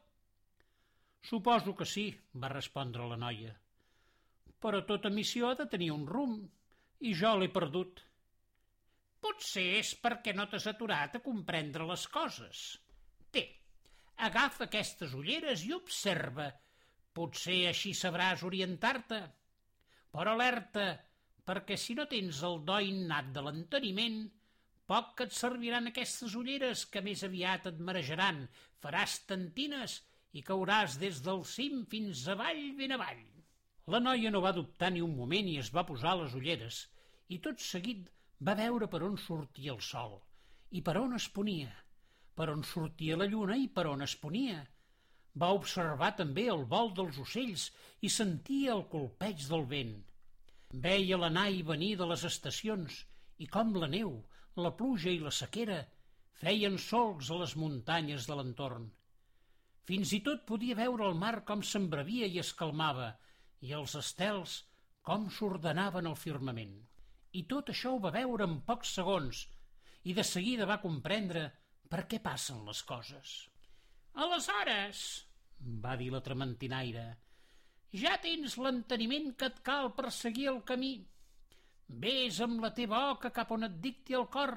Suposo 1.24 1.74
que 1.74 1.86
sí, 1.88 2.08
va 2.40 2.52
respondre 2.52 3.06
la 3.08 3.18
noia. 3.18 3.54
Però 4.60 4.82
tota 4.88 5.10
missió 5.10 5.48
ha 5.50 5.56
de 5.58 5.66
tenir 5.72 5.90
un 5.94 6.04
rumb, 6.06 6.44
i 7.08 7.14
jo 7.20 7.32
l'he 7.38 7.50
perdut. 7.52 8.02
Potser 9.24 9.64
és 9.78 9.94
perquè 10.04 10.34
no 10.36 10.46
t'has 10.50 10.66
aturat 10.70 11.16
a 11.16 11.22
comprendre 11.24 11.86
les 11.88 12.04
coses. 12.12 12.60
Té, 13.32 13.44
agafa 14.28 14.66
aquestes 14.68 15.16
ulleres 15.16 15.64
i 15.64 15.72
observa. 15.76 16.50
Potser 17.16 17.62
així 17.70 17.94
sabràs 17.96 18.44
orientar-te. 18.46 19.20
Però 20.14 20.34
alerta, 20.36 20.86
perquè 21.48 21.76
si 21.80 21.96
no 21.98 22.06
tens 22.10 22.42
el 22.46 22.60
do 22.68 22.78
innat 22.84 23.32
de 23.34 23.44
l'enteniment, 23.46 24.20
poc 24.90 25.14
que 25.18 25.26
et 25.28 25.36
serviran 25.36 25.88
aquestes 25.88 26.34
ulleres 26.40 26.84
que 26.92 27.02
més 27.04 27.22
aviat 27.28 27.68
et 27.70 27.78
marejaran, 27.88 28.42
faràs 28.84 29.20
tantines 29.28 30.00
i 30.36 30.42
cauràs 30.48 30.98
des 31.02 31.20
del 31.24 31.44
cim 31.48 31.84
fins 31.92 32.26
avall 32.34 32.64
ben 32.80 32.96
avall. 32.96 33.22
La 33.92 34.00
noia 34.00 34.32
no 34.34 34.42
va 34.44 34.56
dubtar 34.56 34.90
ni 34.92 35.02
un 35.04 35.14
moment 35.16 35.48
i 35.48 35.56
es 35.62 35.70
va 35.76 35.86
posar 35.88 36.16
les 36.20 36.34
ulleres, 36.40 36.82
i 37.28 37.38
tot 37.46 37.60
seguit 37.60 38.10
va 38.48 38.56
veure 38.60 38.88
per 38.92 39.02
on 39.08 39.16
sortia 39.20 39.72
el 39.74 39.82
sol, 39.88 40.18
i 40.76 40.80
per 40.86 40.96
on 41.00 41.16
es 41.18 41.28
ponia, 41.38 41.72
per 42.34 42.50
on 42.52 42.64
sortia 42.66 43.18
la 43.20 43.28
lluna 43.30 43.56
i 43.60 43.68
per 43.76 43.86
on 43.90 44.04
es 44.06 44.16
ponia. 44.20 44.62
Va 45.42 45.52
observar 45.56 46.12
també 46.18 46.46
el 46.50 46.64
vol 46.74 46.92
dels 46.98 47.18
ocells 47.22 47.68
i 48.06 48.10
sentia 48.16 48.74
el 48.74 48.84
colpeig 48.90 49.46
del 49.50 49.64
vent. 49.70 49.96
Veia 50.86 51.18
l'anar 51.18 51.48
i 51.50 51.62
venir 51.70 51.94
de 52.00 52.06
les 52.10 52.24
estacions 52.28 53.00
i 53.38 53.48
com 53.56 53.72
la 53.78 53.88
neu, 53.90 54.14
la 54.56 54.70
pluja 54.78 55.10
i 55.10 55.20
la 55.22 55.32
sequera 55.34 55.80
feien 56.40 56.76
solcs 56.78 57.30
a 57.30 57.38
les 57.40 57.54
muntanyes 57.58 58.28
de 58.28 58.36
l'entorn. 58.38 58.86
Fins 59.88 60.12
i 60.16 60.20
tot 60.26 60.44
podia 60.48 60.76
veure 60.78 61.08
el 61.08 61.18
mar 61.20 61.36
com 61.48 61.62
s'embravia 61.62 62.28
i 62.30 62.38
es 62.42 62.52
calmava 62.60 63.10
i 63.66 63.74
els 63.78 63.96
estels 64.00 64.60
com 65.08 65.26
s'ordenaven 65.36 66.08
al 66.08 66.16
firmament. 66.20 66.76
I 67.34 67.42
tot 67.50 67.72
això 67.74 67.94
ho 67.94 68.00
va 68.04 68.14
veure 68.14 68.46
en 68.48 68.60
pocs 68.68 68.94
segons 68.98 69.42
i 70.04 70.14
de 70.16 70.24
seguida 70.24 70.68
va 70.70 70.80
comprendre 70.82 71.44
per 71.90 72.06
què 72.10 72.20
passen 72.22 72.62
les 72.68 72.80
coses. 72.86 73.34
Aleshores, 74.24 75.02
va 75.84 75.96
dir 76.00 76.10
la 76.14 76.22
trementinaire, 76.24 77.04
ja 78.02 78.14
tens 78.22 78.56
l'enteniment 78.58 79.32
que 79.38 79.50
et 79.50 79.60
cal 79.66 79.90
per 79.98 80.12
seguir 80.14 80.48
el 80.52 80.62
camí. 80.70 80.94
Ves 81.88 82.40
amb 82.44 82.62
la 82.64 82.72
teva 82.76 83.10
oca 83.12 83.30
cap 83.30 83.50
on 83.54 83.66
et 83.68 83.76
dicti 83.80 84.16
el 84.18 84.26
cor, 84.32 84.54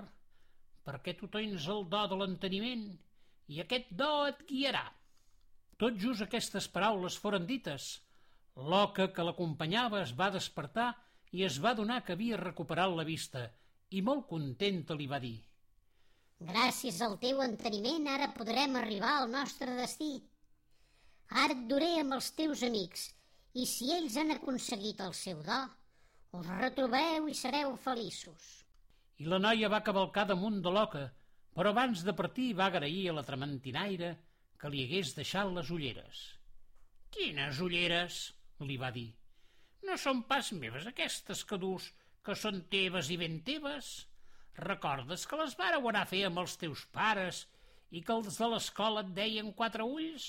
perquè 0.87 1.15
tu 1.19 1.27
tens 1.27 1.67
el 1.67 1.83
do 1.91 2.03
de 2.11 2.19
l'enteniment 2.19 2.85
i 3.47 3.61
aquest 3.63 3.91
do 3.91 4.11
et 4.27 4.45
guiarà. 4.49 4.85
Tot 5.77 5.99
just 6.01 6.23
aquestes 6.25 6.67
paraules 6.73 7.17
foren 7.21 7.45
dites. 7.45 7.89
L'oca 8.55 9.11
que 9.13 9.23
l'acompanyava 9.23 10.01
es 10.01 10.15
va 10.17 10.31
despertar 10.33 10.93
i 11.31 11.43
es 11.43 11.59
va 11.61 11.75
donar 11.77 12.01
que 12.05 12.15
havia 12.15 12.39
recuperat 12.41 12.95
la 12.95 13.05
vista 13.05 13.43
i 13.89 14.01
molt 14.01 14.25
contenta 14.31 14.95
li 14.95 15.07
va 15.07 15.19
dir 15.23 15.37
Gràcies 16.47 16.97
al 17.01 17.15
teu 17.21 17.39
enteniment 17.43 18.07
ara 18.13 18.27
podrem 18.37 18.75
arribar 18.77 19.13
al 19.17 19.29
nostre 19.31 19.73
destí. 19.77 20.09
Ara 21.43 21.55
et 21.55 21.63
duré 21.71 21.87
amb 22.01 22.13
els 22.17 22.27
teus 22.39 22.61
amics 22.67 23.07
i 23.57 23.65
si 23.65 23.89
ells 23.95 24.17
han 24.21 24.35
aconseguit 24.35 25.01
el 25.01 25.15
seu 25.17 25.41
do, 25.47 25.57
us 26.37 26.47
retrobareu 26.61 27.27
i 27.31 27.35
sereu 27.37 27.75
feliços. 27.81 28.47
I 29.17 29.25
la 29.31 29.39
noia 29.41 29.69
va 29.73 29.83
cavalcar 29.85 30.27
damunt 30.29 30.59
de 30.61 30.73
l'oca, 30.73 31.05
però 31.57 31.73
abans 31.73 32.03
de 32.05 32.13
partir 32.13 32.51
va 32.57 32.67
agrair 32.69 33.07
a 33.09 33.15
la 33.17 33.25
trementinaire 33.25 34.11
que 34.61 34.69
li 34.73 34.83
hagués 34.85 35.13
deixat 35.17 35.49
les 35.53 35.71
ulleres. 35.73 36.25
Quines 37.13 37.61
ulleres? 37.65 38.19
li 38.67 38.77
va 38.81 38.89
dir. 38.93 39.09
No 39.85 39.95
són 40.01 40.23
pas 40.29 40.51
meves 40.61 40.87
aquestes 40.89 41.43
que 41.49 41.57
dus, 41.61 41.91
que 42.25 42.35
són 42.35 42.63
teves 42.73 43.11
i 43.13 43.17
ben 43.21 43.39
teves. 43.49 43.91
Recordes 44.57 45.25
que 45.29 45.37
les 45.41 45.53
vareu 45.57 45.85
anar 45.89 46.05
a 46.05 46.09
fer 46.11 46.23
amb 46.27 46.41
els 46.41 46.57
teus 46.61 46.85
pares 46.93 47.43
i 47.93 48.01
que 48.01 48.15
els 48.17 48.39
de 48.41 48.49
l'escola 48.53 49.05
et 49.05 49.11
deien 49.19 49.53
quatre 49.59 49.85
ulls? 49.85 50.25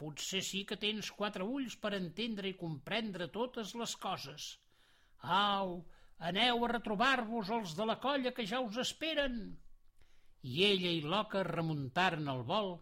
Potser 0.00 0.42
sí 0.44 0.64
que 0.68 0.80
tens 0.84 1.08
quatre 1.20 1.44
ulls 1.44 1.78
per 1.84 1.94
entendre 1.96 2.50
i 2.50 2.58
comprendre 2.64 3.30
totes 3.36 3.72
les 3.80 3.96
coses. 4.04 4.52
Au, 5.22 5.84
aneu 6.18 6.64
a 6.64 6.70
retrobar-vos 6.72 7.50
els 7.56 7.74
de 7.78 7.86
la 7.86 7.98
colla 8.02 8.32
que 8.34 8.46
ja 8.46 8.60
us 8.60 8.78
esperen. 8.82 9.36
I 10.42 10.64
ella 10.66 10.90
i 10.90 11.02
l'oca 11.02 11.44
remuntaren 11.46 12.28
el 12.28 12.42
vol 12.42 12.74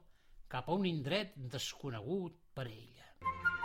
cap 0.49 0.69
a 0.69 0.77
un 0.81 0.87
indret 0.89 1.37
desconegut 1.37 2.39
per 2.55 2.67
ella. 2.67 3.60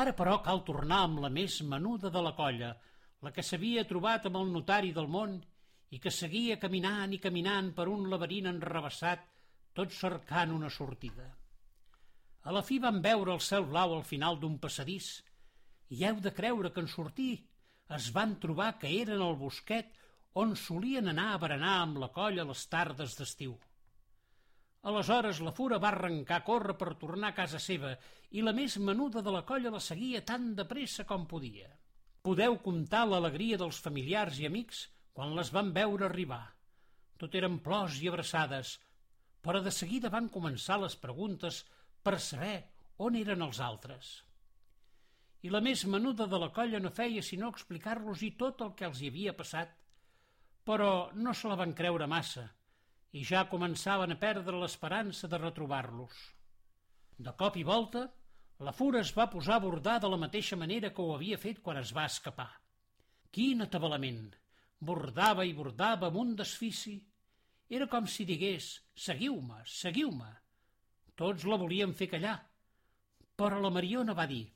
Ara, 0.00 0.12
però, 0.16 0.38
cal 0.44 0.62
tornar 0.64 1.02
amb 1.04 1.20
la 1.20 1.28
més 1.28 1.58
menuda 1.70 2.10
de 2.12 2.20
la 2.24 2.32
colla, 2.36 2.70
la 3.24 3.32
que 3.36 3.42
s'havia 3.44 3.84
trobat 3.88 4.28
amb 4.28 4.38
el 4.40 4.52
notari 4.54 4.94
del 4.96 5.10
món 5.12 5.34
i 5.92 5.98
que 6.00 6.12
seguia 6.14 6.56
caminant 6.62 7.12
i 7.12 7.18
caminant 7.24 7.72
per 7.76 7.88
un 7.92 8.06
laberint 8.12 8.48
enrevessat, 8.48 9.26
tot 9.76 9.92
cercant 9.92 10.54
una 10.56 10.70
sortida. 10.72 11.26
A 12.48 12.54
la 12.56 12.62
fi 12.64 12.78
van 12.80 13.02
veure 13.04 13.34
el 13.36 13.42
cel 13.44 13.66
blau 13.68 13.92
al 13.96 14.06
final 14.08 14.40
d'un 14.40 14.56
passadís 14.62 15.10
i 15.96 16.04
heu 16.06 16.20
de 16.24 16.32
creure 16.32 16.70
que 16.72 16.80
en 16.84 16.88
sortir 16.88 17.32
es 17.96 18.08
van 18.16 18.36
trobar 18.44 18.70
que 18.80 18.92
eren 19.02 19.20
al 19.26 19.36
bosquet 19.36 19.90
on 20.42 20.54
solien 20.56 21.10
anar 21.12 21.32
a 21.34 21.40
berenar 21.42 21.74
amb 21.82 22.00
la 22.00 22.08
colla 22.14 22.46
les 22.48 22.64
tardes 22.72 23.18
d'estiu. 23.18 23.58
Aleshores 24.88 25.42
la 25.44 25.52
fura 25.52 25.76
va 25.84 25.90
arrencar 25.92 26.38
a 26.40 26.44
córrer 26.44 26.74
per 26.80 26.94
tornar 27.00 27.30
a 27.30 27.36
casa 27.36 27.58
seva 27.60 27.90
i 28.32 28.40
la 28.44 28.54
més 28.56 28.78
menuda 28.80 29.20
de 29.24 29.32
la 29.34 29.42
colla 29.48 29.72
la 29.74 29.80
seguia 29.86 30.22
tan 30.30 30.54
de 30.56 30.64
pressa 30.70 31.04
com 31.04 31.26
podia. 31.28 31.66
Podeu 32.24 32.56
comptar 32.64 33.02
l'alegria 33.08 33.58
dels 33.60 33.80
familiars 33.84 34.38
i 34.40 34.46
amics 34.48 34.86
quan 35.12 35.34
les 35.36 35.50
van 35.52 35.72
veure 35.76 36.06
arribar. 36.06 36.40
Tot 37.20 37.36
eren 37.36 37.58
plors 37.66 37.98
i 38.00 38.08
abraçades, 38.08 38.78
però 39.44 39.60
de 39.60 39.72
seguida 39.78 40.12
van 40.14 40.30
començar 40.32 40.78
les 40.80 40.96
preguntes 41.02 41.60
per 42.02 42.16
saber 42.18 42.56
on 43.04 43.18
eren 43.20 43.44
els 43.44 43.60
altres. 43.60 44.14
I 45.44 45.52
la 45.52 45.60
més 45.64 45.84
menuda 45.84 46.24
de 46.28 46.40
la 46.40 46.48
colla 46.56 46.80
no 46.80 46.92
feia 47.00 47.20
sinó 47.24 47.52
explicar-los-hi 47.52 48.32
tot 48.40 48.64
el 48.64 48.72
que 48.80 48.88
els 48.88 49.00
hi 49.00 49.12
havia 49.12 49.36
passat, 49.36 49.76
però 50.64 51.10
no 51.12 51.36
se 51.36 51.52
la 51.52 51.60
van 51.60 51.76
creure 51.76 52.08
massa 52.08 52.46
i 53.12 53.24
ja 53.26 53.46
començaven 53.50 54.14
a 54.14 54.18
perdre 54.20 54.58
l'esperança 54.60 55.28
de 55.30 55.38
retrobar-los. 55.40 56.18
De 57.18 57.32
cop 57.36 57.56
i 57.58 57.64
volta, 57.66 58.04
la 58.60 58.72
fura 58.76 59.00
es 59.00 59.10
va 59.16 59.30
posar 59.32 59.56
a 59.56 59.64
bordar 59.64 59.98
de 60.00 60.08
la 60.12 60.18
mateixa 60.20 60.56
manera 60.56 60.92
que 60.94 61.02
ho 61.02 61.14
havia 61.14 61.38
fet 61.40 61.62
quan 61.64 61.80
es 61.80 61.94
va 61.96 62.06
escapar. 62.10 62.50
Quin 63.32 63.66
atabalament! 63.66 64.30
Bordava 64.80 65.44
i 65.44 65.52
bordava 65.52 66.08
amb 66.08 66.20
un 66.22 66.36
desfici. 66.36 66.94
Era 67.68 67.86
com 67.92 68.06
si 68.08 68.24
digués, 68.28 68.70
seguiu-me, 68.96 69.60
seguiu-me. 69.68 70.30
Tots 71.16 71.44
la 71.44 71.58
volien 71.60 71.92
fer 71.96 72.08
callar. 72.14 72.38
Però 73.36 73.60
la 73.60 73.72
Mariona 73.74 74.16
va 74.16 74.26
dir, 74.30 74.46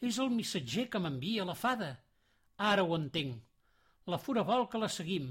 és 0.00 0.18
el 0.18 0.32
missatger 0.32 0.86
que 0.92 1.00
m'envia 1.02 1.44
la 1.44 1.56
fada. 1.56 1.90
Ara 2.70 2.84
ho 2.84 2.96
entenc. 2.96 3.40
La 4.08 4.18
fura 4.18 4.44
vol 4.48 4.66
que 4.72 4.80
la 4.80 4.88
seguim. 4.88 5.30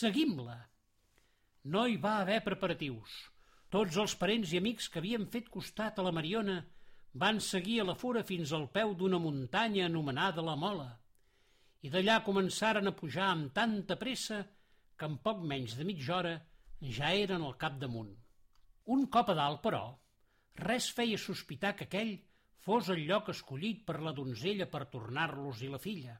Seguim-la. 0.00 0.56
No 1.64 1.84
hi 1.86 1.98
va 2.00 2.20
haver 2.22 2.38
preparatius. 2.40 3.10
Tots 3.68 3.96
els 4.00 4.14
parents 4.16 4.52
i 4.54 4.58
amics 4.58 4.88
que 4.88 4.98
havien 4.98 5.26
fet 5.28 5.50
costat 5.52 5.98
a 5.98 6.04
la 6.06 6.12
Mariona 6.16 6.62
van 7.22 7.40
seguir 7.44 7.80
a 7.82 7.84
la 7.84 7.94
fura 7.94 8.22
fins 8.24 8.54
al 8.56 8.64
peu 8.72 8.94
d'una 8.94 9.20
muntanya 9.20 9.84
anomenada 9.86 10.42
la 10.46 10.56
Mola 10.56 10.88
i 11.82 11.90
d'allà 11.92 12.16
començaren 12.24 12.88
a 12.88 12.94
pujar 12.96 13.28
amb 13.34 13.52
tanta 13.52 13.96
pressa 14.00 14.40
que 14.96 15.08
en 15.08 15.18
poc 15.24 15.44
menys 15.52 15.76
de 15.76 15.84
mitja 15.84 16.16
hora 16.16 16.34
ja 16.96 17.12
eren 17.12 17.44
al 17.44 17.56
cap 17.60 17.78
damunt. 17.80 18.10
Un 18.96 19.06
cop 19.12 19.30
a 19.32 19.36
dalt, 19.36 19.60
però, 19.60 19.84
res 20.64 20.90
feia 20.96 21.20
sospitar 21.20 21.74
que 21.76 21.88
aquell 21.88 22.16
fos 22.64 22.88
el 22.92 23.04
lloc 23.08 23.30
escollit 23.32 23.84
per 23.86 24.00
la 24.00 24.12
donzella 24.16 24.68
per 24.68 24.88
tornar-los 24.92 25.62
i 25.64 25.68
la 25.72 25.80
filla. 25.80 26.16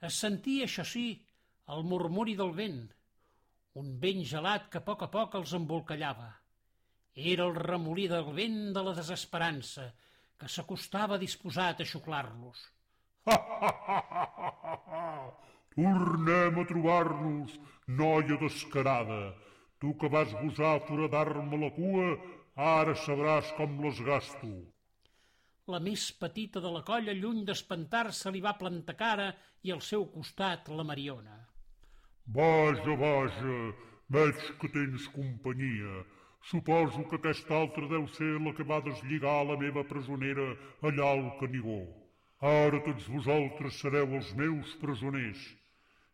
Es 0.00 0.20
sentia, 0.20 0.68
això 0.68 0.84
sí, 0.84 1.06
el 1.72 1.84
murmuri 1.88 2.36
del 2.36 2.52
vent, 2.56 2.82
un 3.80 3.92
vent 4.00 4.22
gelat 4.28 4.68
que 4.72 4.80
a 4.80 4.84
poc 4.86 5.02
a 5.06 5.10
poc 5.12 5.34
els 5.38 5.52
embolcallava. 5.56 6.30
Era 7.32 7.44
el 7.48 7.54
remolí 7.56 8.06
del 8.08 8.28
vent 8.36 8.72
de 8.76 8.82
la 8.84 8.94
desesperança, 8.96 9.84
que 10.38 10.48
s'acostava 10.48 11.20
disposat 11.22 11.80
a 11.80 11.86
xuclar-los. 11.88 12.58
Tornem 15.76 16.58
a 16.60 16.64
trobar-nos, 16.68 17.54
noia 18.00 18.36
descarada. 18.40 19.22
Tu 19.80 19.94
que 20.00 20.08
vas 20.08 20.32
gosar 20.40 20.80
foradar-me 20.88 21.56
la 21.64 21.70
cua, 21.76 22.08
ara 22.54 22.94
sabràs 23.04 23.54
com 23.56 23.80
les 23.84 24.00
gasto. 24.08 24.52
La 25.72 25.80
més 25.80 26.10
petita 26.18 26.60
de 26.60 26.70
la 26.74 26.82
colla, 26.84 27.14
lluny 27.14 27.44
d'espantar-se, 27.48 28.30
li 28.34 28.42
va 28.44 28.58
plantar 28.58 28.98
cara 28.98 29.30
i 29.62 29.72
al 29.72 29.80
seu 29.80 30.08
costat 30.12 30.68
la 30.68 30.84
Mariona. 30.84 31.51
Vaja, 32.26 32.96
vaja, 32.96 33.56
veig 34.08 34.42
que 34.60 34.68
tens 34.68 35.08
companyia. 35.08 36.04
Suposo 36.50 37.04
que 37.08 37.16
aquesta 37.16 37.54
altra 37.54 37.86
deu 37.88 38.06
ser 38.18 38.38
la 38.42 38.52
que 38.54 38.66
va 38.66 38.80
deslligar 38.82 39.42
la 39.46 39.56
meva 39.58 39.84
presonera 39.84 40.54
allà 40.82 41.10
al 41.14 41.26
Canigó. 41.40 41.82
Ara 42.42 42.80
tots 42.82 43.06
vosaltres 43.06 43.78
sereu 43.78 44.16
els 44.18 44.32
meus 44.34 44.74
presoners, 44.82 45.42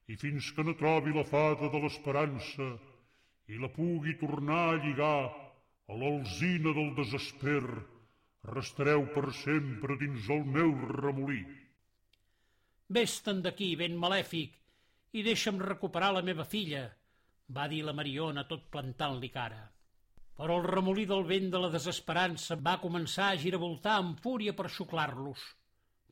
i 0.09 0.17
fins 0.17 0.51
que 0.53 0.65
no 0.65 0.77
trobi 0.77 1.15
la 1.17 1.25
fada 1.25 1.71
de 1.73 1.81
l'esperança 1.81 2.69
i 3.49 3.57
la 3.61 3.71
pugui 3.73 4.15
tornar 4.21 4.65
a 4.73 4.81
lligar 4.85 5.25
a 5.89 5.97
l'alzina 5.97 6.75
del 6.77 6.93
desesper, 6.97 7.65
restareu 8.53 9.07
per 9.15 9.33
sempre 9.33 9.97
dins 9.97 10.29
el 10.29 10.45
meu 10.45 10.75
remolí. 10.93 11.41
Ves-te'n 12.93 13.41
d'aquí, 13.45 13.75
ben 13.81 13.97
malèfic, 13.97 14.53
i 15.17 15.25
deixa'm 15.25 15.61
recuperar 15.65 16.13
la 16.15 16.23
meva 16.25 16.45
filla, 16.45 16.85
va 17.57 17.67
dir 17.73 17.81
la 17.85 17.95
Mariona 17.97 18.45
tot 18.49 18.69
plantant-li 18.73 19.31
cara. 19.33 19.61
Però 20.39 20.59
el 20.61 20.67
remolí 20.69 21.05
del 21.11 21.25
vent 21.27 21.49
de 21.51 21.61
la 21.63 21.71
desesperança 21.73 22.59
va 22.69 22.79
començar 22.83 23.31
a 23.33 23.39
giravoltar 23.45 23.97
amb 23.99 24.21
fúria 24.23 24.55
per 24.59 24.69
xuclar-los. 24.71 25.45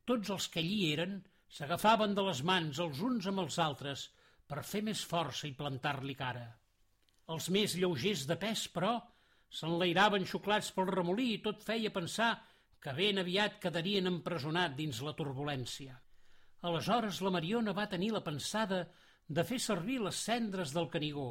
Tots 0.07 0.31
els 0.35 0.47
que 0.51 0.63
allí 0.63 0.79
eren 0.93 1.19
s'agafaven 1.57 2.15
de 2.17 2.25
les 2.27 2.41
mans 2.43 2.79
els 2.83 3.03
uns 3.09 3.27
amb 3.31 3.43
els 3.45 3.59
altres 3.63 4.07
per 4.47 4.65
fer 4.71 4.81
més 4.89 5.03
força 5.11 5.47
i 5.47 5.55
plantar-li 5.61 6.15
cara. 6.15 6.47
Els 7.35 7.49
més 7.51 7.75
lleugers 7.75 8.25
de 8.27 8.37
pes, 8.39 8.67
però, 8.73 8.97
s'enlairaven 9.59 10.27
xuclats 10.27 10.73
pel 10.75 10.91
remolí 10.91 11.33
i 11.35 11.41
tot 11.45 11.63
feia 11.63 11.93
pensar 11.95 12.33
que 12.83 12.93
ben 12.97 13.19
aviat 13.23 13.61
quedarien 13.63 14.07
empresonat 14.11 14.75
dins 14.75 15.01
la 15.03 15.15
turbulència. 15.15 15.95
Aleshores 16.65 17.19
la 17.21 17.31
Mariona 17.33 17.73
va 17.77 17.89
tenir 17.89 18.09
la 18.13 18.23
pensada 18.25 18.87
de 19.27 19.43
fer 19.43 19.59
servir 19.61 19.99
les 20.01 20.21
cendres 20.29 20.73
del 20.73 20.89
Canigó. 20.89 21.29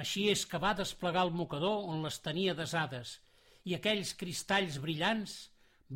Així 0.00 0.28
és 0.30 0.44
que 0.48 0.60
va 0.62 0.72
desplegar 0.78 1.26
el 1.26 1.34
mocador 1.34 1.84
on 1.90 2.02
les 2.02 2.18
tenia 2.24 2.54
desades 2.54 3.18
i 3.64 3.76
aquells 3.76 4.14
cristalls 4.20 4.78
brillants 4.80 5.34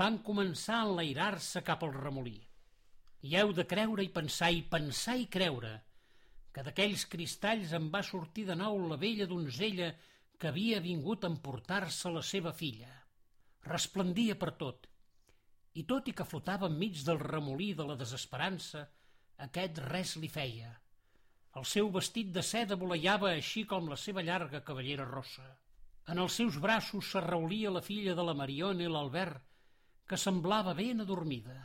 van 0.03 0.19
començar 0.27 0.79
a 0.81 0.87
enlairar-se 0.89 1.63
cap 1.65 1.83
al 1.85 1.95
remolí. 1.97 2.39
I 3.23 3.35
heu 3.37 3.53
de 3.57 3.65
creure 3.67 4.05
i 4.05 4.13
pensar 4.15 4.51
i 4.55 4.63
pensar 4.63 5.17
i 5.19 5.27
creure 5.27 5.73
que 6.55 6.63
d'aquells 6.67 7.07
cristalls 7.11 7.73
en 7.77 7.89
va 7.95 8.05
sortir 8.07 8.45
de 8.51 8.57
nou 8.59 8.79
la 8.91 9.01
vella 9.01 9.27
donzella 9.31 9.91
que 10.39 10.53
havia 10.53 10.81
vingut 10.85 11.25
a 11.25 11.33
emportar-se 11.33 12.13
la 12.15 12.23
seva 12.23 12.53
filla. 12.53 12.93
Resplendia 13.67 14.37
per 14.39 14.53
tot, 14.61 14.87
i 15.79 15.85
tot 15.93 16.09
i 16.11 16.15
que 16.19 16.27
flotava 16.27 16.67
enmig 16.71 17.01
del 17.07 17.21
remolí 17.23 17.71
de 17.79 17.87
la 17.87 17.97
desesperança, 18.01 18.83
aquest 19.47 19.79
res 19.85 20.17
li 20.23 20.31
feia. 20.33 20.73
El 21.59 21.67
seu 21.73 21.91
vestit 21.95 22.33
de 22.35 22.43
seda 22.47 22.79
voleiava 22.81 23.31
així 23.31 23.65
com 23.73 23.89
la 23.91 23.99
seva 24.05 24.25
llarga 24.27 24.63
cavallera 24.67 25.07
rossa. 25.09 25.47
En 26.11 26.19
els 26.25 26.39
seus 26.41 26.59
braços 26.65 27.11
s'arraulia 27.13 27.73
la 27.75 27.85
filla 27.85 28.15
de 28.19 28.25
la 28.27 28.35
Mariona 28.41 28.87
i 28.87 28.91
l'Albert, 28.91 29.43
que 30.09 30.17
semblava 30.17 30.75
ben 30.75 31.05
adormida. 31.05 31.57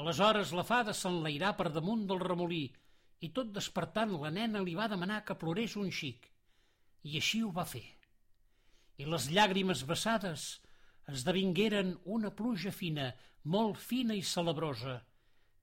Aleshores 0.00 0.52
la 0.58 0.64
fada 0.66 0.92
s'enlairà 0.98 1.52
per 1.58 1.70
damunt 1.70 2.08
del 2.10 2.22
remolí 2.22 2.64
i 3.22 3.30
tot 3.36 3.52
despertant 3.54 4.16
la 4.20 4.32
nena 4.34 4.62
li 4.64 4.74
va 4.74 4.90
demanar 4.92 5.20
que 5.24 5.38
plorés 5.42 5.76
un 5.80 5.92
xic. 6.00 6.26
I 7.06 7.20
així 7.20 7.44
ho 7.46 7.52
va 7.54 7.64
fer. 7.68 7.86
I 8.98 9.06
les 9.08 9.30
llàgrimes 9.30 9.84
vessades 9.86 10.48
esdevingueren 11.10 11.94
una 12.16 12.30
pluja 12.34 12.72
fina, 12.72 13.10
molt 13.44 13.80
fina 13.80 14.16
i 14.16 14.22
celebrosa, 14.24 14.98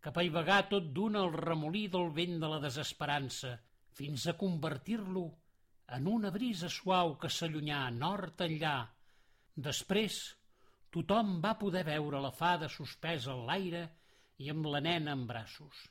que 0.01 0.13
paivagà 0.13 0.63
tot 0.69 0.89
d'una 0.93 1.21
el 1.25 1.33
remolí 1.37 1.87
del 1.93 2.09
vent 2.13 2.39
de 2.41 2.49
la 2.49 2.59
desesperança, 2.61 3.55
fins 3.97 4.27
a 4.27 4.37
convertir-lo 4.37 5.25
en 5.97 6.07
una 6.07 6.31
brisa 6.31 6.69
suau 6.69 7.17
que 7.21 7.29
s'allunyà 7.29 7.81
nord 7.93 8.41
enllà. 8.45 8.75
Després, 9.55 10.21
Tothom 10.91 11.39
va 11.43 11.57
poder 11.59 11.83
veure 11.87 12.19
la 12.19 12.31
fada 12.35 12.69
suspesa 12.69 13.33
en 13.33 13.45
l'aire 13.47 13.83
i 14.43 14.49
amb 14.51 14.65
la 14.71 14.81
nena 14.83 15.13
en 15.15 15.25
braços. 15.27 15.85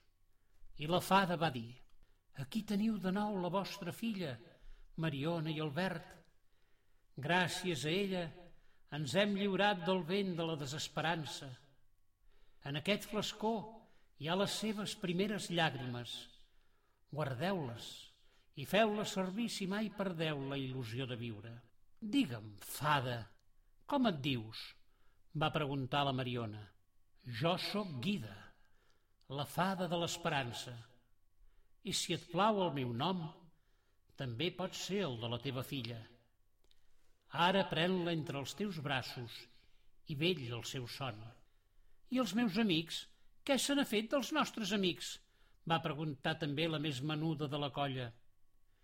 I 0.81 0.89
la 0.89 1.01
fada 1.05 1.37
va 1.41 1.51
dir, 1.53 1.71
aquí 2.43 2.63
teniu 2.65 2.99
de 2.99 3.13
nou 3.13 3.39
la 3.41 3.51
vostra 3.53 3.93
filla, 3.93 4.35
Mariona 4.97 5.53
i 5.53 5.61
Albert. 5.61 6.17
Gràcies 7.21 7.85
a 7.85 7.93
ella 7.93 8.25
ens 8.97 9.14
hem 9.14 9.36
lliurat 9.38 9.84
del 9.86 10.03
vent 10.07 10.34
de 10.38 10.47
la 10.47 10.57
desesperança. 10.59 11.49
En 12.66 12.78
aquest 12.80 13.07
flascó 13.11 13.55
hi 14.20 14.28
ha 14.28 14.38
les 14.38 14.57
seves 14.62 14.97
primeres 15.03 15.49
llàgrimes. 15.51 16.14
Guardeu-les 17.14 17.86
i 18.61 18.66
feu-les 18.68 19.14
servir 19.16 19.49
si 19.53 19.66
mai 19.70 19.88
perdeu 19.97 20.43
la 20.51 20.59
il·lusió 20.61 21.07
de 21.09 21.16
viure. 21.16 21.53
Digue'm, 22.01 22.53
fada, 22.64 23.22
com 23.86 24.09
et 24.11 24.20
dius? 24.24 24.61
va 25.41 25.53
preguntar 25.55 26.03
la 26.05 26.14
Mariona. 26.16 26.61
Jo 27.41 27.55
sóc 27.62 27.91
Guida, 28.03 28.34
la 29.38 29.45
fada 29.47 29.86
de 29.86 29.99
l'esperança. 30.01 30.74
I 31.86 31.93
si 31.95 32.16
et 32.16 32.24
plau 32.32 32.59
el 32.64 32.72
meu 32.74 32.91
nom, 32.93 33.22
també 34.18 34.51
pot 34.51 34.74
ser 34.74 35.05
el 35.07 35.20
de 35.20 35.30
la 35.30 35.38
teva 35.38 35.62
filla. 35.64 36.01
Ara 37.31 37.64
pren-la 37.70 38.12
entre 38.12 38.39
els 38.39 38.55
teus 38.59 38.81
braços 38.83 39.37
i 40.11 40.16
vell 40.18 40.43
el 40.51 40.64
seu 40.64 40.87
son. 40.91 41.18
I 42.11 42.18
els 42.18 42.35
meus 42.35 42.59
amics? 42.59 43.07
Què 43.47 43.57
se 43.59 43.74
n'ha 43.74 43.87
fet 43.87 44.11
dels 44.11 44.33
nostres 44.33 44.72
amics? 44.72 45.18
va 45.70 45.83
preguntar 45.85 46.35
també 46.41 46.66
la 46.66 46.81
més 46.83 47.01
menuda 47.01 47.47
de 47.47 47.59
la 47.61 47.70
colla. 47.70 48.11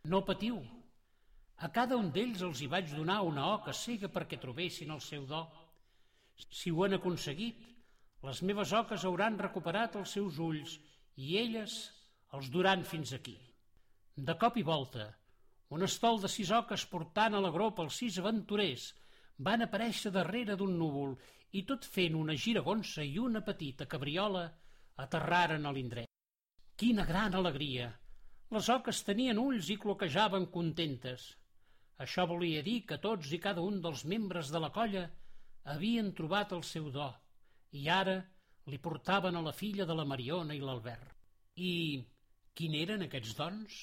No 0.05 0.22
patiu. 0.24 0.61
A 1.57 1.68
cada 1.72 1.97
un 1.97 2.12
d'ells 2.14 2.42
els 2.47 2.61
hi 2.62 2.68
vaig 2.70 2.92
donar 2.94 3.22
una 3.26 3.47
oca 3.55 3.72
cega 3.72 4.12
perquè 4.12 4.38
trobessin 4.38 4.92
el 4.94 5.01
seu 5.01 5.24
do 5.26 5.42
si 6.51 6.70
ho 6.70 6.84
han 6.84 6.97
aconseguit, 6.97 7.62
les 8.26 8.42
meves 8.42 8.72
oques 8.76 9.05
hauran 9.09 9.38
recuperat 9.40 9.97
els 10.01 10.12
seus 10.16 10.40
ulls 10.42 10.76
i 11.16 11.36
elles 11.40 11.76
els 12.36 12.51
duran 12.53 12.84
fins 12.84 13.12
aquí. 13.16 13.36
De 14.16 14.34
cop 14.40 14.57
i 14.61 14.64
volta, 14.66 15.09
un 15.75 15.83
estol 15.83 16.21
de 16.23 16.31
sis 16.31 16.53
oques 16.55 16.85
portant 16.91 17.35
a 17.35 17.43
la 17.43 17.51
gropa 17.55 17.83
els 17.83 17.97
sis 18.03 18.19
aventurers 18.23 18.91
van 19.49 19.64
aparèixer 19.64 20.12
darrere 20.14 20.57
d'un 20.57 20.77
núvol 20.79 21.17
i 21.59 21.62
tot 21.71 21.87
fent 21.97 22.14
una 22.19 22.37
giragonsa 22.45 23.05
i 23.05 23.19
una 23.19 23.43
petita 23.49 23.87
cabriola 23.87 24.45
aterraren 25.05 25.67
a 25.67 25.73
l'indret. 25.73 26.11
Quina 26.77 27.05
gran 27.09 27.35
alegria! 27.35 27.91
Les 28.55 28.69
oques 28.71 29.03
tenien 29.03 29.41
ulls 29.43 29.69
i 29.75 29.77
cloquejaven 29.83 30.47
contentes. 30.55 31.27
Això 32.05 32.27
volia 32.31 32.62
dir 32.62 32.83
que 32.87 33.01
tots 33.03 33.33
i 33.33 33.41
cada 33.43 33.64
un 33.64 33.81
dels 33.83 34.05
membres 34.05 34.53
de 34.55 34.61
la 34.62 34.71
colla 34.71 35.07
havien 35.75 36.12
trobat 36.14 36.53
el 36.55 36.62
seu 36.62 36.91
do 36.95 37.09
i 37.81 37.89
ara 37.91 38.21
li 38.71 38.79
portaven 38.83 39.37
a 39.37 39.43
la 39.43 39.55
filla 39.57 39.87
de 39.89 39.97
la 39.99 40.05
Mariona 40.05 40.55
i 40.55 40.62
l'Albert. 40.62 41.12
I 41.57 41.73
quin 42.55 42.75
eren 42.79 43.03
aquests 43.07 43.35
dons? 43.39 43.81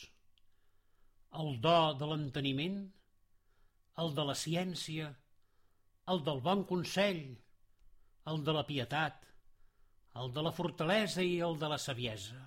El 1.42 1.56
do 1.66 1.78
de 2.00 2.08
l'enteniment, 2.10 2.80
el 4.04 4.12
de 4.18 4.26
la 4.30 4.36
ciència, 4.38 5.08
el 6.14 6.22
del 6.28 6.42
bon 6.46 6.62
consell, 6.70 7.24
el 8.32 8.44
de 8.48 8.54
la 8.58 8.66
pietat, 8.68 9.24
el 10.22 10.30
de 10.36 10.44
la 10.46 10.52
fortalesa 10.54 11.26
i 11.26 11.40
el 11.48 11.58
de 11.64 11.70
la 11.72 11.80
saviesa. 11.82 12.38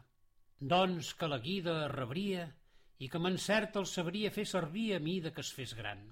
Dons 0.73 1.13
que 1.19 1.29
la 1.29 1.41
guida 1.43 1.75
rebria 1.93 2.47
i 3.03 3.11
que 3.13 3.21
m'encert 3.21 3.77
el 3.81 3.89
sabria 3.91 4.33
fer 4.37 4.47
servir 4.49 4.87
a 4.97 5.03
mida 5.03 5.33
que 5.35 5.43
es 5.45 5.51
fes 5.57 5.75
gran. 5.81 6.07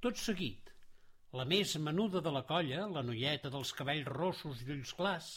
Tot 0.00 0.16
seguit, 0.18 0.72
la 1.36 1.44
més 1.44 1.76
menuda 1.78 2.24
de 2.24 2.32
la 2.34 2.42
colla, 2.48 2.86
la 2.96 3.04
noieta 3.06 3.52
dels 3.52 3.74
cabells 3.76 4.08
rossos 4.08 4.64
i 4.64 4.72
ulls 4.74 4.96
clars, 4.98 5.28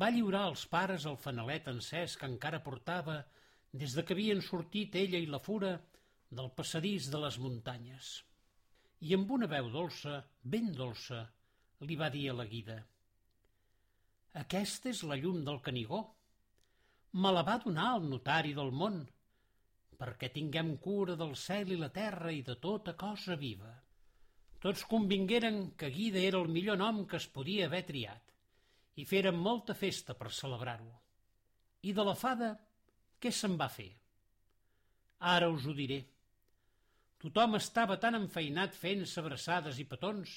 va 0.00 0.12
lliurar 0.12 0.44
als 0.46 0.66
pares 0.68 1.08
el 1.08 1.16
fanalet 1.16 1.72
encès 1.72 2.14
que 2.20 2.28
encara 2.28 2.62
portava 2.66 3.22
des 3.72 3.94
de 3.94 4.04
que 4.04 4.14
havien 4.16 4.40
sortit 4.42 4.94
ella 4.96 5.18
i 5.18 5.26
la 5.26 5.40
fura 5.40 5.74
del 6.30 6.52
passadís 6.56 7.08
de 7.12 7.20
les 7.24 7.38
muntanyes. 7.38 8.12
I 9.00 9.14
amb 9.14 9.30
una 9.30 9.48
veu 9.50 9.68
dolça, 9.72 10.22
ben 10.42 10.72
dolça, 10.76 11.24
li 11.80 11.96
va 11.96 12.08
dir 12.10 12.28
a 12.30 12.38
la 12.38 12.46
guida 12.46 12.78
«Aquesta 14.38 14.90
és 14.92 15.02
la 15.08 15.16
llum 15.16 15.40
del 15.46 15.60
Canigó. 15.64 15.98
Me 17.22 17.30
la 17.32 17.42
va 17.42 17.56
donar 17.62 17.94
el 17.96 18.04
notari 18.10 18.52
del 18.54 18.70
món, 18.70 19.00
perquè 19.98 20.28
tinguem 20.34 20.76
cura 20.84 21.16
del 21.18 21.34
cel 21.34 21.72
i 21.74 21.78
la 21.80 21.88
terra 21.94 22.30
i 22.30 22.42
de 22.46 22.54
tota 22.62 22.94
cosa 23.00 23.34
viva. 23.40 23.72
Tots 24.62 24.84
convingueren 24.90 25.72
que 25.80 25.90
Guida 25.94 26.20
era 26.20 26.38
el 26.38 26.52
millor 26.54 26.78
nom 26.78 27.04
que 27.06 27.16
es 27.16 27.26
podia 27.34 27.66
haver 27.66 27.84
triat 27.88 28.34
i 28.98 29.04
feren 29.06 29.38
molta 29.38 29.74
festa 29.74 30.14
per 30.18 30.30
celebrar-ho. 30.34 30.94
I 31.82 31.92
de 31.94 32.04
la 32.04 32.14
fada, 32.18 32.52
què 33.22 33.32
se'n 33.34 33.56
va 33.60 33.68
fer? 33.72 33.90
Ara 35.34 35.48
us 35.50 35.66
ho 35.66 35.74
diré. 35.74 35.98
Tothom 37.18 37.58
estava 37.58 37.96
tan 38.02 38.14
enfeinat 38.18 38.76
fent 38.78 39.02
abraçades 39.22 39.80
i 39.82 39.86
petons 39.92 40.34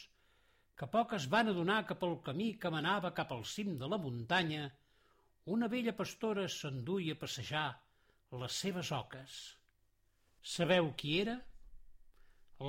que 0.81 0.87
poc 0.95 1.13
es 1.13 1.27
van 1.29 1.51
adonar 1.51 1.81
que 1.85 1.97
pel 2.03 2.15
camí 2.25 2.47
que 2.61 2.71
manava 2.73 3.13
cap 3.17 3.33
al 3.35 3.43
cim 3.45 3.75
de 3.77 3.89
la 3.91 3.99
muntanya 4.01 4.63
una 5.55 5.67
vella 5.73 5.93
pastora 5.99 6.47
s'enduia 6.49 7.13
a 7.13 7.19
passejar 7.21 7.67
les 8.41 8.57
seves 8.63 8.91
oques. 8.97 9.37
Sabeu 10.41 10.89
qui 10.97 11.19
era? 11.21 11.37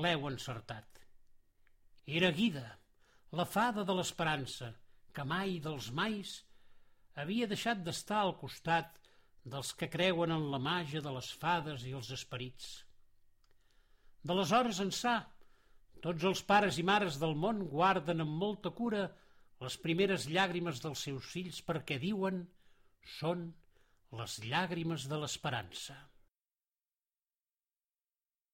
L'heu 0.05 0.29
encertat. 0.29 1.01
Era 2.21 2.33
Guida, 2.37 2.67
la 3.41 3.47
fada 3.49 3.85
de 3.89 3.97
l'esperança, 3.97 4.73
que 5.15 5.25
mai 5.25 5.59
dels 5.65 5.91
mais 5.99 6.35
havia 7.23 7.49
deixat 7.49 7.81
d'estar 7.87 8.23
al 8.23 8.35
costat 8.41 9.02
dels 9.45 9.72
que 9.74 9.90
creuen 9.90 10.30
en 10.30 10.49
la 10.53 10.61
màgia 10.62 11.03
de 11.03 11.12
les 11.14 11.30
fades 11.43 11.84
i 11.88 11.95
els 11.99 12.11
esperits. 12.14 12.68
D'aleshores 14.22 14.78
ençà, 14.84 15.16
tots 16.03 16.24
els 16.30 16.43
pares 16.47 16.78
i 16.78 16.84
mares 16.86 17.18
del 17.22 17.34
món 17.34 17.64
guarden 17.70 18.22
amb 18.22 18.38
molta 18.45 18.70
cura 18.70 19.09
les 19.62 19.76
primeres 19.78 20.28
llàgrimes 20.30 20.80
dels 20.82 21.03
seus 21.09 21.26
fills 21.34 21.61
perquè 21.66 21.99
diuen 22.03 22.45
són 23.18 23.51
les 24.18 24.38
llàgrimes 24.47 25.07
de 25.11 25.18
l'esperança. 25.18 25.97